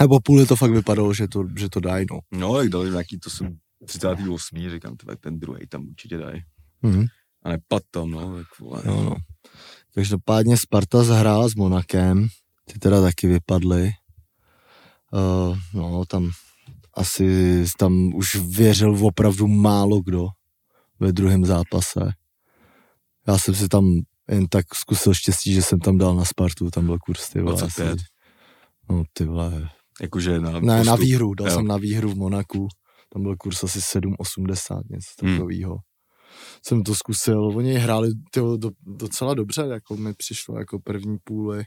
A 0.00 0.08
po 0.08 0.20
půli 0.20 0.46
to 0.46 0.56
fakt 0.56 0.70
vypadalo, 0.70 1.14
že 1.14 1.28
to, 1.28 1.44
že 1.58 1.68
to 1.68 1.80
dají, 1.80 2.06
no. 2.10 2.18
no, 2.32 2.58
jak 2.58 2.68
dali 2.68 2.90
nějaký, 2.90 3.18
to 3.18 3.30
jsem 3.30 3.56
38. 3.86 4.70
říkám, 4.70 4.96
tyhle, 4.96 5.16
ten 5.16 5.38
druhý 5.38 5.66
tam 5.68 5.88
určitě 5.88 6.16
dají. 6.18 6.42
Mhm. 6.82 7.06
A 7.42 7.48
nepad 7.48 7.82
tam, 7.90 8.10
no, 8.10 8.36
tak 8.36 8.46
vole. 8.60 8.82
Jo, 8.84 9.02
no. 9.04 9.16
Každopádně 9.94 10.56
Sparta 10.56 11.04
zahrála 11.04 11.48
s 11.48 11.54
Monakem, 11.54 12.28
ty 12.64 12.78
teda 12.78 13.00
taky 13.00 13.26
vypadly. 13.26 13.90
Uh, 15.12 15.58
no, 15.74 16.04
tam 16.04 16.30
asi 16.94 17.64
tam 17.78 18.14
už 18.14 18.34
věřil 18.36 19.06
opravdu 19.06 19.46
málo 19.46 20.00
kdo 20.00 20.28
ve 21.00 21.12
druhém 21.12 21.44
zápase. 21.44 22.00
Já 23.26 23.38
jsem 23.38 23.54
si 23.54 23.68
tam 23.68 24.00
jen 24.30 24.46
tak 24.46 24.74
zkusil 24.74 25.14
štěstí, 25.14 25.52
že 25.52 25.62
jsem 25.62 25.78
tam 25.78 25.98
dal 25.98 26.14
na 26.14 26.24
Spartu, 26.24 26.70
tam 26.70 26.86
byl 26.86 26.98
kurz, 26.98 27.28
ty 27.28 27.40
vole. 27.40 27.56
25. 27.56 27.88
Asi, 27.88 28.04
no, 28.90 29.02
ty 29.12 29.24
vole. 29.24 29.70
Jakože 30.02 30.40
na, 30.40 30.50
Ne, 30.60 30.60
na 30.60 30.92
postup. 30.92 31.00
výhru, 31.00 31.34
dal 31.34 31.48
Jo. 31.48 31.54
jsem 31.54 31.66
na 31.66 31.76
výhru 31.76 32.08
v 32.10 32.16
Monaku, 32.16 32.68
tam 33.12 33.22
byl 33.22 33.36
kurz 33.36 33.64
asi 33.64 33.78
7,80, 33.80 34.82
něco 34.90 35.08
Hmm. 35.22 35.34
takového. 35.36 35.76
Jsem 36.66 36.82
to 36.82 36.94
zkusil, 36.94 37.46
oni 37.46 37.74
hráli 37.74 38.10
tyjo, 38.30 38.56
do, 38.56 38.70
docela 38.86 39.34
dobře, 39.34 39.62
jako 39.62 39.96
mi 39.96 40.14
přišlo 40.14 40.58
jako 40.58 40.78
první 40.78 41.16
půli, 41.24 41.64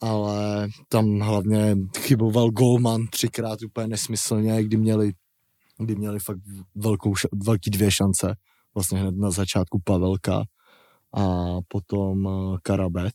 ale 0.00 0.68
tam 0.88 1.20
hlavně 1.20 1.76
chyboval 1.98 2.50
golman 2.50 3.06
třikrát 3.06 3.62
úplně 3.62 3.86
nesmyslně, 3.86 4.62
kdy 4.64 4.76
měli, 4.76 5.12
kdy 5.78 5.96
měli 5.96 6.18
fakt 6.20 6.38
velkou, 6.74 7.14
velký 7.44 7.70
dvě 7.70 7.90
šance, 7.90 8.34
vlastně 8.74 8.98
hned 8.98 9.14
na 9.16 9.30
začátku 9.30 9.80
Pavelka 9.84 10.44
a 11.16 11.56
potom 11.68 12.28
eh, 12.28 12.58
Karabec 12.62 13.14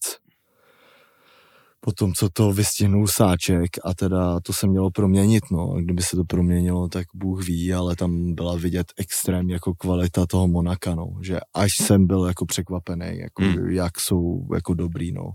potom, 1.82 2.14
co 2.14 2.30
to 2.30 2.52
vystihnul 2.54 3.08
Sáček 3.08 3.70
a 3.86 3.94
teda 3.94 4.40
to 4.40 4.54
se 4.54 4.68
mělo 4.68 4.92
proměnit, 4.92 5.44
no. 5.52 5.74
Kdyby 5.82 6.04
se 6.04 6.16
to 6.16 6.24
proměnilo, 6.24 6.88
tak 6.88 7.06
Bůh 7.16 7.46
ví, 7.46 7.74
ale 7.74 7.96
tam 7.96 8.36
byla 8.36 8.56
vidět 8.56 8.94
extrém 8.98 9.50
jako 9.50 9.74
kvalita 9.74 10.26
toho 10.26 10.48
Monaka, 10.48 10.96
no. 10.96 11.06
Že 11.24 11.40
až 11.54 11.70
jsem 11.82 12.08
byl 12.08 12.26
jako 12.26 12.46
překvapený, 12.46 13.18
jako 13.20 13.44
Hmm. 13.44 13.70
jak 13.70 14.00
jsou 14.00 14.48
jako 14.54 14.74
dobrý, 14.74 15.12
no. 15.12 15.32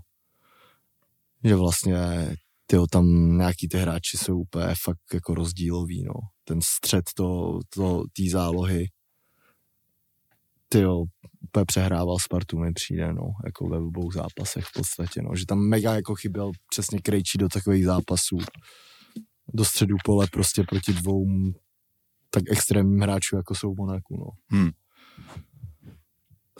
Že 1.43 1.55
vlastně 1.55 1.95
tyjo, 2.67 2.87
tam 2.87 3.37
nějaký 3.37 3.67
ty 3.67 3.77
hráči 3.77 4.17
jsou 4.17 4.39
úplně 4.39 4.73
fakt 4.83 5.13
jako 5.13 5.35
rozdílový, 5.35 6.03
no. 6.03 6.13
Ten 6.43 6.59
střed 6.63 7.05
to, 7.15 7.59
to, 7.75 8.03
tý 8.13 8.29
zálohy, 8.29 8.85
tyjo, 10.75 11.03
úplně 11.41 11.65
přehrával 11.65 12.19
Spartu 12.19 12.59
mi 12.59 12.73
přijde, 12.73 13.13
no, 13.13 13.23
jako 13.45 13.69
ve 13.69 13.77
obou 13.77 14.11
zápasech 14.11 14.65
v 14.65 14.73
podstatě, 14.73 15.21
no, 15.21 15.35
že 15.35 15.45
tam 15.45 15.59
mega 15.59 15.95
jako 15.95 16.15
chyběl 16.15 16.51
přesně 16.69 16.99
Krejčí 16.99 17.37
do 17.37 17.49
takových 17.49 17.85
zápasů, 17.85 18.37
do 19.53 19.65
středu 19.65 19.95
pole 20.05 20.27
prostě 20.31 20.63
proti 20.69 20.93
dvou 20.93 21.25
tak 22.29 22.43
extrémním 22.49 23.01
hráčů, 23.01 23.35
jako 23.35 23.55
jsou 23.55 23.75
Monaku, 23.77 24.17
no. 24.17 24.57
Hmm. 24.59 24.69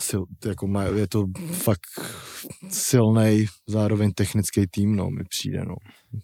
Sil, 0.06 0.22
jako 0.46 0.66
má, 0.66 0.84
je 0.84 1.08
to 1.08 1.24
fakt 1.52 1.90
silný, 2.70 3.46
zároveň 3.68 4.12
technický 4.12 4.66
tým, 4.66 4.96
no, 4.96 5.10
mi 5.10 5.24
přijde, 5.24 5.64
no. 5.64 5.74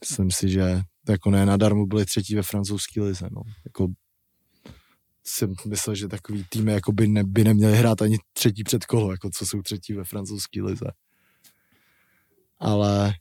Myslím 0.00 0.30
si, 0.30 0.48
že 0.48 0.80
jako 1.08 1.30
ne 1.30 1.46
nadarmo 1.46 1.86
byli 1.86 2.04
třetí 2.04 2.34
ve 2.34 2.42
francouzské 2.42 3.02
lize, 3.02 3.28
no. 3.32 3.42
Jako 3.64 3.88
jsem 5.32 5.54
myslel, 5.68 5.96
že 5.96 6.08
takový 6.08 6.44
týmy 6.48 6.72
jako 6.72 6.92
by, 6.92 7.08
ne, 7.08 7.24
by 7.24 7.44
neměli 7.44 7.76
hrát 7.76 8.02
ani 8.02 8.18
třetí 8.32 8.64
předkolo, 8.64 9.10
jako 9.10 9.30
co 9.34 9.46
jsou 9.46 9.62
třetí 9.62 9.92
ve 9.92 10.04
francouzské 10.04 10.62
lize. 10.62 10.92
Ale, 12.58 13.14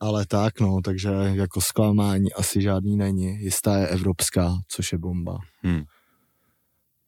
ale 0.00 0.26
tak, 0.26 0.60
no, 0.60 0.80
takže 0.84 1.08
jako 1.34 1.60
zklamání 1.60 2.32
asi 2.32 2.62
žádný 2.62 2.96
není. 2.96 3.26
Jistá 3.26 3.78
je 3.78 3.88
evropská, 3.88 4.58
což 4.68 4.92
je 4.92 4.98
bomba. 4.98 5.38
Hmm. 5.62 5.82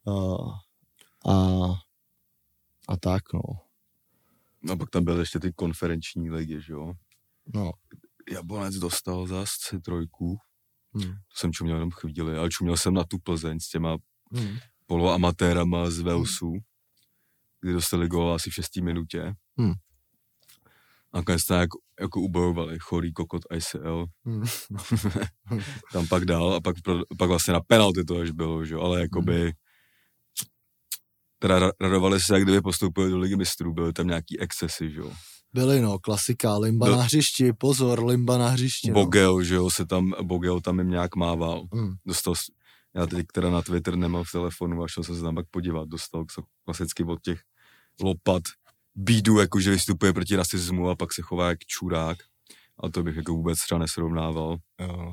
Uh, 0.05 0.53
a, 1.27 1.35
a 2.89 2.97
tak, 3.01 3.23
no. 3.35 3.41
No 4.63 4.77
pak 4.77 4.91
tam 4.91 5.05
byly 5.05 5.21
ještě 5.21 5.41
ty 5.41 5.53
konferenční 5.53 6.31
ligy, 6.31 6.61
že 6.61 6.73
jo. 6.73 6.93
no. 7.55 7.73
Jablonec 8.33 8.75
dostal 8.75 9.27
zas 9.27 9.51
trojku. 9.85 10.39
Hmm. 11.05 11.13
To 11.13 11.37
jsem 11.37 11.53
čuměl 11.53 11.77
jenom 11.77 11.91
chvíli, 11.91 12.39
ale 12.39 12.49
čuměl 12.49 12.77
jsem 12.77 12.95
na 12.95 13.05
tu 13.05 13.19
Plzeň 13.19 13.61
s 13.61 13.69
těma 13.69 13.97
Hmm. 14.33 14.57
poloamatérama 14.87 15.91
z 15.91 15.99
Walesu, 16.01 16.53
kdy 17.61 17.73
dostali 17.73 18.09
gól 18.09 18.33
asi 18.35 18.51
v 18.51 18.55
šestý 18.55 18.83
minutě. 18.83 19.35
Hmm. 19.59 19.73
A 21.13 21.19
nakonec 21.19 21.45
to 21.45 21.55
jako, 21.55 21.79
jako 22.01 22.21
ubojovali, 22.21 22.79
chorý 22.79 23.13
kokot 23.13 23.43
ICL. 23.57 24.07
Hmm. 24.25 24.45
Tam 25.93 26.07
pak 26.09 26.25
dál 26.25 26.55
a 26.55 26.61
pak, 26.61 26.77
pak 27.19 27.29
vlastně 27.29 27.53
na 27.55 27.61
penalty 27.61 28.05
to 28.05 28.21
až 28.21 28.31
bylo, 28.31 28.65
že 28.65 28.75
ale 28.75 29.01
jakoby 29.01 29.53
teda 31.39 31.59
ra- 31.61 31.73
radovali 31.81 32.21
se, 32.21 32.35
jak 32.35 32.43
kdyby 32.43 32.61
postoupili 32.61 33.11
do 33.11 33.19
ligy 33.19 33.37
mistrů, 33.37 33.75
byly 33.75 33.93
tam 33.93 34.07
nějaký 34.07 34.41
excesy, 34.41 34.91
že 34.91 35.01
jo. 35.01 35.13
Byly 35.55 35.81
no, 35.81 35.99
klasika, 35.99 36.57
limba 36.59 36.87
Byl- 36.87 36.97
na 36.97 37.03
hřišti, 37.03 37.53
pozor, 37.53 38.05
limba 38.05 38.39
na 38.39 38.49
hřišti. 38.49 38.89
No. 38.89 38.95
Bogel, 38.95 39.43
že 39.43 39.55
jo, 39.55 39.71
se 39.71 39.87
tam, 39.87 40.15
Bogel 40.23 40.61
tam 40.61 40.79
jim 40.79 40.91
nějak 40.91 41.17
mával. 41.17 41.67
Hmm. 41.73 41.95
Dostal, 42.07 42.35
já 42.95 43.07
teď 43.07 43.27
teda 43.33 43.51
na 43.51 43.63
Twitter 43.63 43.97
nemám 43.97 44.25
v 44.25 44.33
telefonu 44.33 44.83
a 44.83 44.89
šel 44.89 45.05
jsem 45.05 45.17
se 45.17 45.23
tam 45.23 45.35
pak 45.35 45.47
podívat. 45.51 45.89
Dostal 45.89 46.25
klasicky 46.65 47.05
od 47.05 47.23
těch 47.23 47.41
lopat 48.03 48.43
bídu, 48.95 49.39
jakože 49.39 49.71
vystupuje 49.71 50.13
proti 50.13 50.37
rasismu 50.37 50.89
a 50.89 50.97
pak 50.97 51.13
se 51.13 51.23
chová 51.23 51.49
jak 51.49 51.59
čurák. 51.59 52.19
A 52.83 52.89
to 52.89 53.03
bych 53.03 53.17
jako 53.17 53.33
vůbec 53.33 53.59
třeba 53.59 53.79
nesrovnával. 53.79 54.57
Jo. 54.81 55.13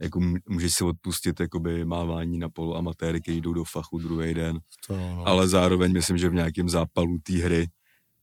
Jako 0.00 0.20
můžeš 0.48 0.74
si 0.74 0.84
odpustit 0.84 1.40
jakoby 1.40 1.84
mávání 1.84 2.38
na 2.38 2.48
polu 2.48 2.76
amatéry, 2.76 3.20
který 3.20 3.40
jdou 3.40 3.52
do 3.52 3.64
fachu 3.64 3.98
druhý 3.98 4.34
den. 4.34 4.58
To, 4.86 4.96
no. 4.96 5.26
Ale 5.26 5.48
zároveň 5.48 5.92
myslím, 5.92 6.18
že 6.18 6.28
v 6.28 6.34
nějakém 6.34 6.68
zápalu 6.68 7.18
té 7.22 7.32
hry 7.32 7.68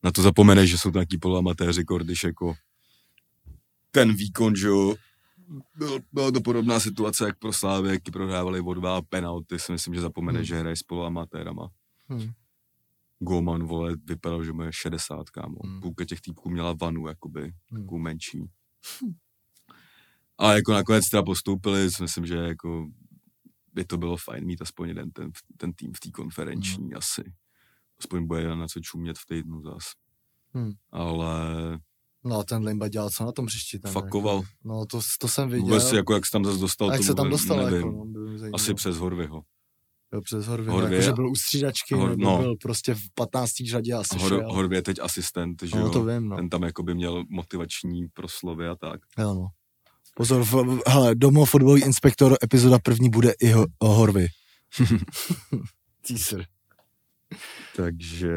na 0.03 0.11
to 0.11 0.21
zapomeneš, 0.21 0.69
že 0.69 0.77
jsou 0.77 0.91
to 0.91 0.97
nějaký 0.97 1.17
poloamatéři, 1.17 1.83
když 2.03 2.23
jako 2.23 2.55
ten 3.91 4.13
výkon, 4.15 4.55
že 4.55 4.67
jo, 4.67 4.95
byl, 5.75 5.99
byla 6.13 6.31
to 6.31 6.41
podobná 6.41 6.79
situace, 6.79 7.25
jak 7.25 7.39
pro 7.39 7.53
Slávy, 7.53 7.89
jak 7.89 8.01
prohrávali 8.11 8.59
o 8.61 8.73
dva 8.73 9.01
penalty, 9.01 9.59
si 9.59 9.71
myslím, 9.71 9.93
že 9.93 10.01
zapomeneš, 10.01 10.39
Hmm. 10.51 10.57
že 10.57 10.59
hraje 10.59 10.75
s 10.75 10.83
poloamatérama. 10.83 11.69
Hmm. 12.09 12.31
Golman, 13.19 13.63
vole, 13.63 13.95
vypadal, 14.05 14.43
že 14.43 14.53
mu 14.53 14.61
je 14.61 14.69
60, 14.73 15.29
kámo. 15.29 15.59
Hmm. 15.65 15.81
Půlka 15.81 16.05
těch 16.05 16.21
týpků 16.21 16.49
měla 16.49 16.73
vanu, 16.73 17.07
jakoby, 17.07 17.41
Hmm. 17.41 17.81
takovou 17.81 17.97
menší. 17.97 18.49
A 20.37 20.53
jako 20.53 20.73
nakonec 20.73 21.09
teda 21.09 21.23
postoupili, 21.23 21.91
si 21.91 22.01
myslím, 22.03 22.25
že 22.25 22.35
jako 22.35 22.87
by 23.73 23.85
to 23.85 23.97
bylo 23.97 24.17
fajn 24.17 24.45
mít 24.45 24.61
aspoň 24.61 24.87
jeden 24.87 25.11
ten, 25.11 25.31
ten 25.57 25.73
tým 25.73 25.93
v 25.93 25.99
té 25.99 26.11
konferenční 26.11 26.83
Hmm. 26.83 26.97
asi. 26.97 27.23
Aspoň 27.99 28.27
bude 28.27 28.55
na 28.55 28.67
co 28.67 28.79
čumět 28.79 29.17
v 29.17 29.25
týdnu 29.25 29.61
zas. 29.61 29.83
Hmm. 30.53 30.71
Ale 30.91 31.39
No 32.25 32.39
a 32.39 32.43
ten 32.43 32.63
limba 32.63 32.87
dělal 32.87 33.09
co 33.09 33.25
na 33.25 33.31
tom 33.31 33.45
hřišti? 33.45 33.79
Tam, 33.79 33.91
fakoval. 33.91 34.35
Jako, 34.35 34.47
no 34.63 34.85
to, 34.85 34.99
to 35.19 35.27
jsem 35.27 35.49
viděl. 35.49 35.65
Vůbec 35.65 35.91
jako 35.91 36.13
jak 36.13 36.25
se 36.25 36.31
tam 36.31 36.45
zase 36.45 36.59
dostal, 36.59 36.89
a 36.89 36.93
jak 36.93 37.03
se 37.03 37.15
tam 37.15 37.29
dostal? 37.29 37.57
nevím. 37.57 37.75
Jako, 37.75 37.89
no. 37.91 38.49
Asi 38.53 38.73
přes 38.73 38.97
Horvyho. 38.97 39.43
Jo, 40.13 40.21
přes 40.21 40.47
Horvě. 40.47 40.71
Horvě 40.71 40.97
Jako, 40.97 41.05
že 41.05 41.13
byl 41.13 41.29
u 41.29 41.35
střídačky, 41.35 41.95
Hor- 41.95 42.09
nebo 42.09 42.23
no. 42.23 42.37
byl 42.37 42.55
prostě 42.61 42.95
v 42.95 43.01
15. 43.15 43.51
řadě 43.69 43.93
asi 43.93 44.17
Hor, 44.19 44.29
šel. 44.29 44.53
Horvě 44.53 44.77
je 44.77 44.81
teď 44.81 44.99
asistent, 44.99 45.63
že 45.63 45.75
No 45.75 45.81
jo. 45.81 45.89
to 45.89 46.05
vím, 46.05 46.29
no. 46.29 46.35
Ten 46.35 46.49
tam 46.49 46.63
jakoby 46.63 46.95
měl 46.95 47.23
motivační 47.29 48.07
proslovy 48.07 48.67
a 48.67 48.75
tak. 48.75 49.01
Jo, 49.19 49.33
no. 49.33 49.47
Pozor, 50.15 50.43
v, 50.45 50.79
hele, 50.87 51.15
domov 51.15 51.49
fotbalový 51.49 51.81
inspektor, 51.81 52.37
epizoda 52.43 52.79
první 52.79 53.09
bude 53.09 53.33
i 53.41 53.51
ho, 53.51 53.65
o 53.79 53.87
Horvy. 53.87 54.27
Teaser. 56.07 56.45
Takže, 57.75 58.35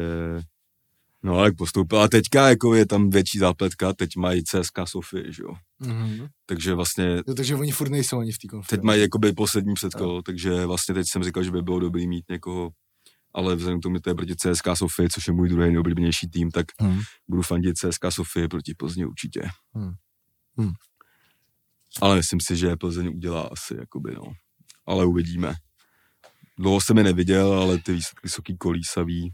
no 1.23 1.35
ale 1.37 1.51
postoupil. 1.51 1.99
A 2.01 2.07
teďka 2.07 2.49
jako 2.49 2.75
je 2.75 2.85
tam 2.85 3.09
větší 3.09 3.39
zápletka, 3.39 3.93
teď 3.93 4.15
mají 4.17 4.43
CSK 4.43 4.79
Sofie, 4.85 5.31
že 5.33 5.43
jo. 5.43 5.53
Mm-hmm. 5.81 6.27
Takže 6.45 6.73
vlastně 6.73 7.21
Jo, 7.27 7.33
takže 7.35 7.55
oni 7.55 7.71
furt 7.71 7.89
nejsou 7.89 8.19
ani 8.19 8.31
v 8.31 8.37
té 8.37 8.47
konferenci. 8.47 8.75
teď 8.75 8.81
mají 8.85 9.01
jakoby 9.01 9.33
poslední 9.33 9.73
předkolo, 9.73 10.21
takže 10.21 10.65
vlastně 10.65 10.95
teď 10.95 11.07
jsem 11.09 11.23
říkal, 11.23 11.43
že 11.43 11.51
by 11.51 11.61
bylo 11.61 11.79
dobrý 11.79 12.07
mít 12.07 12.25
někoho, 12.29 12.69
ale 13.33 13.55
vzhledem 13.55 13.79
k 13.79 13.83
tomu, 13.83 13.95
že 13.95 14.01
to 14.01 14.09
je 14.09 14.15
proti 14.15 14.35
CSK 14.35 14.67
Sofie, 14.73 15.09
což 15.09 15.27
je 15.27 15.33
můj 15.33 15.49
druhý 15.49 15.69
nejoblíbenější 15.69 16.29
tým, 16.29 16.51
tak 16.51 16.65
Hmm. 16.79 16.99
budu 17.27 17.41
fandit 17.41 17.77
CSK 17.77 18.05
Sofie 18.09 18.47
proti 18.47 18.73
Plzni 18.73 19.05
určitě. 19.05 19.41
Hmm. 19.73 19.91
Hmm. 20.57 20.71
Ale 22.01 22.15
myslím 22.15 22.39
si, 22.41 22.55
že 22.55 22.75
Plzeň 22.75 23.07
udělá 23.07 23.41
asi, 23.41 23.75
jakoby, 23.79 24.13
no. 24.15 24.23
Ale 24.85 25.05
uvidíme. 25.05 25.53
Dlouho 26.57 26.81
jsem 26.81 26.97
je 26.97 27.03
neviděl, 27.03 27.53
ale 27.53 27.77
ty 27.77 27.99
taký 28.35 28.57
kolísavý. 28.57 29.33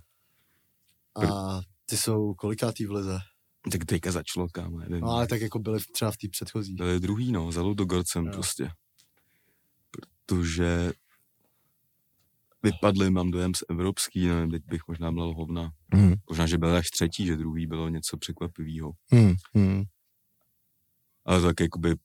A 1.15 1.59
ty 1.85 1.97
jsou 1.97 2.33
kolikátý 2.33 2.85
v 2.85 2.91
lize? 2.91 3.19
Tak 3.71 3.85
teďka 3.85 4.11
začalo, 4.11 4.47
kámo, 4.49 4.79
nevím. 4.79 4.99
No 5.01 5.09
ale 5.09 5.27
tak 5.27 5.41
jako 5.41 5.59
byli 5.59 5.79
v- 5.79 5.87
třeba 5.93 6.11
v 6.11 6.17
té 6.17 6.27
předchozí. 6.31 6.75
To 6.75 6.83
je 6.83 6.99
druhý, 6.99 7.31
no, 7.31 7.51
za 7.51 7.61
Ludogorcem 7.61 8.25
Jo. 8.25 8.31
prostě. 8.33 8.69
Protože 9.91 10.91
vypadli, 12.63 13.09
mám 13.09 13.31
dojem, 13.31 13.53
z 13.55 13.63
evropský, 13.69 14.27
nevím, 14.27 14.51
teď 14.51 14.63
bych 14.65 14.81
možná 14.87 15.11
měl 15.11 15.33
hovna. 15.33 15.71
Hmm. 15.93 16.13
Možná, 16.29 16.47
že 16.47 16.57
byl 16.57 16.75
až 16.75 16.89
třetí, 16.89 17.25
že 17.25 17.37
druhý 17.37 17.67
bylo 17.67 17.89
něco 17.89 18.17
překvapivého. 18.17 18.91
Hmm. 19.11 19.33
Hmm. 19.53 19.83
Ale 21.25 21.41
tak 21.41 21.59
jakoby 21.59 21.95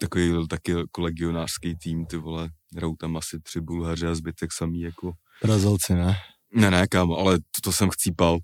takový 0.00 0.48
taky 0.48 0.74
kolegionářský 0.92 1.76
tým, 1.76 2.06
ty 2.06 2.16
vole, 2.16 2.48
hrajou 2.76 2.96
tam 2.96 3.16
asi 3.16 3.40
tři 3.40 3.60
Bulhaři 3.60 4.06
a 4.06 4.14
zbytek 4.14 4.52
samý 4.52 4.80
jako 4.80 5.12
Brazilci, 5.42 5.94
ne? 5.94 6.16
Ne, 6.54 6.70
ne, 6.70 6.86
kámo, 6.86 7.16
ale 7.16 7.38
to, 7.38 7.60
to 7.64 7.72
jsem 7.72 7.90
chcípal. 7.90 8.38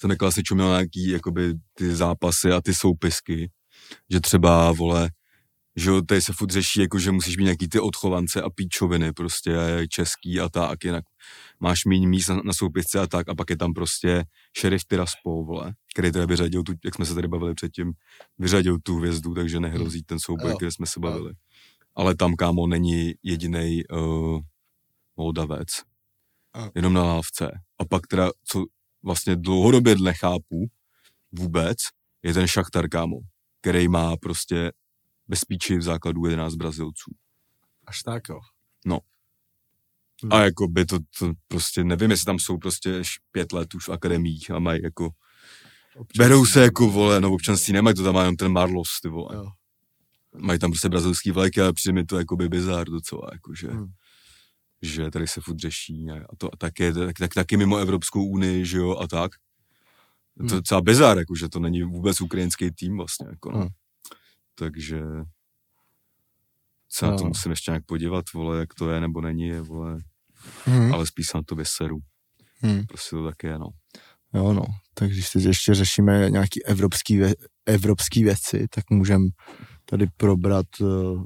Jsem 0.00 0.10
nekla 0.10 0.30
si 0.30 0.42
čuměl 0.42 0.68
nějaký, 0.68 1.10
jakoby, 1.10 1.54
ty 1.74 1.96
zápasy 1.96 2.52
a 2.52 2.60
ty 2.60 2.74
soupisky, 2.74 3.50
že 4.10 4.20
třeba, 4.20 4.72
vole, 4.72 5.10
že 5.80 5.90
jo, 5.90 6.02
tady 6.02 6.22
se 6.22 6.32
furt 6.32 6.50
řeší, 6.50 6.80
jako, 6.80 6.98
že 6.98 7.12
musíš 7.12 7.36
mít 7.36 7.44
nějaký 7.44 7.68
ty 7.68 7.80
odchovance 7.80 8.42
a 8.42 8.50
píčoviny, 8.50 9.12
prostě, 9.12 9.56
a 9.56 9.86
český 9.86 10.40
a 10.40 10.48
tak, 10.48 10.84
jinak 10.84 11.04
máš 11.60 11.84
méně 11.84 12.08
míst 12.08 12.28
na, 12.28 12.40
na 12.44 12.52
soupisce 12.52 13.00
a 13.00 13.06
tak, 13.06 13.28
a 13.28 13.34
pak 13.34 13.50
je 13.50 13.56
tam 13.56 13.74
prostě 13.74 14.24
šerif 14.56 14.84
Tiraspol, 14.84 15.44
vole, 15.44 15.74
který 15.94 16.12
teda 16.12 16.26
vyřadil 16.26 16.62
tu, 16.62 16.72
jak 16.84 16.94
jsme 16.94 17.06
se 17.06 17.14
tady 17.14 17.28
bavili 17.28 17.54
předtím, 17.54 17.92
vyřadil 18.38 18.78
tu 18.82 18.96
hvězdu, 18.96 19.34
takže 19.34 19.60
nehrozí 19.60 20.02
ten 20.02 20.18
souboj, 20.18 20.54
kde 20.58 20.70
jsme 20.70 20.86
se 20.86 21.00
bavili. 21.00 21.32
Ale 21.94 22.14
tam, 22.14 22.34
kámo, 22.36 22.66
není 22.66 23.14
jediný 23.22 23.82
uh, 23.86 24.40
Moldavec, 25.16 25.68
Jo. 26.56 26.70
jenom 26.74 26.92
na 26.92 27.04
lávce. 27.04 27.60
A 27.78 27.84
pak 27.84 28.06
teda, 28.06 28.30
co 28.44 28.64
vlastně 29.02 29.36
dlouhodobě 29.36 29.96
nechápu 29.98 30.66
vůbec, 31.32 31.78
je 32.22 32.34
ten 32.34 32.46
Šachtar, 32.46 32.88
kámo, 32.88 33.16
který 33.60 33.88
má 33.88 34.16
prostě 34.16 34.72
bez 35.30 35.44
píči 35.44 35.76
v 35.78 35.82
základu 35.82 36.26
11 36.26 36.54
Brazilců. 36.54 37.10
Až 37.86 38.02
tak, 38.02 38.28
jo. 38.28 38.40
Hmm. 40.22 40.32
A 40.32 40.40
jako 40.44 40.68
by 40.68 40.84
to, 40.84 40.98
to 41.18 41.32
prostě, 41.48 41.84
nevím, 41.84 42.10
jestli 42.10 42.24
tam 42.24 42.38
jsou 42.38 42.58
prostě 42.58 43.02
pět 43.32 43.52
let 43.52 43.74
už 43.74 43.88
v 43.88 43.92
akademiích 43.92 44.50
a 44.50 44.58
mají 44.58 44.80
jako, 44.82 45.10
Občas- 45.96 46.18
berou 46.18 46.46
se 46.46 46.62
jako, 46.62 46.90
vole, 46.90 47.20
no 47.20 47.32
občanství 47.32 47.72
nemají, 47.72 47.96
to 47.96 48.02
tam 48.04 48.14
má 48.14 48.20
jenom 48.20 48.36
ten 48.36 48.52
Marlos, 48.52 49.00
ty 49.02 49.08
vole. 49.08 49.36
Jo. 49.36 49.46
Mají 50.38 50.58
tam 50.58 50.70
prostě 50.70 50.88
brazilský 50.88 51.30
vlajky, 51.30 51.60
ale 51.60 51.72
přijde 51.72 51.92
mi 51.92 52.04
to 52.04 52.18
jako 52.18 52.36
by 52.36 52.48
bizár 52.48 52.88
docela, 52.90 53.28
jako 53.32 53.54
že, 53.54 53.68
Hmm. 53.68 53.86
že 54.82 55.10
tady 55.10 55.26
se 55.26 55.40
furt 55.40 55.58
řeší 55.58 56.06
a 56.10 56.36
to 56.38 56.46
a 56.54 56.56
tak 56.56 56.80
je, 56.80 56.92
tak, 56.92 57.18
tak, 57.18 57.34
taky 57.34 57.56
mimo 57.56 57.76
Evropskou 57.76 58.24
unii, 58.24 58.66
že 58.66 58.78
jo, 58.78 58.96
a 58.96 59.06
tak. 59.06 59.30
To 60.36 60.42
je 60.44 60.48
Hmm. 60.48 60.58
docela 60.58 60.80
bizár, 60.80 61.18
jako, 61.18 61.34
že 61.36 61.48
to 61.48 61.60
není 61.60 61.82
vůbec 61.82 62.20
ukrajinský 62.20 62.70
tým 62.70 62.96
vlastně, 62.96 63.26
jako, 63.30 63.50
no. 63.52 63.58
Hmm. 63.58 63.68
Takže 64.60 65.00
se 66.88 67.06
na 67.06 67.16
to 67.16 67.22
No. 67.22 67.28
musím 67.28 67.50
ještě 67.50 67.70
nějak 67.70 67.84
podívat, 67.86 68.24
vole, 68.34 68.58
jak 68.58 68.74
to 68.74 68.90
je 68.90 69.00
nebo 69.00 69.20
není, 69.20 69.46
je, 69.46 69.60
vole, 69.60 69.98
Hmm. 70.64 70.94
ale 70.94 71.06
spíš 71.06 71.26
se 71.26 71.38
na 71.38 71.42
to 71.46 71.54
vyseru. 71.54 71.98
Hmm. 72.62 72.86
Prostě 72.86 73.10
to 73.16 73.24
tak 73.26 73.42
je, 73.44 73.58
no. 73.58 73.66
Jo, 74.34 74.52
no. 74.52 74.62
Tak 74.94 75.10
když 75.10 75.30
teď 75.30 75.44
ještě 75.44 75.74
řešíme 75.74 76.30
nějaký 76.30 76.64
evropský, 76.66 77.18
vě- 77.20 77.34
evropský 77.66 78.24
věci, 78.24 78.66
tak 78.70 78.90
můžeme 78.90 79.24
tady 79.84 80.06
probrat 80.16 80.66
uh, 80.80 81.24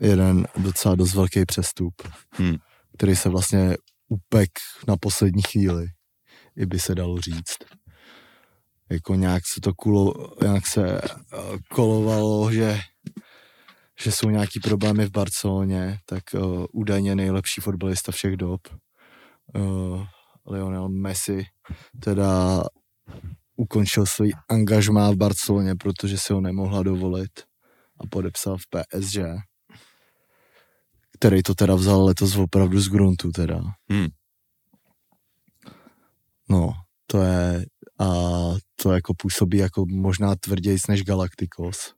jeden 0.00 0.46
docela 0.58 0.94
dost 0.94 1.14
velký 1.14 1.44
přestup, 1.46 1.94
Hmm. 2.30 2.56
který 2.96 3.16
se 3.16 3.28
vlastně 3.28 3.76
upek 4.08 4.50
na 4.88 4.96
poslední 4.96 5.42
chvíli, 5.42 5.86
i 6.56 6.66
by 6.66 6.78
se 6.78 6.94
dalo 6.94 7.20
říct. 7.20 7.56
Jako 8.92 9.14
nějak 9.14 9.42
se 9.46 9.60
to 9.60 9.74
kulo, 9.74 10.14
nějak 10.42 10.66
se 10.66 11.00
uh, 11.00 11.56
kolovalo, 11.68 12.52
že 12.52 12.80
že 14.02 14.12
jsou 14.12 14.30
nějaký 14.30 14.60
problémy 14.60 15.06
v 15.06 15.10
Barceloně, 15.10 15.98
tak 16.06 16.22
uh, 16.34 16.64
údajně 16.72 17.14
nejlepší 17.14 17.60
fotbalista 17.60 18.12
všech 18.12 18.36
dob, 18.36 18.60
uh, 19.54 20.04
Lionel 20.46 20.88
Messi, 20.88 21.44
teda 22.00 22.62
ukončil 23.56 24.06
svůj 24.06 24.32
angažmá 24.48 25.10
v 25.10 25.16
Barceloně, 25.16 25.74
protože 25.74 26.18
si 26.18 26.32
ho 26.32 26.40
nemohla 26.40 26.82
dovolit 26.82 27.30
a 28.00 28.06
podepsal 28.10 28.56
v 28.58 28.62
PSG, 28.66 29.18
který 31.18 31.42
to 31.42 31.54
teda 31.54 31.74
vzal 31.74 32.04
letos 32.04 32.36
opravdu 32.36 32.80
z 32.80 32.88
gruntu 32.88 33.30
teda. 33.30 33.60
Hmm. 33.90 34.08
No, 36.48 36.72
to 37.06 37.22
je, 37.22 37.66
a 38.02 38.06
to 38.76 38.92
jako 38.92 39.14
působí 39.14 39.58
jako 39.58 39.84
možná 39.86 40.34
tvrdějc 40.36 40.86
než 40.86 41.02
Galacticos. 41.02 41.94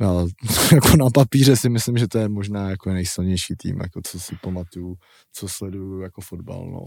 No, 0.00 0.26
jako 0.72 0.96
na 0.96 1.06
papíře 1.14 1.56
si 1.56 1.68
myslím, 1.68 1.98
že 1.98 2.08
to 2.08 2.18
je 2.18 2.28
možná 2.28 2.70
jako 2.70 2.90
nejsilnější 2.90 3.54
tým, 3.56 3.80
jako 3.80 4.00
co 4.06 4.20
si 4.20 4.36
pamatuju, 4.42 4.94
co 5.32 5.48
sleduju 5.48 6.00
jako 6.00 6.20
fotbal, 6.20 6.66
no. 6.70 6.84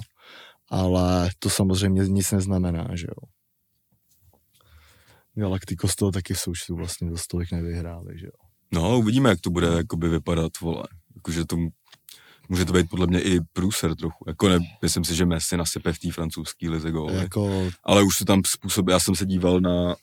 Ale 0.69 1.30
to 1.39 1.49
samozřejmě 1.49 2.08
nic 2.08 2.32
neznamená, 2.32 2.88
že 2.93 3.08
jo. 3.08 3.30
Galacticos 5.36 5.95
toho 5.95 6.12
taky 6.12 6.34
v 6.34 6.39
součtu 6.39 6.75
vlastně 6.75 7.10
dost 7.10 7.28
tolik 7.28 7.51
nevyhráli, 7.51 8.19
že 8.19 8.25
jo. 8.25 8.47
No, 8.73 8.99
uvidíme, 8.99 9.30
jak 9.30 9.41
to 9.41 9.49
bude 9.49 9.67
jakoby 9.67 10.10
vypadat, 10.10 10.51
vole. 10.62 10.84
Jakože 11.15 11.45
tomu 11.45 11.69
Může 12.50 12.66
to 12.66 12.74
být 12.74 12.90
podle 12.90 13.08
mě 13.08 13.22
i 13.22 13.40
průser 13.54 13.96
trochu. 13.96 14.26
Jako 14.28 14.50
ne, 14.50 14.60
myslím 14.82 15.04
si, 15.04 15.16
že 15.16 15.26
Messi 15.26 15.58
nasype 15.58 15.94
v 15.94 16.00
té 16.00 16.12
francouzské 16.12 16.70
lize 16.70 16.92
góly. 16.92 17.16
Jako, 17.16 17.72
Ale 17.84 18.04
už 18.04 18.18
to 18.18 18.26
tam 18.26 18.42
způsob, 18.46 18.90
já 18.90 19.00
jsem 19.00 19.16
se 19.16 19.26
díval 19.26 19.60
na 19.60 19.96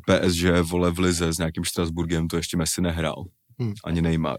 PSG 0.00 0.44
vole 0.62 0.90
v 0.90 0.98
lize 0.98 1.32
s 1.32 1.38
nějakým 1.38 1.64
Štrasburgem, 1.64 2.28
to 2.28 2.36
ještě 2.36 2.56
Messi 2.56 2.80
nehrál. 2.80 3.24
Hmm. 3.58 3.74
Ani 3.84 4.02
Neymar. 4.02 4.36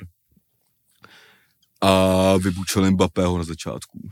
A 1.81 2.37
vybučil 2.37 2.91
Mbappého 2.91 3.37
na 3.37 3.43
začátku. 3.43 4.09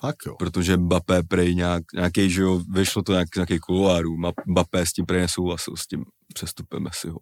fakt 0.00 0.26
jo. 0.26 0.34
Protože 0.38 0.76
Mbappé 0.76 1.22
prej 1.22 1.54
nějak, 1.54 1.82
nějaký, 1.94 2.30
že 2.30 2.42
jo, 2.42 2.62
vyšlo 2.72 3.02
to 3.02 3.12
nějak, 3.12 3.28
z 3.34 3.36
nějakých 3.36 3.60
kuloárů. 3.60 4.16
Mbappé 4.46 4.86
s 4.86 4.92
tím 4.92 5.06
prej 5.06 5.20
nesouhlasil, 5.20 5.76
s 5.76 5.86
tím 5.86 6.04
přestupem 6.34 6.82
Messiho. 6.82 7.18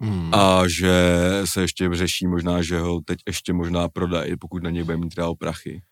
Hmm. 0.00 0.34
A 0.34 0.62
že 0.68 0.92
se 1.44 1.60
ještě 1.60 1.88
řeší 1.92 2.26
možná, 2.26 2.62
že 2.62 2.78
ho 2.78 3.00
teď 3.00 3.18
ještě 3.26 3.52
možná 3.52 3.88
prodají, 3.88 4.36
pokud 4.36 4.62
na 4.62 4.70
něj 4.70 4.84
bude 4.84 4.96
mít 4.96 5.14
dál 5.14 5.34
prachy. 5.34 5.82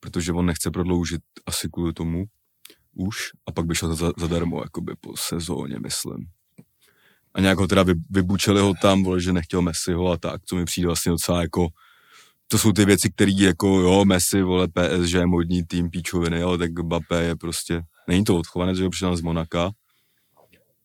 Protože 0.00 0.32
on 0.32 0.46
nechce 0.46 0.70
prodloužit 0.70 1.20
asi 1.46 1.68
kvůli 1.72 1.92
tomu 1.92 2.24
už 2.94 3.16
a 3.46 3.52
pak 3.52 3.66
by 3.66 3.74
šel 3.74 3.94
za, 3.94 4.12
jakoby 4.62 4.92
po 5.00 5.16
sezóně, 5.16 5.78
myslím. 5.78 6.26
A 7.34 7.40
nějak 7.40 7.58
ho 7.58 7.66
teda 7.66 7.82
vy, 7.82 7.94
vybučili 8.10 8.60
ho 8.60 8.74
tam, 8.82 9.04
vole, 9.04 9.20
že 9.20 9.32
nechtěl 9.32 9.62
Messiho 9.62 10.10
a 10.10 10.16
tak, 10.16 10.44
co 10.44 10.56
mi 10.56 10.64
přijde 10.64 10.86
vlastně 10.86 11.10
docela 11.10 11.42
jako 11.42 11.68
to 12.48 12.58
jsou 12.58 12.72
ty 12.72 12.84
věci, 12.84 13.10
které 13.10 13.32
jako, 13.32 13.68
jo, 13.68 14.04
Messi, 14.04 14.42
vole, 14.42 14.68
PSG, 14.68 15.14
modní 15.26 15.64
tým, 15.64 15.90
píčoviny, 15.90 16.42
ale 16.42 16.58
tak 16.58 16.78
Mbappé 16.78 17.22
je 17.22 17.36
prostě, 17.36 17.82
není 18.08 18.24
to 18.24 18.36
odchovanec, 18.36 18.76
že 18.78 18.84
ho 18.84 18.90
přišel 18.90 19.16
z 19.16 19.20
Monaka, 19.20 19.70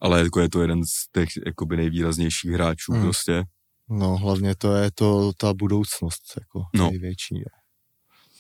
ale 0.03 0.19
jako 0.23 0.39
je 0.39 0.49
to 0.49 0.61
jeden 0.61 0.83
z 0.85 1.11
těch 1.11 1.29
jakoby 1.45 1.77
nejvýraznějších 1.77 2.51
hráčů 2.51 2.91
Hmm. 2.93 3.01
prostě. 3.01 3.43
No, 3.89 4.17
hlavně 4.17 4.55
to 4.55 4.75
je 4.75 4.91
to 4.91 5.31
ta 5.37 5.53
budoucnost, 5.53 6.23
jako 6.39 6.63
No. 6.75 6.89
největší. 6.89 7.35
Jo. 7.39 7.45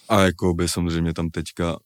A 0.09 0.21
jakoby 0.21 0.69
samozřejmě 0.69 1.13
tam 1.13 1.29
teďka 1.29 1.77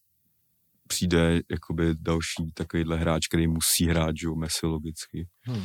přijde 0.88 1.42
jakoby 1.52 1.94
další 2.00 2.52
takovýhle 2.54 2.98
hráč, 2.98 3.28
který 3.28 3.48
musí 3.48 3.86
hrát, 3.88 4.18
že 4.22 4.28
jo, 4.28 4.36
Messi 4.36 4.66
logicky. 4.66 5.28
Hmm. 5.42 5.64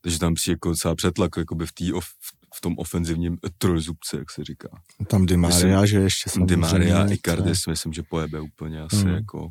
Takže 0.00 0.18
tam 0.18 0.34
přijde 0.34 0.52
jako 0.52 0.68
docela 0.68 0.94
přetlak 0.94 1.30
jakoby 1.36 1.66
v, 1.66 1.72
tý 1.72 1.92
of, 1.92 2.04
v 2.54 2.60
tom 2.60 2.74
ofenzivním 2.78 3.36
trojzubce, 3.58 4.16
jak 4.18 4.30
se 4.30 4.44
říká. 4.44 4.68
Tam 5.08 5.26
Di 5.26 5.36
Maria, 5.36 5.80
Myslím, 5.80 5.86
že 5.86 6.00
ještě 6.04 6.30
samozřejmě. 6.30 6.46
Di 6.46 6.56
Maria, 6.56 7.06
Icardi 7.12 7.54
si 7.54 7.70
myslím, 7.70 7.92
že 7.92 8.02
pojebe 8.02 8.40
úplně 8.40 8.80
asi 8.80 8.96
Hmm. 8.96 9.08
jako. 9.14 9.48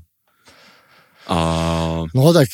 A 1.28 2.04
No 2.16 2.34
tak 2.34 2.48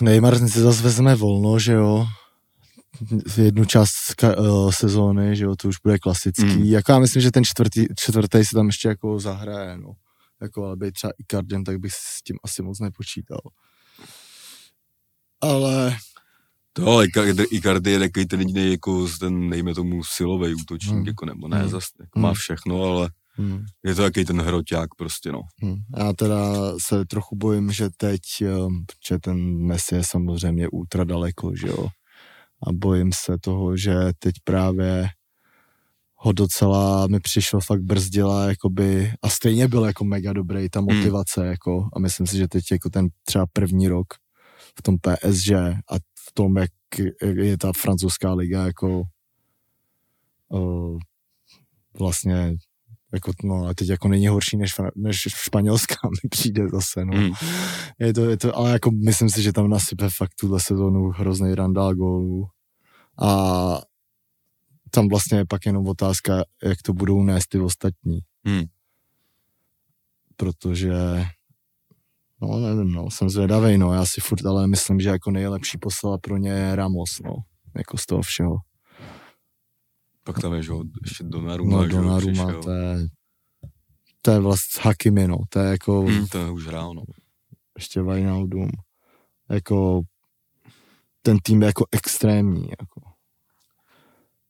Neymar 0.00 0.38
si 0.48 0.60
zase 0.60 0.82
vezme 0.82 1.14
volno, 1.14 1.58
že 1.58 1.72
jo. 1.72 2.06
Jednu 3.36 3.64
část 3.64 4.14
ka- 4.18 4.36
uh, 4.38 4.70
sezóny, 4.72 5.36
že 5.36 5.44
jo, 5.44 5.56
to 5.56 5.68
už 5.68 5.76
bude 5.84 5.98
klasický. 5.98 6.44
Mm. 6.44 6.62
Jako 6.64 6.92
já 6.92 6.98
myslím, 6.98 7.22
že 7.22 7.30
ten 7.30 7.44
čtvrtý, 7.44 7.86
čtvrtý 7.98 8.44
se 8.44 8.54
tam 8.54 8.66
ještě 8.66 8.88
jako 8.88 9.20
zahraje, 9.20 9.78
no. 9.78 9.92
Jako, 10.42 10.64
ale 10.66 10.76
být 10.76 10.92
třeba 10.94 11.12
Icardem, 11.18 11.64
tak 11.64 11.78
bych 11.78 11.92
s 11.92 12.22
tím 12.22 12.36
asi 12.44 12.62
moc 12.62 12.80
nepočítal. 12.80 13.40
Ale 15.40 15.96
to, 16.72 16.86
ale 16.86 17.06
Icardi, 17.50 17.90
je 17.90 17.98
takový 17.98 18.26
ten 18.26 18.40
jediný 18.40 18.70
jako 18.70 19.06
ten, 19.20 19.50
dejme 19.50 19.74
tomu, 19.74 20.04
silový 20.04 20.54
útočník, 20.54 20.94
Hmm. 20.96 21.06
jako 21.06 21.26
nebo 21.26 21.48
ne, 21.48 21.58
Hmm. 21.58 21.68
zas, 21.68 21.84
jako 22.00 22.18
má 22.18 22.28
Hmm. 22.28 22.34
všechno, 22.34 22.82
ale 22.82 23.10
hm, 23.40 23.64
je 23.84 23.94
to 23.94 24.02
takový 24.02 24.24
ten 24.24 24.40
hroťák 24.40 24.94
prostě, 24.94 25.32
no. 25.32 25.40
hm. 25.64 25.76
já 25.98 26.12
teda 26.12 26.72
se 26.78 27.04
trochu 27.04 27.36
bojím, 27.36 27.72
že 27.72 27.88
teď, 27.96 28.20
um, 28.66 28.84
že 29.08 29.18
ten 29.18 29.66
Messi 29.66 29.94
je 29.94 30.04
samozřejmě 30.04 30.68
ultra 30.68 31.04
daleko, 31.04 31.56
že 31.56 31.66
jo. 31.68 31.88
A 32.66 32.72
bojím 32.72 33.10
se 33.12 33.38
toho, 33.40 33.76
že 33.76 33.94
teď 34.18 34.34
právě 34.44 35.08
ho 36.22 36.32
docela 36.32 37.06
mi 37.06 37.20
přišlo 37.20 37.60
fakt 37.60 37.82
brzdila, 37.82 38.48
jakoby, 38.48 39.12
a 39.22 39.28
stejně 39.28 39.68
byl 39.68 39.84
jako 39.84 40.04
mega 40.04 40.32
dobrý, 40.32 40.68
ta 40.68 40.80
motivace, 40.80 41.46
jako, 41.46 41.88
a 41.96 41.98
myslím 41.98 42.26
si, 42.26 42.36
že 42.36 42.48
teď 42.48 42.64
jako 42.72 42.90
ten 42.90 43.08
třeba 43.24 43.46
první 43.52 43.88
rok 43.88 44.06
v 44.78 44.82
tom 44.82 44.96
PSG 44.98 45.50
a 45.90 45.96
v 46.28 46.32
tom, 46.34 46.56
jak 46.56 46.70
jak 47.22 47.36
je 47.36 47.58
ta 47.58 47.72
francouzská 47.76 48.32
liga, 48.32 48.66
jako 48.66 49.02
uh, 50.48 50.98
vlastně 51.98 52.54
jako, 53.14 53.32
no, 53.44 53.66
a 53.66 53.74
teď 53.74 53.88
jako 53.88 54.08
není 54.08 54.28
horší 54.28 54.56
než, 54.56 54.74
než 54.96 55.16
španělská 55.28 55.94
mi 56.24 56.28
přijde 56.28 56.68
zase, 56.68 57.04
no. 57.04 57.18
Hmm. 57.18 57.32
Je 57.98 58.14
to, 58.14 58.30
je 58.30 58.36
to, 58.36 58.56
ale 58.56 58.70
jako 58.70 58.90
myslím 58.90 59.30
si, 59.30 59.42
že 59.42 59.52
tam 59.52 59.70
nasype 59.70 60.08
fakt 60.16 60.34
tuhle 60.40 60.60
sezónu 60.60 61.08
hrozný 61.08 61.54
randál 61.54 61.94
gólů. 61.94 62.46
A 63.22 63.80
tam 64.90 65.08
vlastně 65.08 65.38
je 65.38 65.46
pak 65.46 65.66
jenom 65.66 65.86
otázka, 65.86 66.44
jak 66.64 66.82
to 66.82 66.92
budou 66.92 67.22
nést 67.22 67.46
ty 67.46 67.60
ostatní. 67.60 68.20
Hmm. 68.44 68.64
Protože, 70.36 70.92
no 72.42 72.58
nevím, 72.58 72.92
no, 72.92 73.10
jsem 73.10 73.30
zvědavej, 73.30 73.78
no, 73.78 73.92
já 73.92 74.06
si 74.06 74.20
furt 74.20 74.46
ale 74.46 74.66
myslím, 74.66 75.00
že 75.00 75.08
jako 75.08 75.30
nejlepší 75.30 75.78
poslala 75.78 76.18
pro 76.18 76.36
ně 76.36 76.50
je 76.50 76.76
Ramos, 76.76 77.20
no, 77.24 77.34
jako 77.76 77.98
z 77.98 78.06
toho 78.06 78.22
všeho. 78.22 78.56
Pak 80.32 80.42
tam 80.42 80.54
je, 80.54 80.62
že 80.62 80.70
jo, 80.72 80.82
ještě 81.02 81.24
Donnarumma, 81.24 81.76
No, 81.76 81.88
Donnarumma, 81.88 82.44
přišel. 82.46 82.62
to 82.62 82.70
je, 82.70 83.06
to 84.22 84.30
je 84.30 84.38
vlastně 84.40 84.82
Hakimi, 84.82 85.28
no, 85.28 85.36
to 85.48 85.58
je 85.58 85.70
jako, 85.70 86.00
Hmm, 86.02 86.26
ten 86.26 86.50
už 86.50 86.66
hrál, 86.66 86.94
no. 86.94 87.02
ještě 87.76 88.02
Wijnaldum, 88.02 88.70
jako 89.48 90.00
ten 91.22 91.38
tým 91.42 91.62
je 91.62 91.66
jako 91.66 91.86
extrémní, 91.92 92.68
jako. 92.80 93.00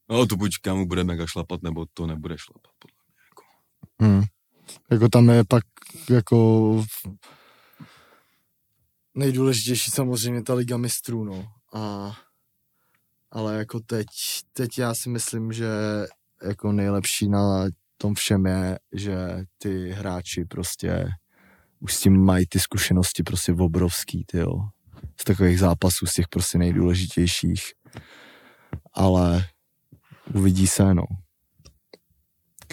No 0.09 0.25
to 0.25 0.35
buď 0.35 0.51
kámu 0.61 0.85
bude 0.87 1.03
mega 1.03 1.27
šlapat, 1.27 1.61
nebo 1.63 1.85
to 1.93 2.07
nebude 2.07 2.35
šlapat. 2.37 2.71
podle 2.79 2.95
mě, 3.07 3.21
Jako. 3.29 3.43
Hmm. 4.13 4.23
Jako 4.91 5.09
tam 5.09 5.29
je 5.29 5.43
pak 5.49 5.63
jako 6.09 6.83
nejdůležitější 9.15 9.91
samozřejmě 9.91 10.43
ta 10.43 10.53
Liga 10.53 10.77
mistrů, 10.77 11.23
no. 11.23 11.45
A, 11.73 12.11
ale 13.31 13.57
jako 13.57 13.79
teď, 13.79 14.07
teď 14.53 14.77
já 14.77 14.93
si 14.93 15.09
myslím, 15.09 15.51
že 15.51 15.67
jako 16.43 16.71
nejlepší 16.71 17.29
na 17.29 17.65
tom 17.97 18.15
všem 18.15 18.45
je, 18.45 18.79
že 18.93 19.17
ty 19.57 19.89
hráči 19.91 20.45
prostě 20.45 21.09
už 21.79 21.93
s 21.93 22.01
tím 22.01 22.25
mají 22.25 22.45
ty 22.47 22.59
zkušenosti 22.59 23.23
prostě 23.23 23.53
obrovský, 23.53 24.25
ty 24.25 24.37
jo. 24.37 24.53
Z 25.21 25.23
takových 25.23 25.59
zápasů, 25.59 26.05
z 26.05 26.13
těch 26.13 26.27
prostě 26.27 26.57
nejdůležitějších. 26.57 27.61
Ale 28.93 29.45
uvidí 30.33 30.67
se, 30.67 30.93
no. 30.93 31.03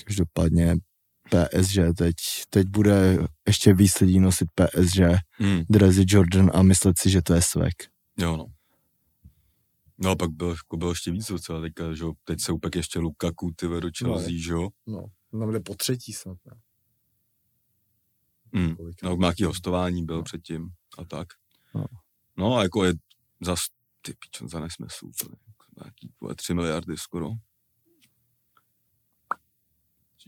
Každopádně 0.05 0.77
PSG 1.25 1.79
teď, 1.99 2.14
teď 2.51 2.66
bude 2.68 3.18
ještě 3.47 3.75
víc 3.75 4.01
lidí 4.01 4.21
nosit 4.21 4.49
PSG, 4.55 4.99
Hmm, 5.33 5.62
dresy 5.71 6.05
Jordan 6.07 6.51
a 6.55 6.62
myslet 6.62 6.99
si, 6.99 7.11
že 7.11 7.23
to 7.23 7.35
je 7.35 7.42
svek. 7.42 7.75
jo, 8.18 8.37
no. 8.37 8.47
No 9.98 10.11
a 10.11 10.16
pak 10.16 10.30
byl, 10.30 10.48
jako 10.48 10.76
bylo 10.76 10.90
ještě 10.90 11.11
víc 11.11 11.26
docela, 11.28 11.61
teďka, 11.61 11.94
že 11.94 12.04
jo, 12.04 12.12
teď 12.24 12.40
se 12.40 12.52
úplně 12.52 12.70
ještě 12.76 12.98
Lukaku, 12.98 13.52
ty 13.56 13.66
do 13.68 13.88
Chelsea, 13.98 14.30
že 14.44 14.52
jo. 14.52 14.68
No, 14.87 15.04
tam 15.30 15.44
bude 15.44 15.61
po 15.61 15.74
třetí 15.74 16.12
snad, 16.12 16.37
ne? 16.46 16.61
Kolik? 18.76 19.02
No, 19.02 19.16
nějaký 19.16 19.44
hostování 19.44 20.04
byl 20.04 20.16
No. 20.16 20.22
předtím 20.22 20.68
a 20.98 21.04
tak. 21.04 21.28
No. 21.74 21.84
No 22.37 22.56
a 22.56 22.62
jako 22.62 22.84
je 22.84 22.92
zas, 23.40 23.61
ty 24.02 24.12
pičo, 24.14 24.48
za 24.48 24.61
nesmysl 24.61 25.06
úplně. 25.06 25.37
Nějaký 25.82 26.12
vole, 26.20 26.34
3 26.34 26.54
miliardy 26.54 26.96
skoro. 26.96 27.30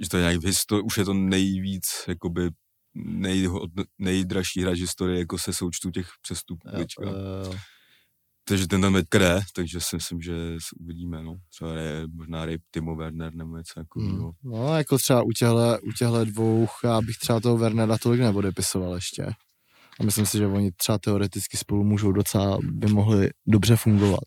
Že 0.02 0.09
to 0.09 0.16
je 0.16 0.20
nějak 0.20 0.37
v 0.40 0.44
histori- 0.44 0.85
už 0.85 0.98
je 0.98 1.04
to 1.04 1.14
nejvíc, 1.14 1.85
jakoby 2.09 2.50
nejhod, 2.94 3.70
nejdražší 3.98 4.62
hráč 4.62 4.78
historie 4.78 5.18
jako 5.18 5.38
se 5.38 5.52
součtu 5.52 5.90
těch 5.90 6.09
přestupů. 6.22 6.68
Jo, 6.78 6.85
jo, 7.00 7.12
jo. 7.44 7.54
Takže 8.50 8.66
ten 8.66 8.80
tam 8.80 8.94
teďka 8.94 9.18
jde, 9.18 9.40
takže 9.54 9.80
si 9.80 9.96
myslím, 9.96 10.20
že 10.20 10.32
se 10.52 10.76
uvidíme, 10.80 11.22
no. 11.22 11.36
Třeba 11.50 11.74
je 11.74 12.06
možná 12.06 12.44
Ray 12.44 12.58
Timo 12.70 12.96
Werner 12.96 13.34
nebo 13.34 13.56
něco 13.56 13.74
takového. 13.74 14.32
Hmm. 14.42 14.52
No, 14.52 14.76
jako 14.76 14.98
třeba 14.98 15.22
u 15.22 15.32
těchto, 15.32 15.78
u 15.82 15.92
těchto 15.92 16.24
dvou, 16.24 16.68
já 16.84 17.00
bych 17.00 17.16
třeba 17.16 17.40
toho 17.40 17.58
Wernera 17.58 17.98
tolik 17.98 18.20
neodepisoval 18.20 18.94
ještě. 18.94 19.22
A 20.00 20.04
myslím 20.04 20.26
si, 20.26 20.38
že 20.38 20.46
oni 20.46 20.72
třeba 20.72 20.98
teoreticky 20.98 21.56
spolu 21.56 21.84
můžou 21.84 22.12
docela, 22.12 22.58
by 22.62 22.86
mohli 22.86 23.30
dobře 23.46 23.76
fungovat. 23.76 24.24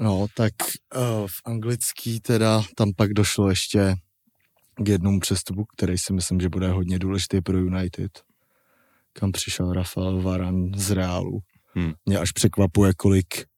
No, 0.00 0.26
tak 0.36 0.52
uh, 0.96 1.26
v 1.26 1.40
anglický 1.44 2.20
teda 2.20 2.62
tam 2.76 2.90
pak 2.96 3.12
došlo 3.12 3.50
ještě 3.50 3.94
k 4.76 4.88
jednomu 4.88 5.20
přestupu, 5.20 5.64
který 5.64 5.98
si 5.98 6.12
myslím, 6.12 6.40
že 6.40 6.48
bude 6.48 6.68
hodně 6.68 6.98
důležitý 6.98 7.40
pro 7.40 7.58
United. 7.58 8.10
Kam 9.12 9.32
přišel 9.32 9.72
Rafael 9.72 10.22
Varan 10.22 10.74
z 10.76 10.90
Reálu. 10.90 11.38
Hmm. 11.74 11.92
Mě 12.06 12.18
až 12.18 12.32
překvapuje, 12.32 12.92
kolik 12.96 13.51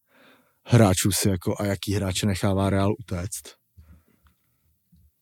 hráčů 0.67 1.13
si 1.13 1.29
jako 1.29 1.55
a 1.59 1.65
jaký 1.65 1.95
hráče 1.95 2.27
nechává 2.27 2.71
Real 2.71 2.93
utéct. 3.01 3.43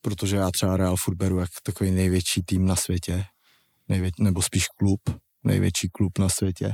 Protože 0.01 0.35
já 0.35 0.51
třeba 0.51 0.77
Real 0.77 0.95
furt 0.97 1.15
beru 1.15 1.39
jak 1.39 1.49
takový 1.63 1.91
největší 1.91 2.43
tým 2.43 2.65
na 2.65 2.75
světě. 2.75 3.25
Nejvě- 3.89 4.11
nebo 4.19 4.41
spíš 4.41 4.67
klub. 4.67 5.01
Největší 5.43 5.89
klub 5.89 6.19
na 6.19 6.29
světě. 6.29 6.73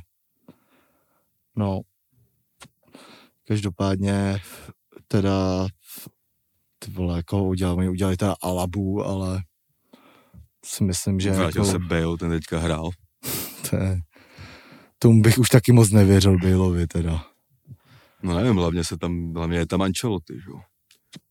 No. 1.56 1.80
Každopádně 3.48 4.42
teda 5.08 5.68
ty 6.80 6.92
vole, 6.92 7.18
jako 7.18 7.44
udělali, 7.44 7.78
oni 7.78 7.90
udělali 7.90 8.18
ta 8.18 8.36
Alabu, 8.42 9.06
ale 9.06 9.44
si 10.66 10.84
myslím, 10.84 11.20
že 11.20 11.32
Vrátil 11.32 11.66
jako, 11.66 11.72
se 11.72 11.80
Bale, 11.80 12.18
ten 12.18 12.30
teďka 12.30 12.60
hrál. 12.60 12.90
to 13.70 13.76
je, 13.76 14.00
tomu 15.00 15.22
bych 15.22 15.38
už 15.38 15.50
taky 15.50 15.72
moc 15.72 15.92
nevěřil 15.92 16.38
Baleovi 16.38 16.88
teda. 16.88 17.26
No 18.24 18.36
nevím, 18.38 18.56
hlavně 18.56 18.84
se 18.84 18.98
tam, 18.98 19.34
hlavně 19.34 19.58
je 19.58 19.66
tam 19.66 19.82
Ancelotti, 19.82 20.34
že 20.34 20.50
jo. 20.50 20.60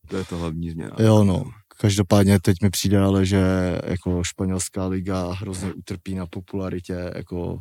To 0.09 0.16
je 0.16 0.24
ta 0.24 0.36
hlavní 0.36 0.70
změna. 0.70 0.97
Jo, 0.99 1.24
no. 1.24 1.45
Každopádně 1.80 2.41
teď 2.41 2.57
mi 2.62 2.70
přijde 2.70 2.99
ale, 2.99 3.26
že 3.26 3.43
jako 3.84 4.24
španělská 4.24 4.86
liga 4.86 5.32
hrozně 5.32 5.72
utrpí 5.72 6.14
na 6.14 6.26
popularitě 6.26 7.12
jako 7.16 7.59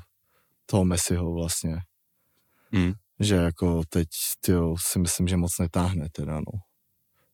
toho 0.65 0.85
Messiho 0.85 1.33
vlastně. 1.33 1.77
Hmm. 2.71 2.93
Že 3.19 3.35
jako 3.35 3.81
teď 3.89 4.07
tyjo, 4.41 4.75
si 4.79 4.99
myslím, 4.99 5.27
že 5.27 5.37
moc 5.37 5.59
netáhne 5.59 6.07
teda 6.11 6.35
no. 6.35 6.59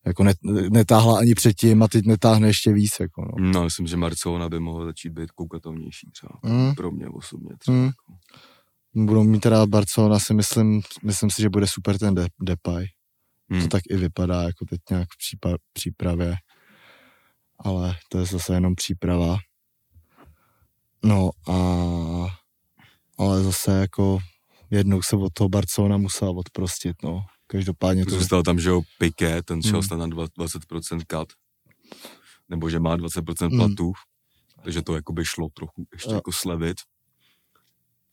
Jako 0.05 0.23
net, 0.23 0.37
netáhla 0.69 1.19
ani 1.19 1.35
předtím 1.35 1.83
a 1.83 1.87
teď 1.87 2.05
netáhne 2.05 2.47
ještě 2.47 2.73
víc 2.73 2.91
jako 2.99 3.21
no. 3.21 3.51
No, 3.51 3.63
myslím, 3.63 3.87
že 3.87 3.97
Barcelona 3.97 4.49
by 4.49 4.59
mohla 4.59 4.85
začít 4.85 5.09
být 5.09 5.31
koukatovnější 5.31 6.11
třeba. 6.11 6.39
Mm. 6.53 6.75
Pro 6.75 6.91
mě 6.91 7.07
osobně 7.09 7.49
třeba. 7.59 7.77
Mm. 7.77 7.83
Jako. 7.83 8.13
Budou 8.95 9.23
mít 9.23 9.39
teda 9.39 9.65
Barcelona 9.65 10.19
si 10.19 10.33
myslím, 10.33 10.81
myslím 11.03 11.29
si, 11.29 11.41
že 11.41 11.49
bude 11.49 11.67
super 11.67 11.97
ten 11.97 12.15
De- 12.15 12.27
Depay. 12.41 12.85
Hmm. 13.49 13.61
To 13.61 13.67
tak 13.67 13.81
i 13.89 13.95
vypadá 13.97 14.41
jako 14.43 14.65
teď 14.69 14.79
nějak 14.89 15.07
v 15.13 15.17
přípa- 15.17 15.57
přípravě. 15.73 16.35
Ale 17.59 17.95
to 18.09 18.17
je 18.19 18.25
zase 18.25 18.53
jenom 18.53 18.75
příprava. 18.75 19.37
No 21.05 21.29
a 21.49 21.55
ale 23.17 23.43
zase 23.43 23.71
jako 23.71 24.19
jednou 24.71 25.01
se 25.01 25.15
od 25.15 25.33
toho 25.33 25.49
Barcelona 25.49 25.97
musela 25.97 26.31
odprostit, 26.31 26.95
no. 27.03 27.21
Každopádně 27.47 28.05
to... 28.05 28.11
Zůstal 28.19 28.43
tam, 28.43 28.59
že 28.59 28.69
jo, 28.69 28.81
Piqué, 28.99 29.43
ten 29.43 29.61
šel 29.61 29.71
Hmm. 29.71 29.83
snad 29.83 29.97
na 29.97 30.07
dva- 30.07 30.27
20% 30.37 31.01
cut. 31.11 31.33
Nebo 32.49 32.69
že 32.69 32.79
má 32.79 32.95
20% 32.97 33.47
Hmm. 33.51 33.57
platů. 33.59 33.91
Takže 34.63 34.81
to 34.81 34.95
jako 34.95 35.13
by 35.13 35.25
šlo 35.25 35.47
trochu 35.53 35.85
ještě 35.93 36.09
Jo. 36.09 36.15
jako 36.15 36.31
slevit. 36.31 36.77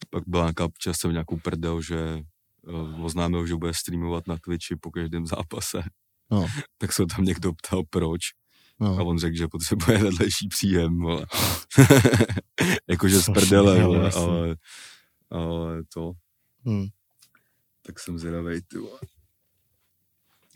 Pak 0.09 0.23
byla 0.27 0.43
nějaká 0.43 0.67
časem 0.77 1.11
nějakou 1.11 1.37
prdel, 1.37 1.81
že 1.81 2.19
uh, 2.61 3.05
oznámil, 3.05 3.47
že 3.47 3.55
bude 3.55 3.73
streamovat 3.73 4.27
na 4.27 4.37
Twitchi 4.37 4.75
po 4.75 4.91
každém 4.91 5.27
zápase. 5.27 5.83
No. 6.31 6.47
tak 6.77 6.93
se 6.93 7.05
tam 7.15 7.25
někdo 7.25 7.53
ptal, 7.53 7.83
proč. 7.89 8.21
A 8.79 8.83
No, 8.83 9.05
on 9.05 9.19
řekl, 9.19 9.37
že 9.37 9.47
potřebuje 9.47 9.97
vedlejší 9.97 10.47
příjem. 10.47 10.97
Jakože 12.89 13.21
z 13.21 13.25
prdele, 13.25 13.77
jasný. 14.03 14.21
ale, 14.21 14.55
ale 15.29 15.83
to, 15.93 16.11
hm. 16.69 16.87
tak 17.85 17.99
jsem 17.99 18.17
zvědavej, 18.17 18.61
ty. 18.61 18.77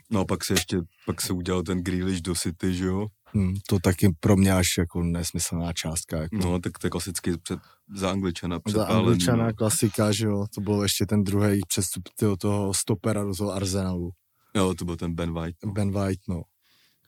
No 0.10 0.20
a 0.20 0.26
pak 0.26 0.46
se 0.46 0.54
ještě, 0.54 0.78
pak 1.06 1.22
se 1.22 1.34
udělal 1.34 1.64
ten 1.64 1.84
Grealish 1.84 2.22
do 2.22 2.36
City, 2.36 2.74
že 2.74 2.86
jo? 2.86 3.08
Hm. 3.36 3.53
To 3.67 3.79
taky 3.79 4.15
pro 4.19 4.38
mě 4.38 4.53
až 4.53 4.67
jako 4.77 5.03
nesmyslná 5.03 5.73
částka. 5.73 6.17
Jako. 6.17 6.36
No, 6.36 6.59
tak 6.59 6.79
to 6.79 6.88
je 6.88 6.91
klasicky 6.91 7.38
před, 7.38 7.59
za 7.95 8.11
Angličana 8.11 8.59
Za. 8.67 8.86
Angličana 8.86 9.47
no. 9.47 9.53
klasika, 9.53 10.11
že 10.11 10.25
jo, 10.25 10.45
to 10.55 10.61
byl 10.61 10.83
ještě 10.83 11.05
ten 11.05 11.23
druhý 11.23 11.61
přestup 11.67 12.03
tyho, 12.19 12.38
toho 12.38 12.73
stopera 12.73 13.23
do 13.23 13.36
toho 13.36 13.53
Arsenalu. 13.53 14.09
Jo, 14.55 14.73
to 14.73 14.86
byl 14.86 14.95
ten 14.95 15.15
Ben 15.15 15.33
White. 15.33 15.57
No. 15.65 15.71
Ben 15.71 15.91
White, 15.91 16.21
no. 16.27 16.41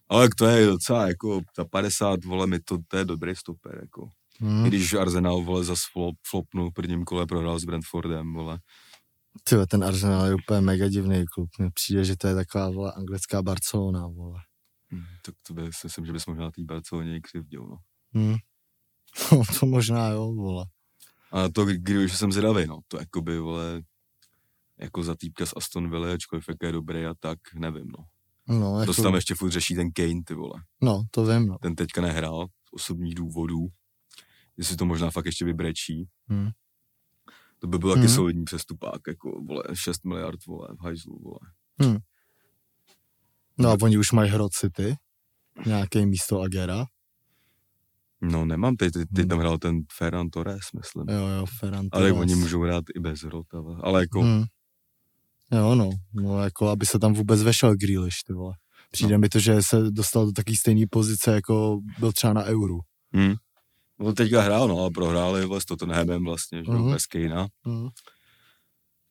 Ale 0.09 0.29
to 0.37 0.45
je 0.45 0.65
docela, 0.65 1.07
jako, 1.07 1.41
za 1.57 1.65
50, 1.65 2.25
vole, 2.25 2.47
mi 2.47 2.59
to, 2.59 2.77
to 2.87 2.97
je 2.97 3.05
dobrý 3.05 3.35
stoper, 3.35 3.79
jako. 3.81 4.09
Hmm. 4.39 4.65
I 4.65 4.67
když 4.67 4.93
Arsenal, 4.93 5.41
vole, 5.41 5.63
zas 5.63 5.79
flop, 5.93 6.15
flopnul 6.29 6.69
v 6.69 6.73
prvním 6.73 7.03
kole, 7.03 7.25
prohrál 7.25 7.59
s 7.59 7.63
Brentfordem, 7.63 8.33
vole. 8.33 8.59
Tyjo, 9.43 9.65
ten 9.65 9.83
Arsenal 9.83 10.25
je 10.25 10.35
úplně 10.35 10.61
mega 10.61 10.87
divný 10.87 11.25
klub. 11.33 11.49
Mně 11.59 11.69
přijde, 11.73 12.03
že 12.05 12.17
to 12.17 12.27
je 12.27 12.35
taková 12.35 12.69
vole, 12.69 12.91
anglická 12.91 13.41
Barcelona, 13.41 14.07
vole. 14.07 14.39
Hm, 14.91 15.03
tak 15.25 15.35
to 15.47 15.53
by, 15.53 15.61
myslím, 15.83 16.05
že 16.05 16.13
bys 16.13 16.25
možná 16.25 16.51
tý 16.51 16.63
Barceloně 16.63 17.17
i 17.17 17.21
křivdil, 17.21 17.63
no. 17.67 17.77
Hmm. 18.13 18.35
No, 19.31 19.41
to 19.59 19.65
možná 19.65 20.07
jo, 20.09 20.33
vole. 20.33 20.65
A 21.31 21.49
to, 21.49 21.65
když 21.65 22.17
jsem 22.17 22.31
zvědavý, 22.31 22.67
no, 22.67 22.79
to 22.87 22.99
jakoby, 22.99 23.39
vole, 23.39 23.81
jako 24.79 25.03
za 25.03 25.15
týpka 25.15 25.45
z 25.45 25.53
Aston 25.57 25.89
Villa, 25.89 26.13
ačkoliv 26.13 26.45
jak 26.47 26.57
je 26.63 26.71
dobrý 26.71 27.05
a 27.05 27.13
tak, 27.19 27.39
nevím, 27.55 27.87
no. 27.97 28.03
No, 28.59 28.73
To 28.73 28.79
jako, 28.79 28.93
se 28.93 29.01
tam 29.01 29.15
ještě 29.15 29.35
furt 29.35 29.51
řeší 29.51 29.75
ten 29.75 29.91
Kane, 29.91 30.21
ty 30.25 30.33
vole. 30.33 30.63
no, 30.81 31.03
to 31.11 31.25
vím, 31.25 31.47
no. 31.47 31.57
Ten 31.61 31.75
teďka 31.75 32.01
nehrál 32.01 32.47
z 32.47 32.73
osobních 32.73 33.15
důvodů. 33.15 33.67
Jestli 34.57 34.75
to 34.77 34.85
možná 34.85 35.11
fakt 35.11 35.25
ještě 35.25 35.45
vybrečí. 35.45 36.09
Hmm. 36.27 36.49
To 37.59 37.67
by 37.67 37.77
byl 37.77 37.89
taky 37.89 37.99
Mhm. 38.05 38.15
solidní 38.15 38.43
přestupák, 38.45 39.01
jako, 39.07 39.41
vole, 39.47 39.63
6 39.73 40.05
miliard, 40.05 40.45
vole, 40.45 40.67
v 40.79 40.83
hajzlu, 40.83 41.19
vole. 41.19 41.39
No 43.57 43.69
a 43.69 43.77
oni 43.81 43.97
už 43.97 44.11
mají 44.11 44.31
Hrod 44.31 44.51
City, 44.53 44.95
nějaké 45.65 46.05
místo 46.05 46.41
Agera. 46.41 46.85
No 48.21 48.45
nemám, 48.45 48.75
teď, 48.75 48.93
teď, 48.93 49.07
teď 49.15 49.19
Hmm. 49.23 49.29
tam 49.29 49.39
hrál 49.39 49.57
ten 49.57 49.79
Ferran 49.97 50.29
Torres, 50.29 50.65
myslím. 50.75 51.05
Jo, 51.17 51.27
jo, 51.27 51.45
Ferran 51.59 51.87
Ale 51.91 52.09
Torres. 52.09 52.21
oni 52.21 52.35
můžou 52.35 52.61
hrát 52.61 52.83
i 52.95 52.99
bez 52.99 53.23
Rotava. 53.23 53.79
Ale 53.83 54.01
jako, 54.01 54.21
Hmm. 54.21 54.43
Jo, 55.51 55.75
no, 55.75 55.89
no, 56.13 56.43
jako 56.43 56.69
aby 56.69 56.85
se 56.85 56.99
tam 56.99 57.13
vůbec 57.13 57.43
vešel 57.43 57.75
Grealish, 57.75 58.23
ty 58.27 58.33
vole. 58.33 58.53
Přijde 58.91 59.13
No. 59.13 59.19
mi 59.19 59.29
to, 59.29 59.39
že 59.39 59.61
se 59.61 59.91
dostal 59.91 60.25
do 60.25 60.31
takové 60.31 60.57
stejné 60.57 60.85
pozice, 60.91 61.31
jako 61.31 61.79
byl 61.99 62.11
třeba 62.11 62.33
na 62.33 62.43
Euru. 62.43 62.79
hm. 63.15 63.33
On 63.99 64.15
teďka 64.15 64.41
hrál, 64.41 64.67
no, 64.67 64.85
a 64.85 64.89
prohráli 64.89 65.47
s 65.59 65.65
Tottenhamem 65.65 66.23
vlastně, 66.25 66.57
že, 66.57 66.71
uh-huh. 66.71 66.91
bez 66.93 67.05
Kanea. 67.05 67.47
Hmm. 67.65 67.87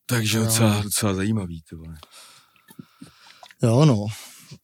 Takže 0.07 0.39
Jo. 0.39 0.45
docela, 0.45 0.83
docela 0.83 1.15
zajímavý, 1.15 1.63
ty 1.71 1.77
vole. 1.77 1.95
Jo, 3.63 3.85
no. 3.85 4.07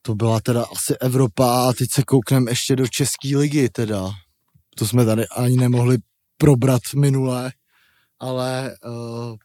To 0.03 0.15
byla 0.15 0.41
teda 0.41 0.65
asi 0.65 0.97
Evropa 0.97 1.69
a 1.69 1.73
teď 1.73 1.89
se 1.95 2.03
koukneme 2.03 2.51
ještě 2.51 2.77
do 2.77 2.87
České 2.89 3.37
ligy 3.37 3.69
teda. 3.69 4.11
To 4.77 4.87
jsme 4.87 5.05
tady 5.05 5.29
ani 5.29 5.57
nemohli 5.57 5.99
probrat 6.37 6.83
minule, 6.97 7.53
ale 8.21 8.77
uh, 8.87 9.37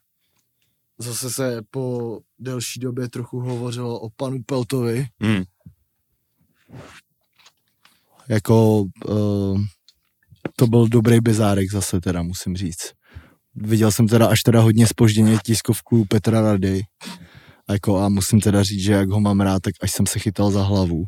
zase 0.98 1.30
se 1.30 1.62
po 1.72 2.20
delší 2.40 2.80
době 2.80 3.10
trochu 3.10 3.40
hovořilo 3.40 4.00
o 4.00 4.10
panu 4.10 4.44
Peltovi. 4.46 5.08
Hm. 5.24 5.44
Jako 8.30 8.82
uh, 9.06 9.62
to 10.56 10.68
byl 10.68 10.88
dobrý 10.88 11.20
bizárek 11.20 11.72
zase 11.72 12.02
teda, 12.02 12.22
musím 12.24 12.56
říct. 12.56 12.92
Viděl 13.56 13.92
jsem 13.92 14.08
teda 14.08 14.28
až 14.28 14.42
teda 14.42 14.62
hodně 14.62 14.88
spožděně 14.88 15.38
tiskovku 15.46 16.06
Petra 16.06 16.42
Rady. 16.42 16.82
A 17.68 17.74
Jako 17.74 18.00
a 18.00 18.10
musím 18.10 18.42
teda 18.42 18.64
říct, 18.64 18.84
že 18.84 18.94
jak 18.94 19.10
ho 19.10 19.20
mám 19.20 19.42
rád, 19.42 19.62
tak 19.62 19.74
až 19.82 19.92
jsem 19.92 20.06
se 20.08 20.20
chytal 20.20 20.52
za 20.52 20.64
hlavu. 20.64 21.04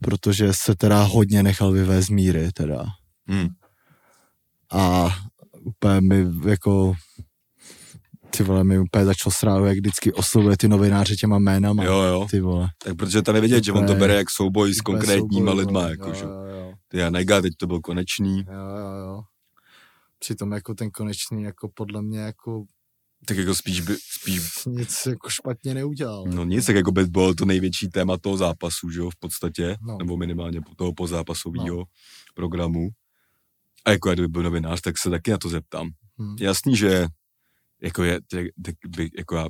Protože 0.00 0.52
se 0.52 0.74
teda 0.76 1.02
hodně 1.02 1.42
nechal 1.42 1.72
vyvést 1.72 2.10
míry 2.10 2.52
teda. 2.52 2.84
Hm. 3.30 3.48
A 4.72 5.08
úplně 5.64 6.00
mi 6.00 6.26
jako 6.50 6.94
ty 8.36 8.42
vole, 8.42 8.64
mi 8.64 8.78
úplně 8.78 9.04
začalo 9.04 9.32
srát, 9.32 9.66
jak 9.66 9.78
vždycky 9.78 10.12
oslovuje 10.12 10.56
ty 10.56 10.68
novináře 10.68 11.16
těma 11.16 11.38
jménama. 11.38 11.84
Jo, 11.84 12.02
jo. 12.02 12.26
Ty 12.30 12.40
vole. 12.40 12.68
Tak 12.78 12.96
protože 12.96 13.22
tam 13.22 13.34
je 13.34 13.40
vidět, 13.40 13.64
že 13.64 13.72
on 13.72 13.86
to 13.86 13.94
bere 13.94 14.14
jak 14.14 14.30
souboj 14.30 14.74
s 14.74 14.80
konkrétníma 14.80 15.50
souboj, 15.50 15.64
lidma, 15.64 15.88
jako, 15.88 16.14
že. 16.14 16.24
jo, 16.24 16.30
jo, 16.30 16.56
jo. 16.56 16.72
Ty 16.88 17.02
a 17.02 17.10
Nega, 17.10 17.40
teď 17.40 17.52
to 17.56 17.66
byl 17.66 17.80
konečný. 17.80 18.38
Jo, 18.38 18.76
jo, 18.78 19.06
jo. 19.06 19.22
Přitom 20.18 20.52
jako 20.52 20.74
ten 20.74 20.90
konečný, 20.90 21.42
jako 21.42 21.68
podle 21.74 22.02
mě 22.02 22.18
jako 22.18 22.64
Tak 23.26 23.36
jako 23.36 23.54
spíš 23.54 23.80
by, 23.80 23.96
spíš, 24.12 24.64
nic 24.66 25.06
jako 25.06 25.30
špatně 25.30 25.74
neudělal. 25.74 26.24
no 26.26 26.44
nic, 26.44 26.66
tak 26.66 26.76
jako 26.76 26.92
by 26.92 27.04
bylo 27.04 27.34
to 27.34 27.44
největší 27.44 27.88
téma 27.88 28.18
toho 28.18 28.36
zápasu, 28.36 28.90
že 28.90 29.00
jo, 29.00 29.10
v 29.10 29.16
podstatě, 29.18 29.76
No. 29.82 29.96
nebo 29.98 30.16
minimálně 30.16 30.60
toho 30.76 30.92
pozápasového 30.94 31.76
no. 31.76 31.84
programu. 32.34 32.88
A 33.84 33.90
jako 33.90 34.08
já 34.08 34.14
kdyby 34.14 34.28
byl 34.28 34.42
novinář, 34.42 34.80
tak 34.80 34.98
se 34.98 35.10
taky 35.10 35.30
na 35.30 35.38
to 35.38 35.48
zeptám. 35.48 35.90
Hmm. 36.18 36.36
Jasný, 36.40 36.76
že 36.76 37.06
jako 37.82 38.04
je, 38.04 38.20
tak, 38.30 38.46
tak 38.64 38.74
by, 38.88 39.10
jako 39.18 39.36
já 39.36 39.46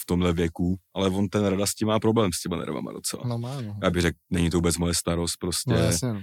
v 0.00 0.06
tomhle 0.06 0.32
věku, 0.32 0.76
ale 0.94 1.08
on 1.08 1.28
ten 1.28 1.44
rada 1.44 1.66
s 1.66 1.74
tím 1.74 1.88
má 1.88 1.98
problém 2.00 2.30
s 2.34 2.40
těma 2.42 2.56
nervama 2.56 2.92
docela. 2.92 3.22
No 3.26 3.38
má, 3.38 3.60
no. 3.60 3.76
Já 3.82 3.90
bych 3.90 4.02
řekl, 4.02 4.18
není 4.30 4.50
to 4.50 4.56
vůbec 4.56 4.76
moje 4.78 4.94
starost, 4.94 5.36
prostě. 5.40 5.70
No 5.70 5.76
jasně, 5.76 6.12
no. 6.12 6.22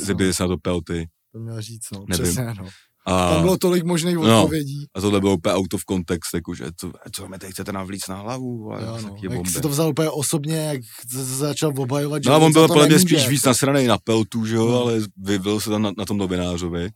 Zeptej 0.00 0.26
no. 0.26 0.32
se 0.32 0.42
na 0.42 0.48
to 0.48 0.58
pelty. 0.58 1.08
To 1.32 1.38
měl 1.38 1.62
říct, 1.62 1.90
no. 1.92 2.04
Nevím. 2.08 2.24
Přesně, 2.24 2.44
no. 2.44 2.68
A, 3.06 3.30
Tam 3.34 3.42
bylo 3.42 3.56
tolik 3.58 3.84
možných 3.84 4.16
No. 4.16 4.42
odpovědí. 4.42 4.86
a 4.94 5.00
tohle 5.00 5.20
bylo 5.20 5.34
úplně 5.34 5.54
out 5.54 5.74
of 5.74 5.82
context, 5.90 6.34
jakože 6.34 6.64
to, 6.80 6.92
co 7.12 7.28
mi 7.28 7.38
teď 7.38 7.50
chcete 7.50 7.72
navlíc 7.72 8.08
na 8.08 8.16
hlavu, 8.16 8.72
a 8.72 8.80
Jo, 8.80 8.98
no. 9.02 9.16
Jak 9.22 9.32
bomby. 9.32 9.50
si 9.50 9.60
to 9.60 9.68
vzal 9.68 9.88
úplně 9.88 10.10
osobně, 10.10 10.56
jak 10.56 10.80
z- 11.10 11.38
začal 11.38 11.72
obhajovat, 11.76 12.22
že 12.24 12.30
No 12.30 12.34
a 12.36 12.38
on 12.38 12.52
byl 12.52 12.68
podle 12.68 12.86
mě 12.86 12.98
spíš 12.98 13.28
víc 13.28 13.44
nasranej 13.44 13.86
na 13.86 13.98
peltu, 13.98 14.46
že 14.46 14.54
jo, 14.56 14.68
No. 14.68 14.80
ale 14.80 15.00
vyvil 15.16 15.60
se 15.60 15.70
tam 15.70 15.82
na, 15.82 15.92
na 15.98 16.04
tom 16.04 16.18
novinářovi. 16.18 16.88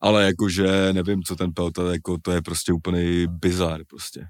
Ale 0.00 0.24
jakože 0.24 0.92
nevím, 0.92 1.22
co 1.22 1.36
ten 1.36 1.52
pelta, 1.52 1.92
jako 1.92 2.16
to 2.22 2.32
je 2.32 2.42
prostě 2.42 2.72
úplný 2.72 3.26
bizar 3.28 3.80
prostě. 3.86 4.26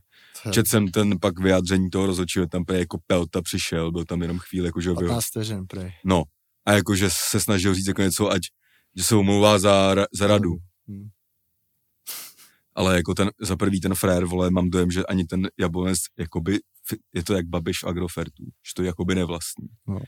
Četl 0.53 0.69
jsem 0.69 0.89
ten 0.89 1.15
pak 1.21 1.41
vyjádření 1.41 1.91
toho 1.91 2.07
rozhodčího, 2.07 2.47
tam 2.47 2.65
prý 2.65 2.79
jako 2.79 2.99
pelta 3.07 3.43
přišel, 3.43 3.93
byl 3.93 4.05
tam 4.05 4.23
jenom 4.23 4.39
chvíli, 4.39 4.67
jakože 4.69 4.89
byl. 4.95 5.09
15 5.09 5.25
vteřin, 5.27 5.67
prej. 5.67 5.93
No. 6.05 6.23
A 6.67 6.73
jakože 6.73 7.09
se 7.31 7.41
snažil 7.41 7.75
říct 7.75 7.87
jako 7.87 8.03
něco, 8.03 8.31
ať, 8.31 8.43
že 8.97 9.05
se 9.05 9.15
omlouvá 9.17 9.59
za, 9.59 9.95
za 10.13 10.27
radu. 10.27 10.51
Hmm. 10.89 11.09
Ale 12.75 12.97
jako 12.97 13.15
ten, 13.15 13.31
za 13.41 13.57
prvý 13.57 13.81
ten 13.81 13.95
frér, 13.95 14.25
vole, 14.25 14.51
mám 14.51 14.71
dojem, 14.71 14.91
že 14.91 15.07
ani 15.07 15.25
ten 15.25 15.49
Jablonec, 15.59 15.99
jakoby, 16.19 16.59
je 17.15 17.25
to 17.25 17.35
jak 17.35 17.47
Babiš 17.47 17.83
v 17.83 17.87
Agrofertu, 17.87 18.45
že 18.45 18.75
to 18.77 18.83
jakoby 18.83 19.15
nevlastní. 19.15 19.69
No. 19.89 19.99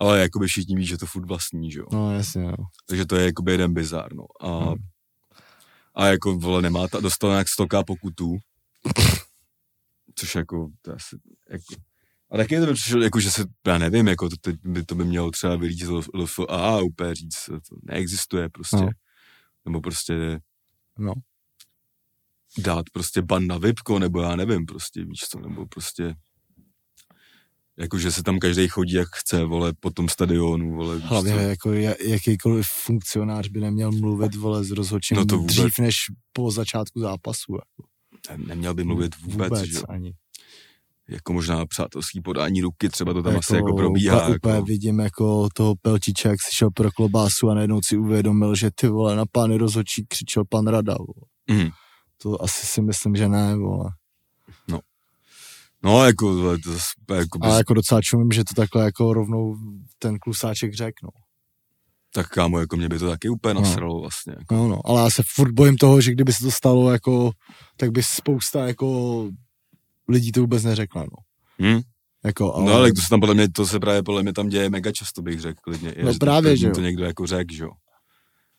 Ale 0.00 0.18
jakoby 0.20 0.46
všichni 0.46 0.76
ví, 0.76 0.86
že 0.86 0.98
to 0.98 1.06
furt 1.06 1.26
vlastní, 1.28 1.70
že 1.70 1.78
jo. 1.78 1.86
No 1.92 2.12
jasně, 2.12 2.42
no. 2.42 2.56
Takže 2.86 3.06
to 3.06 3.16
je 3.16 3.24
jakoby 3.24 3.52
jeden 3.52 3.74
bizár, 3.74 4.14
no. 4.14 4.24
A, 4.40 4.64
Hmm. 4.64 4.74
a 5.94 6.06
jako, 6.06 6.34
vole, 6.38 6.62
nemá, 6.62 6.88
ta, 6.88 7.00
dostal 7.00 7.30
nějak 7.30 7.48
stoká 7.48 7.82
pokutu, 7.84 8.36
což 10.14 10.34
jako, 10.34 10.68
to 10.82 10.90
je 10.90 10.94
asi, 10.94 11.16
jako, 11.50 11.74
a 12.30 12.36
taky 12.36 12.60
to 12.60 12.66
by 12.66 12.72
přišlo, 12.74 13.02
jako, 13.02 13.20
že 13.20 13.30
se, 13.30 13.44
já 13.66 13.78
nevím, 13.78 14.08
jako, 14.08 14.28
to, 14.28 14.36
teď 14.36 14.56
by, 14.64 14.84
to 14.84 14.94
by 14.94 15.04
mělo 15.04 15.30
třeba 15.30 15.56
vylít 15.56 15.82
z 15.82 16.06
LFA 16.14 16.78
úplně 16.82 17.14
říct, 17.14 17.44
to 17.46 17.76
neexistuje 17.82 18.48
prostě. 18.48 18.76
No. 18.76 18.88
Nebo 19.66 19.80
prostě 19.80 20.40
no. 20.98 21.12
dát 22.58 22.90
prostě 22.92 23.22
ban 23.22 23.46
na 23.46 23.58
Vipko, 23.58 23.98
nebo 23.98 24.20
já 24.22 24.36
nevím, 24.36 24.66
prostě, 24.66 25.04
víš 25.04 25.20
co, 25.30 25.40
nebo 25.40 25.66
prostě, 25.66 26.14
jako, 27.76 27.98
že 27.98 28.12
se 28.12 28.22
tam 28.22 28.38
každý 28.38 28.68
chodí, 28.68 28.92
jak 28.94 29.08
chce, 29.14 29.44
vole, 29.44 29.72
po 29.80 29.90
tom 29.90 30.08
stadionu, 30.08 30.74
vole, 30.76 30.98
Hlavně 30.98 31.32
co. 31.32 31.38
jako 31.38 31.68
ja- 31.70 31.96
jakýkoliv 32.08 32.66
funkcionář 32.84 33.48
by 33.48 33.60
neměl 33.60 33.92
mluvit, 33.92 34.34
vole, 34.34 34.64
s 34.64 34.70
rozhodčím 34.70 35.16
No 35.16 35.24
to 35.26 35.36
vůbec. 35.38 35.56
dřív 35.56 35.78
než 35.78 35.96
po 36.32 36.50
začátku 36.50 37.00
zápasu. 37.00 37.52
Jako. 37.54 37.90
Ne- 38.38 38.46
Neměl 38.46 38.74
by 38.74 38.84
mluvit 38.84 39.16
vůbec, 39.20 39.48
vůbec 39.48 39.62
že 39.62 39.78
ani. 39.88 40.12
Jako 41.08 41.32
možná 41.32 41.66
přátelský 41.66 42.20
podání 42.20 42.60
ruky, 42.60 42.88
třeba 42.88 43.12
to 43.12 43.22
tam 43.22 43.36
asi 43.36 43.56
jako 43.56 43.72
probíhá. 43.76 44.16
Úplně, 44.22 44.36
úplně 44.36 44.54
Jako, 44.54 44.64
vidím 44.66 44.98
jako 45.00 45.48
toho 45.54 45.74
Pelčiče, 45.82 46.28
jak 46.28 46.38
si 46.42 46.54
šel 46.56 46.70
pro 46.70 46.90
klobásu 46.92 47.50
a 47.50 47.54
najednou 47.54 47.80
si 47.84 47.96
uvědomil, 47.96 48.54
že 48.54 48.70
ty 48.74 48.88
vole 48.88 49.16
na 49.16 49.24
pány 49.32 49.56
rozhodčí 49.58 50.06
křičel 50.08 50.44
pan 50.48 50.66
Rada. 50.66 50.94
Vole. 50.98 51.60
mm. 51.64 51.70
To 52.22 52.42
asi 52.42 52.66
si 52.66 52.82
myslím, 52.82 53.16
že 53.16 53.28
ne, 53.28 53.56
vole. 53.56 53.90
No, 55.82 56.04
jako, 56.04 56.34
vole, 56.34 56.58
to 56.58 56.72
zase, 56.72 56.84
jako 57.14 57.38
Ale 57.42 57.50
bez, 57.52 57.58
jako 57.58 57.74
docela 57.74 58.00
čumím, 58.02 58.32
že 58.32 58.44
to 58.44 58.54
takhle 58.54 58.84
jako 58.84 59.12
rovnou 59.14 59.56
ten 59.98 60.18
klusáček 60.18 60.74
řekl, 60.74 60.94
no. 61.02 61.08
tak 62.14 62.28
kámo, 62.28 62.58
jako 62.58 62.76
mě 62.76 62.88
by 62.88 62.98
to 62.98 63.08
taky 63.08 63.28
úplně 63.28 63.54
No. 63.54 63.60
nasralo 63.60 64.00
vlastně. 64.00 64.34
Jako. 64.38 64.54
No, 64.54 64.68
no, 64.68 64.78
ale 64.84 65.02
já 65.02 65.10
se 65.10 65.22
furt 65.34 65.52
bojím 65.52 65.76
toho, 65.76 66.00
že 66.00 66.12
kdyby 66.12 66.32
se 66.32 66.44
to 66.44 66.50
stalo, 66.50 66.90
jako, 66.92 67.30
tak 67.76 67.90
by 67.90 68.02
spousta 68.02 68.66
jako 68.66 69.28
lidí 70.08 70.32
to 70.32 70.40
vůbec 70.40 70.64
neřekla, 70.64 71.02
no. 71.02 71.16
Hm? 71.66 71.80
Jako, 72.24 72.54
ale, 72.54 72.64
No, 72.64 72.72
ale 72.72 72.92
to 72.92 73.00
se 73.02 73.08
tam 73.08 73.20
podle 73.20 73.34
mě, 73.34 73.48
to 73.48 73.66
se 73.66 73.80
právě 73.80 74.02
podle 74.02 74.22
mě 74.22 74.32
tam 74.32 74.48
děje 74.48 74.70
mega 74.70 74.92
často, 74.92 75.22
bych 75.22 75.40
řekl 75.40 75.60
klidně. 75.62 75.94
No 76.04 76.12
že 76.12 76.18
právě, 76.18 76.50
to, 76.50 76.56
že 76.56 76.66
jo. 76.66 76.74
To 76.74 76.80
někdo 76.80 77.04
jako 77.04 77.26
řekl, 77.26 77.54
že 77.54 77.64
jo. 77.64 77.70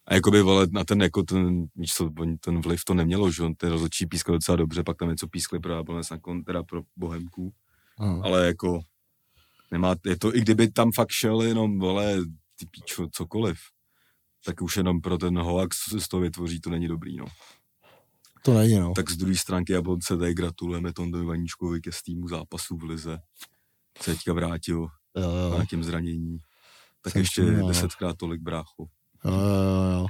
A 0.08 0.14
jako 0.14 0.32
by, 0.32 0.42
vole, 0.42 0.68
na 0.72 0.84
ten, 0.84 1.02
jako 1.02 1.24
ten, 1.24 1.66
víš 1.76 1.94
co, 1.94 2.10
ten 2.40 2.62
vliv 2.62 2.86
to 2.86 2.94
nemělo, 2.94 3.32
že 3.32 3.44
on 3.44 3.56
ten 3.56 3.72
rozhodčí 3.72 4.06
pískal 4.06 4.36
docela 4.36 4.56
dobře, 4.56 4.84
pak 4.84 4.98
tam 4.98 5.10
něco 5.10 5.28
pískli 5.28 5.60
pro 5.60 5.74
Jablonec 5.74 6.10
na 6.10 6.20
kon, 6.20 6.44
teda 6.44 6.64
pro 6.64 6.82
Bohemku. 6.96 7.54
Aha. 7.98 8.22
ale 8.24 8.48
jako 8.48 8.80
nemá, 9.72 9.96
je 10.06 10.18
to, 10.18 10.36
i 10.36 10.42
kdyby 10.42 10.72
tam 10.72 10.92
fakt 10.92 11.12
šel 11.12 11.42
jenom, 11.42 11.80
vole, 11.80 12.18
ty 12.60 12.66
píčo, 12.66 13.08
cokoliv, 13.12 13.58
tak 14.46 14.62
už 14.62 14.78
jenom 14.78 15.02
pro 15.02 15.18
ten 15.18 15.40
hoax, 15.40 15.84
co 15.84 15.90
se 15.90 16.00
z 16.00 16.08
toho 16.08 16.22
vytvoří, 16.22 16.60
to 16.60 16.70
není 16.70 16.88
dobrý, 16.88 17.18
no. 17.18 17.26
To 18.46 18.54
není, 18.54 18.80
no. 18.80 18.94
Tak 18.96 19.12
z 19.12 19.18
druhé 19.18 19.36
stránky 19.36 19.74
Jablonce 19.74 20.18
tady 20.18 20.34
gratulujeme 20.34 20.94
Tondovi 20.94 21.26
Vaníčkovi 21.26 21.82
ke 21.82 21.90
týmu 22.06 22.28
zápasů 22.28 22.78
v 22.78 22.84
Lize. 22.84 23.18
Se 24.02 24.12
teďka 24.12 24.34
vrátil 24.34 24.88
Jo, 25.18 25.30
jo, 25.30 25.54
nějakém 25.54 25.84
zranění. 25.84 26.38
Tak 27.02 27.14
Jsem 27.14 27.20
ještě 27.20 27.42
všiml, 27.42 27.58
no. 27.60 27.68
desetkrát 27.68 28.18
tolik 28.18 28.42
brácho. 28.42 28.86
jo, 29.26 29.32
jo, 29.32 29.92
jo. 30.00 30.08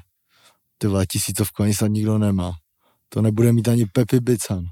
Ty 0.77 0.87
vole, 0.87 1.05
tisícovku 1.05 1.63
ani 1.63 1.73
snad 1.73 1.87
nikdo 1.87 2.17
nemá. 2.17 2.51
To 3.09 3.21
nebude 3.21 3.53
mít 3.53 3.67
ani 3.67 3.85
Pepi 3.85 4.19
Bican. 4.19 4.63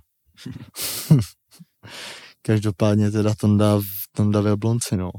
Každopádně 2.41 3.11
teda 3.11 3.35
Tonda, 3.35 3.79
Tonda 4.11 4.41
v 4.41 4.47
Jablonci, 4.47 4.97
no. 4.97 5.11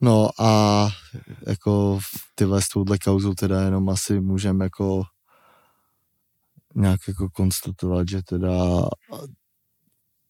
No 0.00 0.28
a 0.40 0.88
jako 1.46 1.98
tyhle 2.34 2.62
s 2.62 2.68
touhle 2.68 2.98
kauzou 2.98 3.34
teda 3.34 3.62
jenom 3.62 3.88
asi 3.88 4.20
můžeme 4.20 4.64
jako 4.64 5.02
nějak 6.74 7.00
jako 7.08 7.30
konstatovat, 7.30 8.08
že 8.08 8.22
teda 8.22 8.82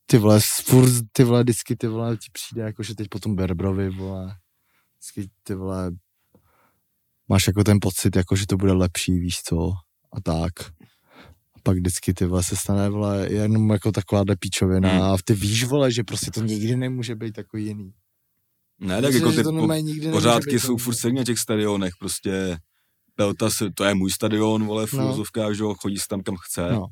ty 0.06 0.18
vole, 0.18 0.40
furt 0.64 0.90
ty 1.12 1.24
vole, 1.24 1.42
vždycky 1.42 1.76
ty 1.76 1.86
vole 1.86 2.16
ti 2.16 2.30
přijde 2.32 2.62
jako, 2.62 2.82
že 2.82 2.94
teď 2.94 3.08
potom 3.08 3.36
Berbrovi, 3.36 3.90
vole, 3.90 4.36
vždycky 4.98 5.30
ty 5.42 5.54
vole 5.54 5.90
máš 7.28 7.46
jako 7.46 7.64
ten 7.64 7.78
pocit, 7.80 8.16
jako, 8.16 8.36
že 8.36 8.46
to 8.46 8.56
bude 8.56 8.72
lepší, 8.72 9.18
víš 9.18 9.42
co, 9.42 9.72
a 10.12 10.20
tak. 10.20 10.52
A 11.54 11.58
pak 11.62 11.76
vždycky 11.76 12.14
ty 12.14 12.26
vole 12.26 12.42
se 12.42 12.56
stane, 12.56 12.88
vole, 12.88 13.32
jenom 13.32 13.70
jako 13.70 13.92
takováhle 13.92 14.36
píčovina 14.36 14.92
Hmm. 14.92 15.02
a 15.02 15.16
ty 15.24 15.34
víš, 15.34 15.64
vole, 15.64 15.92
že 15.92 16.04
prostě 16.04 16.30
to 16.30 16.40
nikdy 16.42 16.76
nemůže 16.76 17.14
být 17.14 17.32
takový 17.32 17.66
jiný. 17.66 17.94
Ne, 18.80 19.02
tak 19.02 19.12
Myslím, 19.12 19.26
jako 19.26 19.36
ty 19.36 19.42
to 19.42 19.52
po, 19.52 20.10
pořádky 20.10 20.60
jsou 20.60 20.76
furt 20.76 20.94
stejně 20.94 21.20
na 21.20 21.24
těch 21.24 21.38
stadionech, 21.38 21.92
prostě 21.98 22.58
Pelta, 23.14 23.50
se, 23.50 23.70
to 23.74 23.84
je 23.84 23.94
můj 23.94 24.10
stadion, 24.10 24.66
vole, 24.66 24.86
v 24.86 24.92
No. 24.92 25.24
že 25.54 25.62
jo, 25.62 25.74
chodí 25.74 25.98
se 25.98 26.08
tam 26.08 26.22
kam 26.22 26.36
chce. 26.36 26.72
No. 26.72 26.86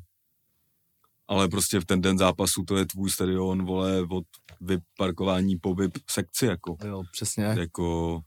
ale 1.27 1.47
prostě 1.47 1.79
v 1.79 1.85
ten 1.85 2.01
den 2.01 2.17
zápasu 2.17 2.63
to 2.63 2.77
je 2.77 2.85
tvůj 2.85 3.09
stadion, 3.11 3.65
vole, 3.65 4.01
od 4.09 4.23
vyparkování 4.61 5.57
po 5.57 5.75
VIP 5.75 5.97
sekci, 6.09 6.45
jako. 6.45 6.77
Jo, 6.85 7.03
přesně. 7.11 7.43
Jako, 7.43 8.19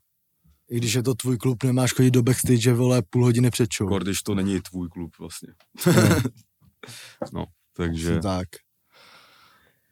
I 0.71 0.77
když 0.77 0.95
je 0.95 1.03
to 1.03 1.15
tvůj 1.15 1.37
klub, 1.39 1.63
nemáš 1.63 1.93
chodit 1.93 2.11
do 2.11 2.23
backstage, 2.23 2.73
vole, 2.73 3.03
půl 3.11 3.25
hodiny 3.25 3.51
před 3.51 3.69
show. 3.79 3.89
kor, 3.89 4.03
když 4.05 4.23
to 4.23 4.35
není 4.35 4.61
tvůj 4.61 4.89
klub 4.89 5.11
vlastně. 5.19 5.49
No. 5.87 5.93
No, 7.33 7.45
takže, 7.77 8.19
Tak. 8.21 8.49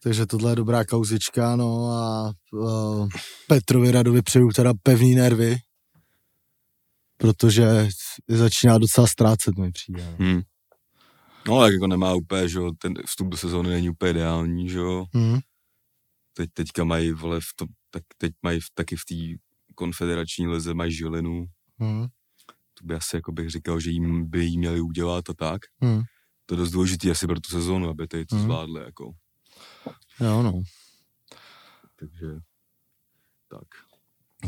Takže 0.02 0.26
tohle 0.26 0.52
je 0.52 0.56
dobrá 0.56 0.84
kauzička, 0.84 1.56
no 1.56 1.86
a 1.86 2.32
uh, 2.52 3.08
Petrovi 3.48 3.90
Radovi 3.90 4.22
přeju 4.22 4.48
teda 4.50 4.72
pevný 4.82 5.14
nervy, 5.14 5.56
protože 7.22 7.88
začíná 8.28 8.78
docela 8.78 9.06
ztrácet, 9.06 9.58
mi 9.58 9.70
přijde. 9.72 10.16
No. 10.18 10.26
hm. 10.26 10.40
No, 11.48 11.60
tak 11.60 11.72
jako 11.72 11.86
nemá 11.86 12.14
úplně, 12.14 12.48
že 12.48 12.58
jo, 12.58 12.72
ten 12.78 12.94
vstup 13.06 13.28
do 13.28 13.36
sezóny 13.36 13.68
není 13.70 13.90
úplně 13.90 14.10
ideální, 14.10 14.68
že 14.68 14.78
jo. 14.78 15.04
Hmm. 15.14 15.38
Teď, 16.34 16.50
teďka 16.52 16.84
mají, 16.84 17.12
vole, 17.12 17.40
v 17.40 17.48
tom, 17.56 17.68
tak 17.90 18.02
teď 18.18 18.32
mají 18.42 18.60
v, 18.60 18.64
taky 18.74 18.96
v 18.96 19.04
té 19.04 19.14
konfederační 19.74 20.46
lize 20.46 20.74
mají 20.74 20.92
Žilinu. 20.92 21.44
Hmm. 21.78 22.06
To 22.80 22.84
by 22.86 22.94
asi, 22.94 23.16
jako 23.16 23.32
bych 23.32 23.50
říkal, 23.50 23.80
že 23.80 23.90
jim 23.90 24.30
by 24.30 24.44
jí 24.44 24.58
měli 24.58 24.80
udělat 24.80 25.30
a 25.30 25.34
tak. 25.34 25.60
Hmm. 25.82 26.02
To 26.46 26.54
je 26.54 26.58
dost 26.58 26.70
důležitý 26.70 27.10
asi 27.10 27.26
pro 27.26 27.40
tu 27.40 27.50
sezónu, 27.50 27.88
aby 27.88 28.08
tady 28.08 28.26
to 28.26 28.34
Mhm. 28.36 28.44
zvládli, 28.44 28.82
jako. 28.84 29.12
Jo, 30.20 30.42
no. 30.42 30.62
Takže, 31.96 32.26
tak. 33.48 33.68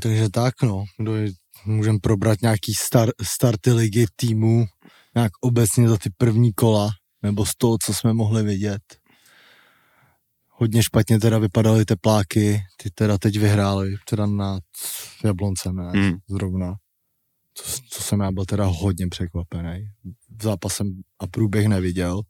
Takže 0.02 0.30
tak, 0.30 0.62
no. 0.62 0.84
Kdo 0.98 1.14
je, 1.14 1.32
můžeme 1.66 1.98
probrat 2.02 2.42
nějaký 2.42 2.74
star, 2.74 3.10
starty 3.22 3.72
ligy 3.72 4.06
týmu 4.16 4.64
nějak 5.14 5.32
obecně 5.40 5.88
za 5.88 5.96
ty 5.98 6.10
první 6.16 6.52
kola, 6.52 6.90
nebo 7.22 7.46
z 7.46 7.50
toho, 7.58 7.76
co 7.82 7.94
jsme 7.94 8.12
mohli 8.12 8.42
vidět. 8.42 8.82
Hodně 10.48 10.82
špatně 10.82 11.20
teda 11.20 11.38
vypadaly 11.38 11.84
tepláky, 11.84 12.62
ty 12.76 12.90
teda 12.90 13.18
teď 13.18 13.38
vyhráli, 13.38 13.96
teda 14.08 14.26
nad 14.26 14.62
Jabloncem, 15.24 15.76
ne, 15.76 15.92
Mm. 15.94 16.12
zrovna. 16.30 16.74
Co, 17.54 17.80
co 17.90 18.02
jsem 18.02 18.20
já 18.20 18.32
byl 18.32 18.44
teda 18.44 18.64
hodně 18.64 19.06
překvapený. 19.10 19.86
V 20.38 20.42
zápasem 20.42 21.02
a 21.18 21.26
průběh 21.26 21.66
neviděl. 21.66 22.22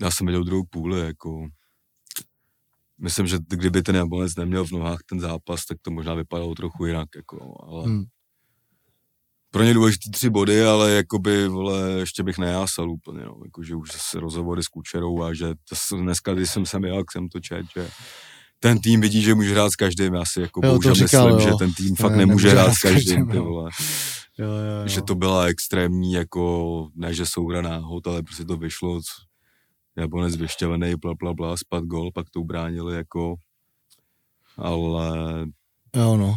Já 0.00 0.10
jsem 0.10 0.26
viděl 0.26 0.44
druhou 0.44 0.64
půli, 0.70 1.00
jako... 1.00 1.46
Myslím, 2.98 3.26
že 3.26 3.38
kdyby 3.48 3.82
ten 3.82 3.96
Jablonec 3.96 4.36
neměl 4.36 4.64
v 4.64 4.70
nohách 4.70 4.98
ten 5.06 5.20
zápas, 5.20 5.64
tak 5.64 5.78
to 5.82 5.90
možná 5.90 6.14
vypadalo 6.14 6.54
trochu 6.54 6.86
jinak, 6.86 7.08
jako, 7.16 7.54
ale... 7.66 7.84
Hmm. 7.84 8.04
Pro 9.54 9.62
ně 9.62 9.74
důležitý 9.74 10.10
tři 10.10 10.30
body, 10.30 10.64
ale 10.64 10.92
jakoby, 10.92 11.48
vole, 11.48 11.90
ještě 11.90 12.22
bych 12.22 12.38
nejásal 12.38 12.90
úplně, 12.90 13.24
no. 13.24 13.36
Jakože 13.44 13.74
už 13.76 13.88
se 13.92 14.20
rozhovory 14.20 14.62
s 14.62 14.68
Kučerou 14.68 15.22
a 15.22 15.34
že 15.34 15.46
to, 15.88 15.96
dneska, 15.96 16.34
když 16.34 16.50
jsem 16.50 16.66
sem 16.66 16.84
jel, 16.84 16.96
jak 16.96 17.12
jsem 17.12 17.28
to 17.28 17.40
čet, 17.40 17.66
že 17.76 17.88
ten 18.58 18.78
tým 18.78 19.00
vidí, 19.00 19.22
že 19.22 19.34
může 19.34 19.52
hrát 19.52 19.70
s 19.70 19.76
každým, 19.76 20.14
já 20.14 20.22
si 20.24 20.40
jako 20.40 20.60
Jo, 20.64 20.70
bohužel 20.70 20.94
říkal, 20.94 21.26
myslím, 21.26 21.48
jo. 21.48 21.52
že 21.52 21.58
ten 21.58 21.72
tým 21.74 21.96
fakt 21.96 22.10
Ne, 22.12 22.16
nemůže 22.18 22.48
hrát 22.50 22.72
s 22.74 22.78
každým, 22.78 23.28
ty 23.28 23.38
vole. 23.38 23.70
Jo, 24.38 24.46
jo, 24.48 24.80
jo. 24.82 24.88
že 24.88 25.02
to 25.02 25.14
byla 25.14 25.44
extrémní, 25.44 26.12
jako, 26.12 26.88
ne, 26.94 27.14
že 27.14 27.26
souhra 27.26 27.62
náhod, 27.62 28.06
ale 28.06 28.22
prostě 28.22 28.44
to 28.44 28.56
vyšlo, 28.56 29.00
c- 29.00 29.06
Jablonec 29.96 30.36
vyšťavený, 30.36 30.94
bla, 31.02 31.14
bla, 31.14 31.34
bla, 31.34 31.56
spad 31.56 31.84
gol, 31.84 32.10
pak 32.12 32.30
to 32.30 32.40
ubránili, 32.40 32.96
jako, 32.96 33.34
ale 34.56 35.12
Jo, 35.96 36.16
no. 36.16 36.34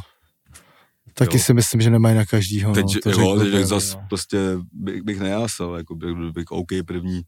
Taky 1.17 1.37
Jo. 1.37 1.43
si 1.43 1.53
myslím, 1.53 1.81
že 1.81 1.89
nemají 1.89 2.15
na 2.15 2.25
každýho. 2.25 2.73
teď, 2.73 2.85
no, 2.85 3.01
to 3.03 3.09
jo, 3.09 3.15
řekl 3.15 3.39
teď 3.39 3.51
Bill, 3.51 3.67
zas 3.67 3.95
no. 3.95 4.05
prostě 4.09 4.37
bych, 4.71 5.01
bych 5.01 5.19
nejásal, 5.19 5.75
jako 5.75 5.95
bych, 5.95 6.15
bych 6.33 6.51
OK, 6.51 6.67
první, 6.87 7.21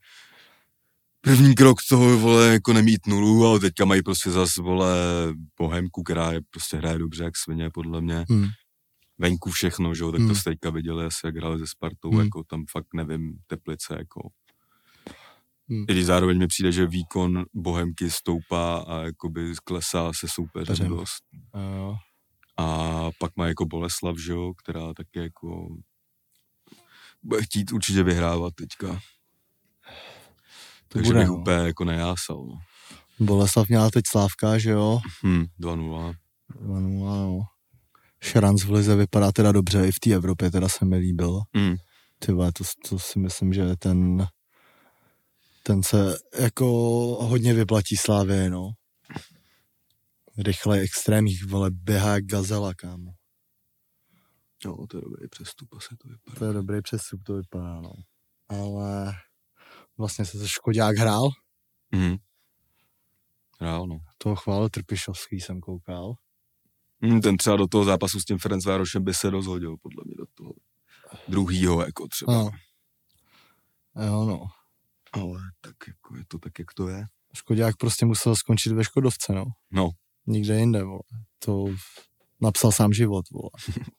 první 1.21 1.55
krok 1.55 1.77
toho, 1.89 2.19
vole, 2.19 2.47
jako 2.47 2.73
nemít 2.73 3.07
nulu, 3.07 3.45
ale 3.45 3.59
teďka 3.59 3.85
mají 3.85 4.01
prostě 4.03 4.31
zas, 4.31 4.55
vole, 4.57 4.95
Bohemku, 5.59 6.03
která 6.03 6.31
je, 6.31 6.41
prostě 6.49 6.77
hraje 6.77 6.99
dobře, 6.99 7.23
jak 7.23 7.37
svině, 7.37 7.69
podle 7.73 8.01
mě. 8.01 8.25
Hmm. 8.29 8.47
Venku 9.17 9.49
všechno, 9.51 9.95
že 9.95 10.03
jo, 10.03 10.11
tak 10.11 10.19
Hmm. 10.19 10.29
to 10.29 10.35
jste 10.35 10.49
teďka 10.49 10.69
viděli, 10.69 11.05
asi 11.05 11.19
jak 11.25 11.35
hráli 11.35 11.59
se 11.59 11.67
Spartou, 11.67 12.09
Hmm. 12.11 12.19
jako 12.19 12.43
tam 12.43 12.63
fakt 12.71 12.87
nevím, 12.93 13.33
Teplice, 13.47 13.95
jako, 13.97 14.29
Hmm. 15.71 15.85
I 15.89 15.93
když 15.93 16.05
zároveň 16.05 16.37
mi 16.37 16.47
přijde, 16.47 16.71
že 16.71 16.85
výkon 16.87 17.45
Bohemky 17.53 18.11
stoupá 18.11 18.77
a 18.77 19.01
jakoby 19.03 19.53
klesá 19.63 20.11
se 20.13 20.27
soupeřem 20.27 20.65
Peřem. 20.75 20.87
dost. 20.89 21.23
Jo. 21.77 21.95
A 22.60 23.10
pak 23.20 23.32
má 23.36 23.47
jako 23.47 23.66
Boleslav, 23.66 24.18
že 24.18 24.32
jo, 24.32 24.53
která 24.53 24.93
taky 24.93 25.20
jako 25.20 25.68
bude 27.24 27.41
chtít 27.43 27.72
určitě 27.72 28.03
vyhrávat 28.03 28.53
teďka. 28.55 28.88
To 28.88 28.99
Takže 30.88 31.10
bude, 31.10 31.20
bych 31.20 31.28
no. 31.28 31.36
úplně 31.36 31.57
jako 31.57 31.86
nejásal. 31.86 32.45
No. 32.45 32.55
Boleslav 33.20 33.70
měla 33.70 33.89
teď 33.89 34.05
Slávka, 34.07 34.57
že 34.57 34.70
jo? 34.70 34.99
Hm, 35.26 35.45
2-0. 35.60 36.14
2-0, 36.62 36.99
no. 36.99 37.39
Šranc 38.24 38.64
v 38.64 38.72
lize 38.72 38.95
vypadá 38.95 39.32
teda 39.32 39.51
dobře, 39.51 39.88
i 39.88 39.91
v 39.91 39.99
té 39.99 40.12
Evropě 40.14 40.51
teda 40.51 40.70
se 40.70 40.86
mi 40.86 40.97
líbil. 40.97 41.41
Hm. 41.57 41.76
Ty 42.20 42.32
vole, 42.32 42.51
to, 42.51 42.64
to 42.89 42.99
si 42.99 43.20
myslím, 43.20 43.53
že 43.53 43.76
ten 43.76 44.28
ten 45.64 45.84
se 45.84 46.18
jako 46.39 46.66
hodně 47.22 47.53
vyplatí 47.53 47.97
Slávě, 47.97 48.49
no. 48.49 48.72
Rychle 50.39 50.79
extrémních, 50.79 51.45
vole, 51.45 51.71
běhá 51.71 52.19
gazela, 52.19 52.73
kámo. 52.73 53.11
Jo, 54.65 54.87
to 54.87 54.97
je 54.97 55.01
dobrý 55.01 55.27
přestup, 55.27 55.73
asi 55.73 55.95
to 55.97 56.07
vypadá. 56.07 56.39
To 56.39 56.45
je 56.45 56.53
dobrý 56.53 56.81
přestup, 56.81 57.23
to 57.23 57.33
vypadá, 57.33 57.81
no. 57.81 57.91
Ale 58.49 59.13
vlastně 59.97 60.25
se 60.25 60.47
Škodák 60.47 60.97
hrál, 60.97 61.29
Hm. 61.95 62.17
Hrál, 63.59 63.87
no. 63.87 63.99
toho 64.17 64.35
chválil 64.35 64.69
Trpišovský, 64.69 65.39
jsem 65.39 65.59
koukal. 65.59 66.13
Hm, 67.05 67.21
ten 67.21 67.37
třeba 67.37 67.55
do 67.55 67.67
toho 67.67 67.83
zápasu 67.83 68.19
s 68.19 68.25
tím 68.25 68.37
Ferenc 68.37 68.65
Várošem 68.65 69.03
by 69.03 69.13
se 69.13 69.29
rozhodil, 69.29 69.77
podle 69.81 70.03
mě, 70.05 70.15
do 70.17 70.25
toho 70.33 70.53
druhýho, 71.27 71.85
jako 71.85 72.07
třeba. 72.07 72.33
No. 72.33 72.51
Jo, 74.05 74.25
no. 74.25 74.45
Ale 75.11 75.39
tak 75.61 75.75
jako 75.87 76.15
je 76.15 76.23
to 76.27 76.39
tak, 76.39 76.59
jak 76.59 76.73
to 76.73 76.87
je. 76.87 77.05
Škodák 77.33 77.77
prostě 77.77 78.05
musel 78.05 78.35
skončit 78.35 78.71
ve 78.73 78.83
Škodovce, 78.83 79.33
no. 79.33 79.45
No, 79.71 79.89
Nikde 80.30 80.59
jinde, 80.59 80.84
vole. 80.84 80.99
To 81.45 81.65
napsal 82.41 82.71
sám 82.71 82.93
život, 82.93 83.25
vole. 83.32 83.49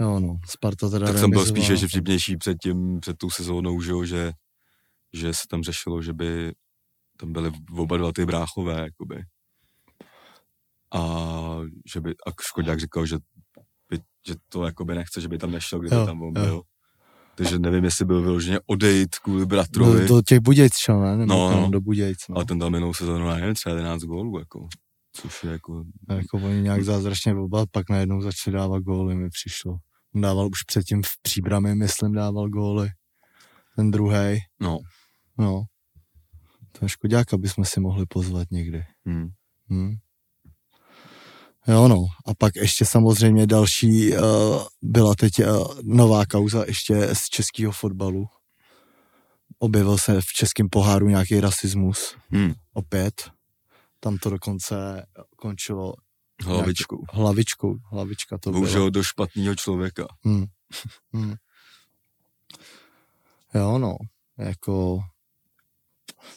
Jo, 0.00 0.20
no. 0.20 0.36
Sparta 0.48 0.90
teda 0.90 1.06
tak 1.06 1.18
jsem 1.18 1.30
byl 1.30 1.38
remizovala. 1.40 1.64
spíš 1.66 1.80
že 1.80 1.88
vtipnější 1.88 2.36
před, 2.36 2.58
tím, 2.62 3.00
před 3.00 3.18
tou 3.18 3.30
sezónou, 3.30 3.80
že, 3.80 3.90
jo, 3.90 4.04
že, 4.04 4.32
že 5.12 5.34
se 5.34 5.42
tam 5.50 5.62
řešilo, 5.62 6.02
že 6.02 6.12
by 6.12 6.52
tam 7.16 7.32
byly 7.32 7.52
oba 7.76 7.96
dva 7.96 8.12
ty 8.12 8.26
bráchové, 8.26 8.80
jakoby. 8.80 9.22
A 10.94 11.00
že 11.92 12.00
by, 12.00 12.10
a 12.10 12.30
Škodák 12.42 12.80
říkal, 12.80 13.06
že, 13.06 13.16
by, 13.90 13.98
že 14.28 14.34
to 14.48 14.64
jakoby 14.64 14.94
nechce, 14.94 15.20
že 15.20 15.28
by 15.28 15.38
tam 15.38 15.50
nešel, 15.50 15.78
kdyby 15.80 15.96
Jo, 15.96 16.06
tam 16.06 16.22
on 16.22 16.26
jo. 16.36 16.44
byl. 16.44 16.62
Takže 17.34 17.58
nevím, 17.58 17.84
jestli 17.84 18.04
byl 18.04 18.22
vyloženě 18.22 18.58
odejít 18.66 19.18
kvůli 19.18 19.46
bratrovi, 19.46 20.00
do, 20.00 20.06
do 20.14 20.22
těch 20.22 20.40
Budějc 20.40 20.76
šel, 20.76 21.00
ne? 21.00 21.16
Nebo 21.16 21.32
No, 21.34 21.60
no, 21.60 21.70
do 21.70 21.80
Budějc, 21.80 22.18
no. 22.28 22.36
ale 22.36 22.44
ten 22.44 22.58
tam 22.58 22.72
minulou 22.72 22.94
sezónu, 22.94 23.26
nevím, 23.26 23.54
třeba 23.54 23.74
11 23.74 24.02
gólů, 24.02 24.38
jako. 24.38 24.68
Což 25.16 25.44
je 25.44 25.50
jako, 25.50 25.84
A 26.08 26.14
jako 26.14 26.36
oni 26.36 26.62
nějak 26.62 26.84
zázračně 26.84 27.34
oba, 27.34 27.66
pak 27.70 27.90
najednou 27.90 28.20
začali 28.20 28.56
dávat 28.56 28.78
góly, 28.82 29.14
mi 29.14 29.30
přišlo. 29.30 29.76
On 30.14 30.20
dával 30.20 30.46
už 30.46 30.62
předtím 30.62 31.02
v 31.02 31.08
příbrami, 31.22 31.74
myslím, 31.74 32.12
dával 32.12 32.48
góly. 32.48 32.90
Ten 33.76 33.90
druhý, 33.90 34.38
no, 34.60 34.78
no. 35.38 35.64
Ten 36.78 36.88
Škodáka 36.88 37.36
bychom 37.38 37.64
si 37.64 37.80
mohli 37.80 38.06
pozvat 38.06 38.50
někdy. 38.50 38.84
hm. 39.08 39.28
Hm. 39.70 39.94
Jo 41.68 41.88
no, 41.88 41.96
a 42.26 42.34
pak 42.38 42.56
ještě 42.56 42.84
samozřejmě 42.84 43.46
další, 43.46 44.12
uh, 44.12 44.18
byla 44.82 45.14
teď 45.14 45.32
uh, 45.38 45.68
nová 45.82 46.26
kauza 46.26 46.64
ještě 46.66 47.14
z 47.14 47.28
českého 47.28 47.72
fotbalu. 47.72 48.26
Objevil 49.58 49.98
se 49.98 50.20
v 50.20 50.24
českém 50.36 50.68
poháru 50.68 51.08
nějaký 51.08 51.40
rasismus, 51.40 52.16
Hm. 52.34 52.52
opět. 52.72 53.30
Tam 54.06 54.18
to 54.18 54.30
dokonce 54.30 55.06
končilo 55.36 55.94
hlavičkou. 56.44 57.04
hlavičkou, 57.12 57.74
hlavička 57.92 58.38
to 58.38 58.50
Bohužel 58.50 58.80
bylo. 58.80 58.90
do 58.90 59.02
špatného 59.02 59.54
člověka. 59.54 60.06
Hmm. 60.24 60.44
Hmm. 61.12 61.34
Jo, 63.54 63.78
no, 63.78 63.96
jako 64.38 65.00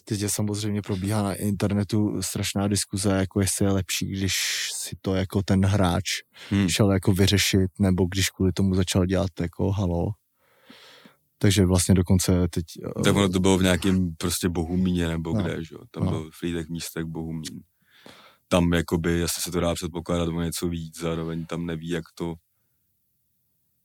teď 0.04 0.22
je 0.22 0.30
samozřejmě 0.30 0.82
probíhá 0.82 1.24
na 1.24 1.34
internetu 1.34 2.22
strašná 2.22 2.68
diskuze, 2.68 3.10
jako 3.12 3.42
jestli 3.42 3.66
je 3.66 3.72
lepší, 3.72 4.06
když 4.12 4.34
si 4.76 4.96
to 5.02 5.16
jako 5.16 5.42
ten 5.44 5.66
hráč 5.66 6.06
Hm. 6.52 6.70
šel 6.70 6.92
jako 6.92 7.14
vyřešit, 7.14 7.72
nebo 7.80 8.06
když 8.06 8.30
kvůli 8.30 8.52
tomu 8.52 8.76
začal 8.76 9.06
dělat 9.06 9.30
jako 9.42 9.72
halo. 9.72 10.06
Takže 11.42 11.66
vlastně 11.66 11.96
dokonce 11.96 12.48
teď... 12.48 12.66
eh, 13.00 13.04
Tak 13.04 13.16
ono 13.16 13.30
to 13.30 13.40
bylo 13.40 13.58
v 13.58 13.64
nějakém 13.64 14.16
prostě 14.16 14.50
Bohumíně 14.50 15.08
nebo 15.08 15.34
No. 15.34 15.44
kde, 15.44 15.64
že 15.64 15.76
jo. 15.76 15.82
Tam 15.92 16.04
No. 16.06 16.12
byl 16.12 16.30
Frýdek 16.40 16.70
místek 16.70 17.06
Bohumín. 17.06 17.64
Tam 18.48 18.74
jakoby, 18.74 19.12
jestli 19.12 19.42
se 19.42 19.52
to 19.52 19.60
dá 19.60 19.76
předpokládat 19.76 20.28
o 20.30 20.42
něco 20.42 20.68
víc, 20.68 21.00
zároveň 21.00 21.46
tam 21.46 21.66
neví, 21.66 21.90
jak 21.90 22.04
to 22.16 22.34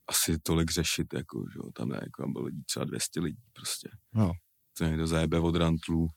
asi 0.09 0.39
tolik 0.39 0.71
řešit, 0.71 1.15
jako, 1.15 1.45
že 1.53 1.59
jo. 1.59 1.71
Tam, 1.75 1.91
jako, 1.91 2.23
tam 2.23 2.33
bylo 2.33 2.45
lidí 2.45 2.63
třeba 2.65 2.85
200 2.85 3.21
lidí 3.21 3.43
prostě. 3.53 3.89
No. 4.15 4.33
To 4.79 4.85
někdo 4.85 5.07
zajebe 5.07 5.39
od 5.41 5.57
rantlů. 5.57 6.09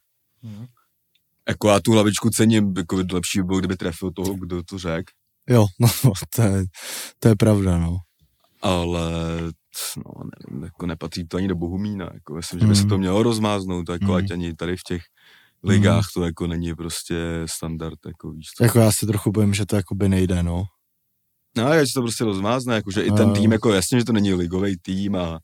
Mhm. 0.42 0.66
Jako 1.48 1.68
já 1.68 1.80
tu 1.80 1.92
hlavičku 1.92 2.30
cením, 2.30 2.74
jako 2.76 3.02
lepší 3.12 3.38
by 3.38 3.44
bylo, 3.44 3.58
kdyby 3.58 3.76
trefil 3.76 4.10
toho, 4.10 4.34
kdo 4.34 4.62
to 4.62 4.78
řekl. 4.78 5.12
Jo, 5.48 5.66
no, 6.04 6.12
to 6.34 6.42
je, 6.42 6.64
to 7.18 7.28
je 7.28 7.36
pravda, 7.36 7.78
no. 7.78 7.96
ale 8.62 9.10
no, 9.96 10.12
nevím, 10.48 10.64
jako 10.64 10.86
nepatří 10.86 11.28
to 11.28 11.36
ani 11.36 11.48
do 11.48 11.54
Bohumína, 11.54 12.10
jako 12.14 12.34
myslím, 12.34 12.60
že 12.60 12.66
by 12.66 12.76
se 12.76 12.86
to 12.86 12.98
mělo 12.98 13.22
rozmáznout, 13.22 13.88
jako 13.88 14.04
Mm. 14.04 14.12
ať 14.14 14.30
ani 14.30 14.54
tady 14.54 14.76
v 14.76 14.82
těch 14.82 15.02
ligách 15.64 16.04
to 16.14 16.24
jako 16.24 16.46
není 16.46 16.74
prostě 16.74 17.16
standard, 17.46 17.98
jako 18.06 18.30
víš 18.30 18.46
co. 18.56 18.64
Jako 18.64 18.78
já 18.78 18.92
si 18.92 19.06
trochu 19.06 19.32
bojím, 19.32 19.54
že 19.54 19.66
to 19.66 19.76
jako 19.76 19.94
by 19.94 20.08
nejde, 20.08 20.42
no. 20.42 20.64
No, 21.56 21.64
se 21.70 21.92
to 21.94 22.00
prostě 22.02 22.24
rozmázne, 22.24 22.74
jako, 22.74 22.90
že 22.90 23.02
i 23.02 23.10
ten 23.12 23.32
tým, 23.32 23.52
jako 23.52 23.72
jasně, 23.72 23.98
že 23.98 24.04
to 24.04 24.12
není 24.12 24.34
ligový 24.34 24.76
tým 24.82 25.16
a, 25.16 25.38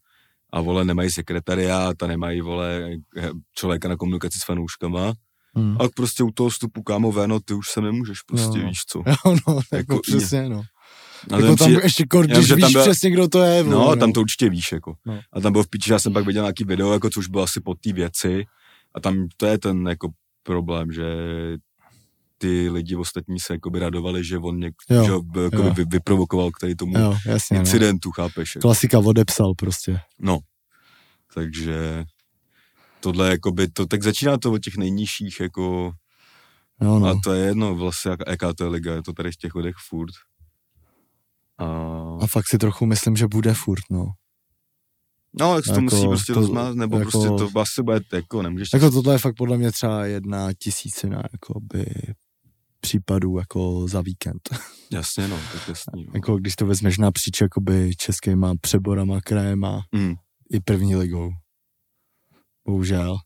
a 0.52 0.60
vole, 0.60 0.84
nemají 0.84 1.10
sekretariát 1.10 2.02
a 2.02 2.06
nemají, 2.06 2.40
vole, 2.40 2.90
člověka 3.58 3.88
na 3.88 3.96
komunikaci 3.96 4.38
s 4.38 4.44
fanouškama, 4.44 5.12
Hmm. 5.56 5.76
a 5.80 5.88
prostě 5.96 6.22
u 6.22 6.30
toho 6.30 6.48
vstupu, 6.48 6.82
kámo, 6.82 7.12
veno, 7.12 7.40
ty 7.40 7.54
už 7.54 7.68
se 7.70 7.80
nemůžeš 7.80 8.22
prostě, 8.22 8.58
No. 8.58 8.68
víš 8.68 8.78
co. 8.88 8.98
Jo, 9.06 9.14
no, 9.48 9.54
jako, 9.54 9.76
Jako- 9.76 9.98
přesně, 10.02 10.48
no. 10.48 10.62
A 11.30 11.34
jako 11.36 11.46
tam 11.46 11.56
přijde- 11.56 11.80
ještě 11.82 12.04
kor, 12.06 12.26
když 12.26 12.48
tam 12.48 12.56
víš 12.56 12.72
byla- 12.72 12.84
přesně, 12.84 13.10
kdo 13.10 13.28
to 13.28 13.42
je. 13.42 13.64
No, 13.64 13.70
vole, 13.78 13.96
tam 13.96 14.12
to 14.12 14.20
určitě 14.20 14.48
víš, 14.50 14.72
jako. 14.72 14.94
No. 15.06 15.20
A 15.32 15.40
tam 15.40 15.52
bylo 15.52 15.64
v 15.64 15.68
piči, 15.70 15.92
já 15.92 15.98
jsem 15.98 16.12
pak 16.12 16.26
viděl 16.26 16.42
nějaký 16.42 16.64
video, 16.64 16.92
jako, 16.92 17.10
což 17.10 17.28
bylo 17.28 17.42
asi 17.42 17.60
pod 17.60 17.80
té 17.80 17.92
věci. 17.92 18.44
A 18.94 19.00
tam 19.00 19.26
to 19.36 19.46
je 19.46 19.58
ten 19.58 19.86
jako 19.88 20.08
problém, 20.42 20.92
že 20.92 21.04
ty 22.38 22.70
lidi 22.70 22.96
ostatní 22.96 23.40
se 23.40 23.52
jakoby 23.52 23.78
radovali, 23.78 24.24
že 24.24 24.38
on 24.38 24.58
něk, 24.58 24.74
Jo, 24.90 25.04
že 25.04 25.10
ho 25.10 25.22
jako 25.42 25.56
jo. 25.56 25.74
vy, 25.76 25.84
vyprovokoval 25.84 26.50
k 26.50 26.58
tady 26.60 26.74
tomu 26.74 26.98
Jo, 26.98 27.16
jasně, 27.26 27.54
no. 27.54 27.60
incidentu, 27.60 28.10
chápeš? 28.10 28.54
Jako. 28.54 28.68
Klasika 28.68 28.98
odepsal 28.98 29.54
prostě. 29.54 30.00
No, 30.20 30.38
takže 31.34 32.04
tohle 33.00 33.30
jakoby, 33.30 33.68
to 33.68 33.86
tak 33.86 34.02
začíná 34.02 34.38
to 34.38 34.52
od 34.52 34.58
těch 34.58 34.76
nejnižších, 34.76 35.40
jako, 35.40 35.92
Jo, 36.82 36.98
no. 36.98 37.06
a 37.06 37.20
to 37.24 37.32
je 37.32 37.46
jedno 37.46 37.74
vlastně, 37.74 38.10
jak, 38.10 38.20
jaká 38.28 38.52
to 38.52 38.64
je 38.64 38.70
liga, 38.70 38.94
je 38.94 39.02
to 39.02 39.12
tady 39.12 39.32
v 39.32 39.36
těch 39.36 39.54
lidech 39.54 39.74
furt. 39.88 40.12
A, 41.58 41.64
A 42.20 42.26
fakt 42.26 42.48
si 42.48 42.58
trochu 42.58 42.86
myslím, 42.86 43.16
že 43.16 43.26
bude 43.26 43.54
furt, 43.54 43.82
no. 43.90 44.06
no, 45.40 45.54
jak 45.56 45.64
se 45.64 45.70
to 45.72 45.80
jako 45.80 45.94
musí 45.96 46.06
prostě 46.06 46.32
to- 46.32 46.40
rozmázt, 46.40 46.76
nebo 46.78 46.98
jako- 46.98 47.10
prostě 47.10 47.28
to 47.54 47.60
asi 47.60 47.82
bude, 47.82 48.00
jako 48.12 48.42
nemůžeš 48.42 48.68
Jako 48.72 48.90
tohle 48.90 49.14
je 49.14 49.18
fakt 49.18 49.34
podle 49.36 49.58
mě 49.58 49.72
třeba 49.72 50.06
jedna 50.06 50.52
tisícina, 50.52 51.22
jakoby 51.32 51.86
případů 52.80 53.38
jako 53.38 53.88
za 53.88 54.00
víkend. 54.00 54.40
Jasně, 54.92 55.28
no, 55.28 55.38
tak 55.52 55.68
jasný. 55.68 56.04
No. 56.04 56.12
jako 56.14 56.36
když 56.36 56.56
to 56.56 56.66
vezmeš 56.66 56.98
napříč 56.98 57.40
jakoby 57.40 57.90
českýma 57.96 58.52
přeborama, 58.60 59.20
krajema 59.20 59.82
Mm. 59.92 60.14
i 60.52 60.60
první 60.60 60.96
ligou. 60.96 61.30
Bohužel. 62.66 63.16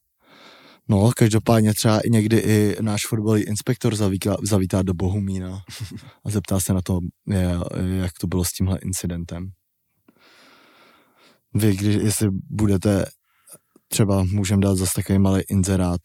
No, 0.91 1.11
každopádně 1.17 1.75
třeba 1.75 2.01
i 2.01 2.11
někdy 2.11 2.39
i 2.39 2.77
náš 2.83 3.07
fotbalový 3.07 3.43
inspektor 3.43 3.95
zavíká, 3.97 4.37
zavítá 4.43 4.83
do 4.83 4.95
Bohumína 4.95 5.63
a 6.25 6.31
zeptá 6.31 6.61
se 6.61 6.75
na 6.75 6.83
to, 6.83 6.99
jak 7.99 8.13
to 8.21 8.27
bylo 8.27 8.45
s 8.45 8.53
tímhle 8.53 8.79
incidentem. 8.79 9.51
Vy, 11.55 11.77
když, 11.77 11.97
jestli 11.97 12.29
budete, 12.51 13.05
třeba 13.89 14.25
můžeme 14.25 14.63
dát 14.63 14.75
zase 14.75 14.93
takový 14.95 15.19
malý 15.19 15.43
inzerát, 15.49 16.01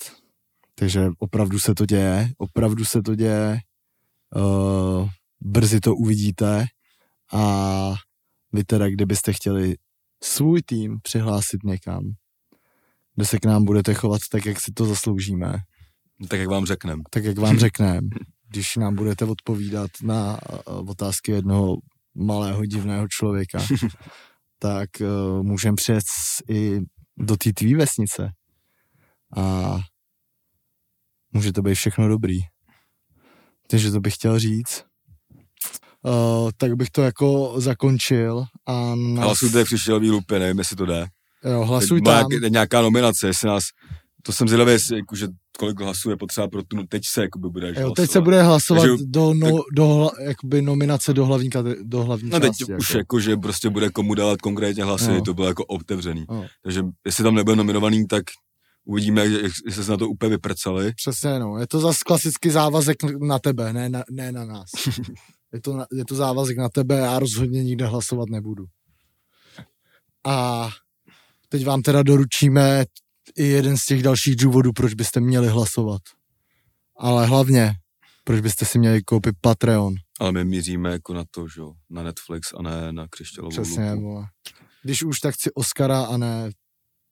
takže 0.75 1.09
opravdu 1.19 1.59
se 1.59 1.75
to 1.75 1.85
děje, 1.85 2.29
opravdu 2.37 2.85
se 2.85 3.01
to 3.01 3.15
děje, 3.15 3.59
uh, 4.35 5.09
brzy 5.41 5.79
to 5.79 5.95
uvidíte. 5.95 6.65
A 7.33 7.93
vy 8.53 8.63
teda, 8.63 8.89
kdybyste 8.89 9.33
chtěli 9.33 9.75
svůj 10.23 10.61
tým 10.61 10.97
přihlásit 11.03 11.63
někam, 11.63 12.03
kde 13.15 13.25
se 13.25 13.39
k 13.39 13.45
nám 13.45 13.65
budete 13.65 13.93
chovat 13.93 14.21
tak, 14.31 14.45
jak 14.45 14.61
si 14.61 14.71
to 14.71 14.85
zasloužíme, 14.85 15.53
Tak 16.29 16.39
jak 16.39 16.49
vám 16.49 16.65
řeknem. 16.65 17.01
tak, 17.09 17.23
jak 17.23 17.37
vám 17.37 17.59
řekneme, 17.59 17.99
když 18.49 18.75
nám 18.75 18.95
budete 18.95 19.25
odpovídat 19.25 19.91
na 20.03 20.39
uh, 20.67 20.89
otázky 20.89 21.31
jednoho 21.31 21.75
malého 22.15 22.65
divného 22.65 23.07
člověka, 23.09 23.59
tak 24.59 24.89
uh, 25.01 25.43
můžeme 25.43 25.75
přijet 25.75 26.03
i 26.49 26.79
do 27.17 27.37
té 27.37 27.53
tvý 27.53 27.75
vesnice 27.75 28.31
a 29.37 29.77
může 31.31 31.53
to 31.53 31.61
být 31.61 31.75
všechno 31.75 32.07
dobrý. 32.07 32.39
Takže 33.69 33.91
to 33.91 33.99
bych 33.99 34.13
chtěl 34.15 34.39
říct. 34.39 34.85
Uh, 36.05 36.51
tak 36.57 36.73
bych 36.75 36.89
to 36.89 37.01
jako 37.01 37.53
zakončil 37.61 38.45
a 38.67 38.95
na... 38.95 39.23
Hlasujte, 39.23 39.57
jak 39.59 39.67
přišel 39.67 39.99
výlupy, 39.99 40.39
nevím, 40.39 40.59
jestli 40.59 40.75
to 40.75 40.85
jde. 40.85 41.07
Jo, 41.51 41.63
hlasuj 41.65 42.01
Teď 42.01 42.05
má 42.13 42.19
tam. 42.21 42.29
nějak- 42.29 42.51
nějaká 42.51 42.81
nominace, 42.81 43.27
jestli 43.27 43.47
nás, 43.47 43.63
to 44.23 44.31
jsem 44.31 44.47
zvědavý, 44.47 44.71
jestli, 44.71 44.97
jako, 44.97 45.15
že 45.15 45.27
kolik 45.59 45.79
hlasů 45.81 46.09
je 46.09 46.17
potřeba 46.17 46.47
pro 46.47 46.63
tu, 46.63 46.75
no 46.77 46.83
teď 46.89 47.03
se 47.05 47.21
jakoby 47.21 47.49
bude 47.49 47.67
Jo, 47.67 47.73
hlasovat. 47.73 47.95
teď 47.95 48.11
se 48.11 48.21
bude 48.21 48.43
hlasovat 48.43 48.81
Takže- 48.81 49.03
do, 49.05 49.33
no, 49.33 49.49
do, 49.75 49.87
hla, 49.87 50.11
jakoby 50.21 50.61
nominace 50.61 51.13
do 51.13 51.25
hlavní, 51.25 51.49
do 51.83 52.03
hlavní 52.03 52.29
No 52.29 52.39
teď 52.39 52.49
části. 52.57 52.63
už 52.75 52.89
jako. 52.89 52.97
jako, 52.97 53.19
že 53.19 53.37
prostě 53.37 53.69
bude 53.69 53.89
komu 53.89 54.13
dávat 54.15 54.41
konkrétně 54.41 54.83
hlasy, 54.83 55.11
Jo. 55.11 55.21
to 55.21 55.33
bylo 55.33 55.47
jako 55.47 55.65
otevřený. 55.65 56.25
Jo. 56.31 56.45
Takže 56.63 56.83
jestli 57.05 57.23
tam 57.23 57.35
nebude 57.35 57.55
nominovaný, 57.55 58.07
tak 58.07 58.23
uvidíme, 58.85 59.27
jak, 59.27 59.51
se 59.69 59.91
na 59.91 59.97
to 59.97 60.09
úplně 60.09 60.29
vyprcali. 60.29 60.93
Přesně, 60.95 61.39
no. 61.39 61.57
Je 61.57 61.67
to 61.67 61.79
zase 61.79 61.99
klasický 62.05 62.49
závazek 62.49 62.97
na 63.21 63.39
tebe, 63.39 63.73
ne 63.73 63.89
na, 63.89 64.03
ne 64.11 64.31
na 64.31 64.45
nás. 64.45 64.69
Je 65.53 65.61
to, 65.61 65.77
na, 65.77 65.85
je 65.93 66.05
to 66.05 66.15
závazek 66.15 66.57
na 66.57 66.69
tebe 66.69 67.01
a 67.01 67.05
já 67.05 67.19
rozhodně 67.19 67.63
nikde 67.63 67.85
hlasovat 67.85 68.29
nebudu. 68.29 68.65
A 70.27 70.69
teď 71.53 71.65
vám 71.65 71.81
teda 71.81 72.03
doručíme 72.03 72.85
i 73.37 73.43
jeden 73.43 73.77
z 73.77 73.85
těch 73.85 74.03
dalších 74.03 74.35
důvodů, 74.35 74.71
proč 74.73 74.93
byste 74.93 75.19
měli 75.19 75.47
hlasovat. 75.47 76.01
Ale 76.99 77.25
hlavně, 77.25 77.73
proč 78.23 78.39
byste 78.41 78.65
si 78.65 78.79
měli 78.79 79.03
koupit 79.03 79.35
Patreon. 79.41 79.93
Ale 80.19 80.31
my 80.31 80.45
míříme 80.45 80.91
jako 80.91 81.13
na 81.13 81.23
to, 81.31 81.47
že 81.47 81.61
jo, 81.61 81.73
na 81.89 82.03
Netflix 82.03 82.53
a 82.57 82.61
ne 82.61 82.91
na 82.91 83.07
křišťalovou 83.07 83.51
Přesně, 83.51 83.91
lupu. 83.91 84.03
vole. 84.03 84.27
Když 84.83 85.03
už, 85.03 85.19
tak 85.19 85.35
chci 85.35 85.51
Oscara 85.53 86.03
a 86.03 86.17
ne 86.17 86.49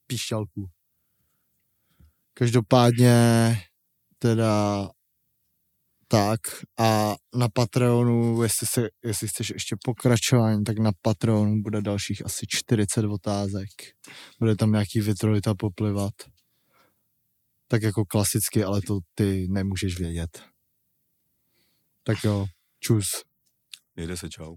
píšťalku. 0.06 0.68
Každopádně 2.34 3.16
teda 4.18 4.88
tak 6.12 6.40
a 6.78 7.14
na 7.34 7.48
Patreonu, 7.48 8.42
jestli, 8.42 8.66
se, 8.66 8.88
jestli 9.04 9.28
chceš 9.28 9.50
ještě 9.50 9.76
pokračování, 9.84 10.64
tak 10.64 10.78
na 10.78 10.90
Patreonu 11.02 11.62
bude 11.62 11.82
dalších 11.82 12.26
asi 12.26 12.46
40 12.48 13.04
otázek. 13.04 13.68
Bude 14.38 14.56
tam 14.56 14.72
nějaký 14.72 15.00
vitrolita 15.00 15.54
poplivat. 15.54 16.12
Tak 17.68 17.82
jako 17.82 18.04
klasicky, 18.04 18.64
ale 18.64 18.80
to 18.86 18.98
ty 19.14 19.46
nemůžeš 19.50 19.98
vědět. 19.98 20.42
Tak 22.02 22.24
jo, 22.24 22.46
čus. 22.80 23.06
Jede 23.96 24.16
se 24.16 24.28
čau. 24.28 24.56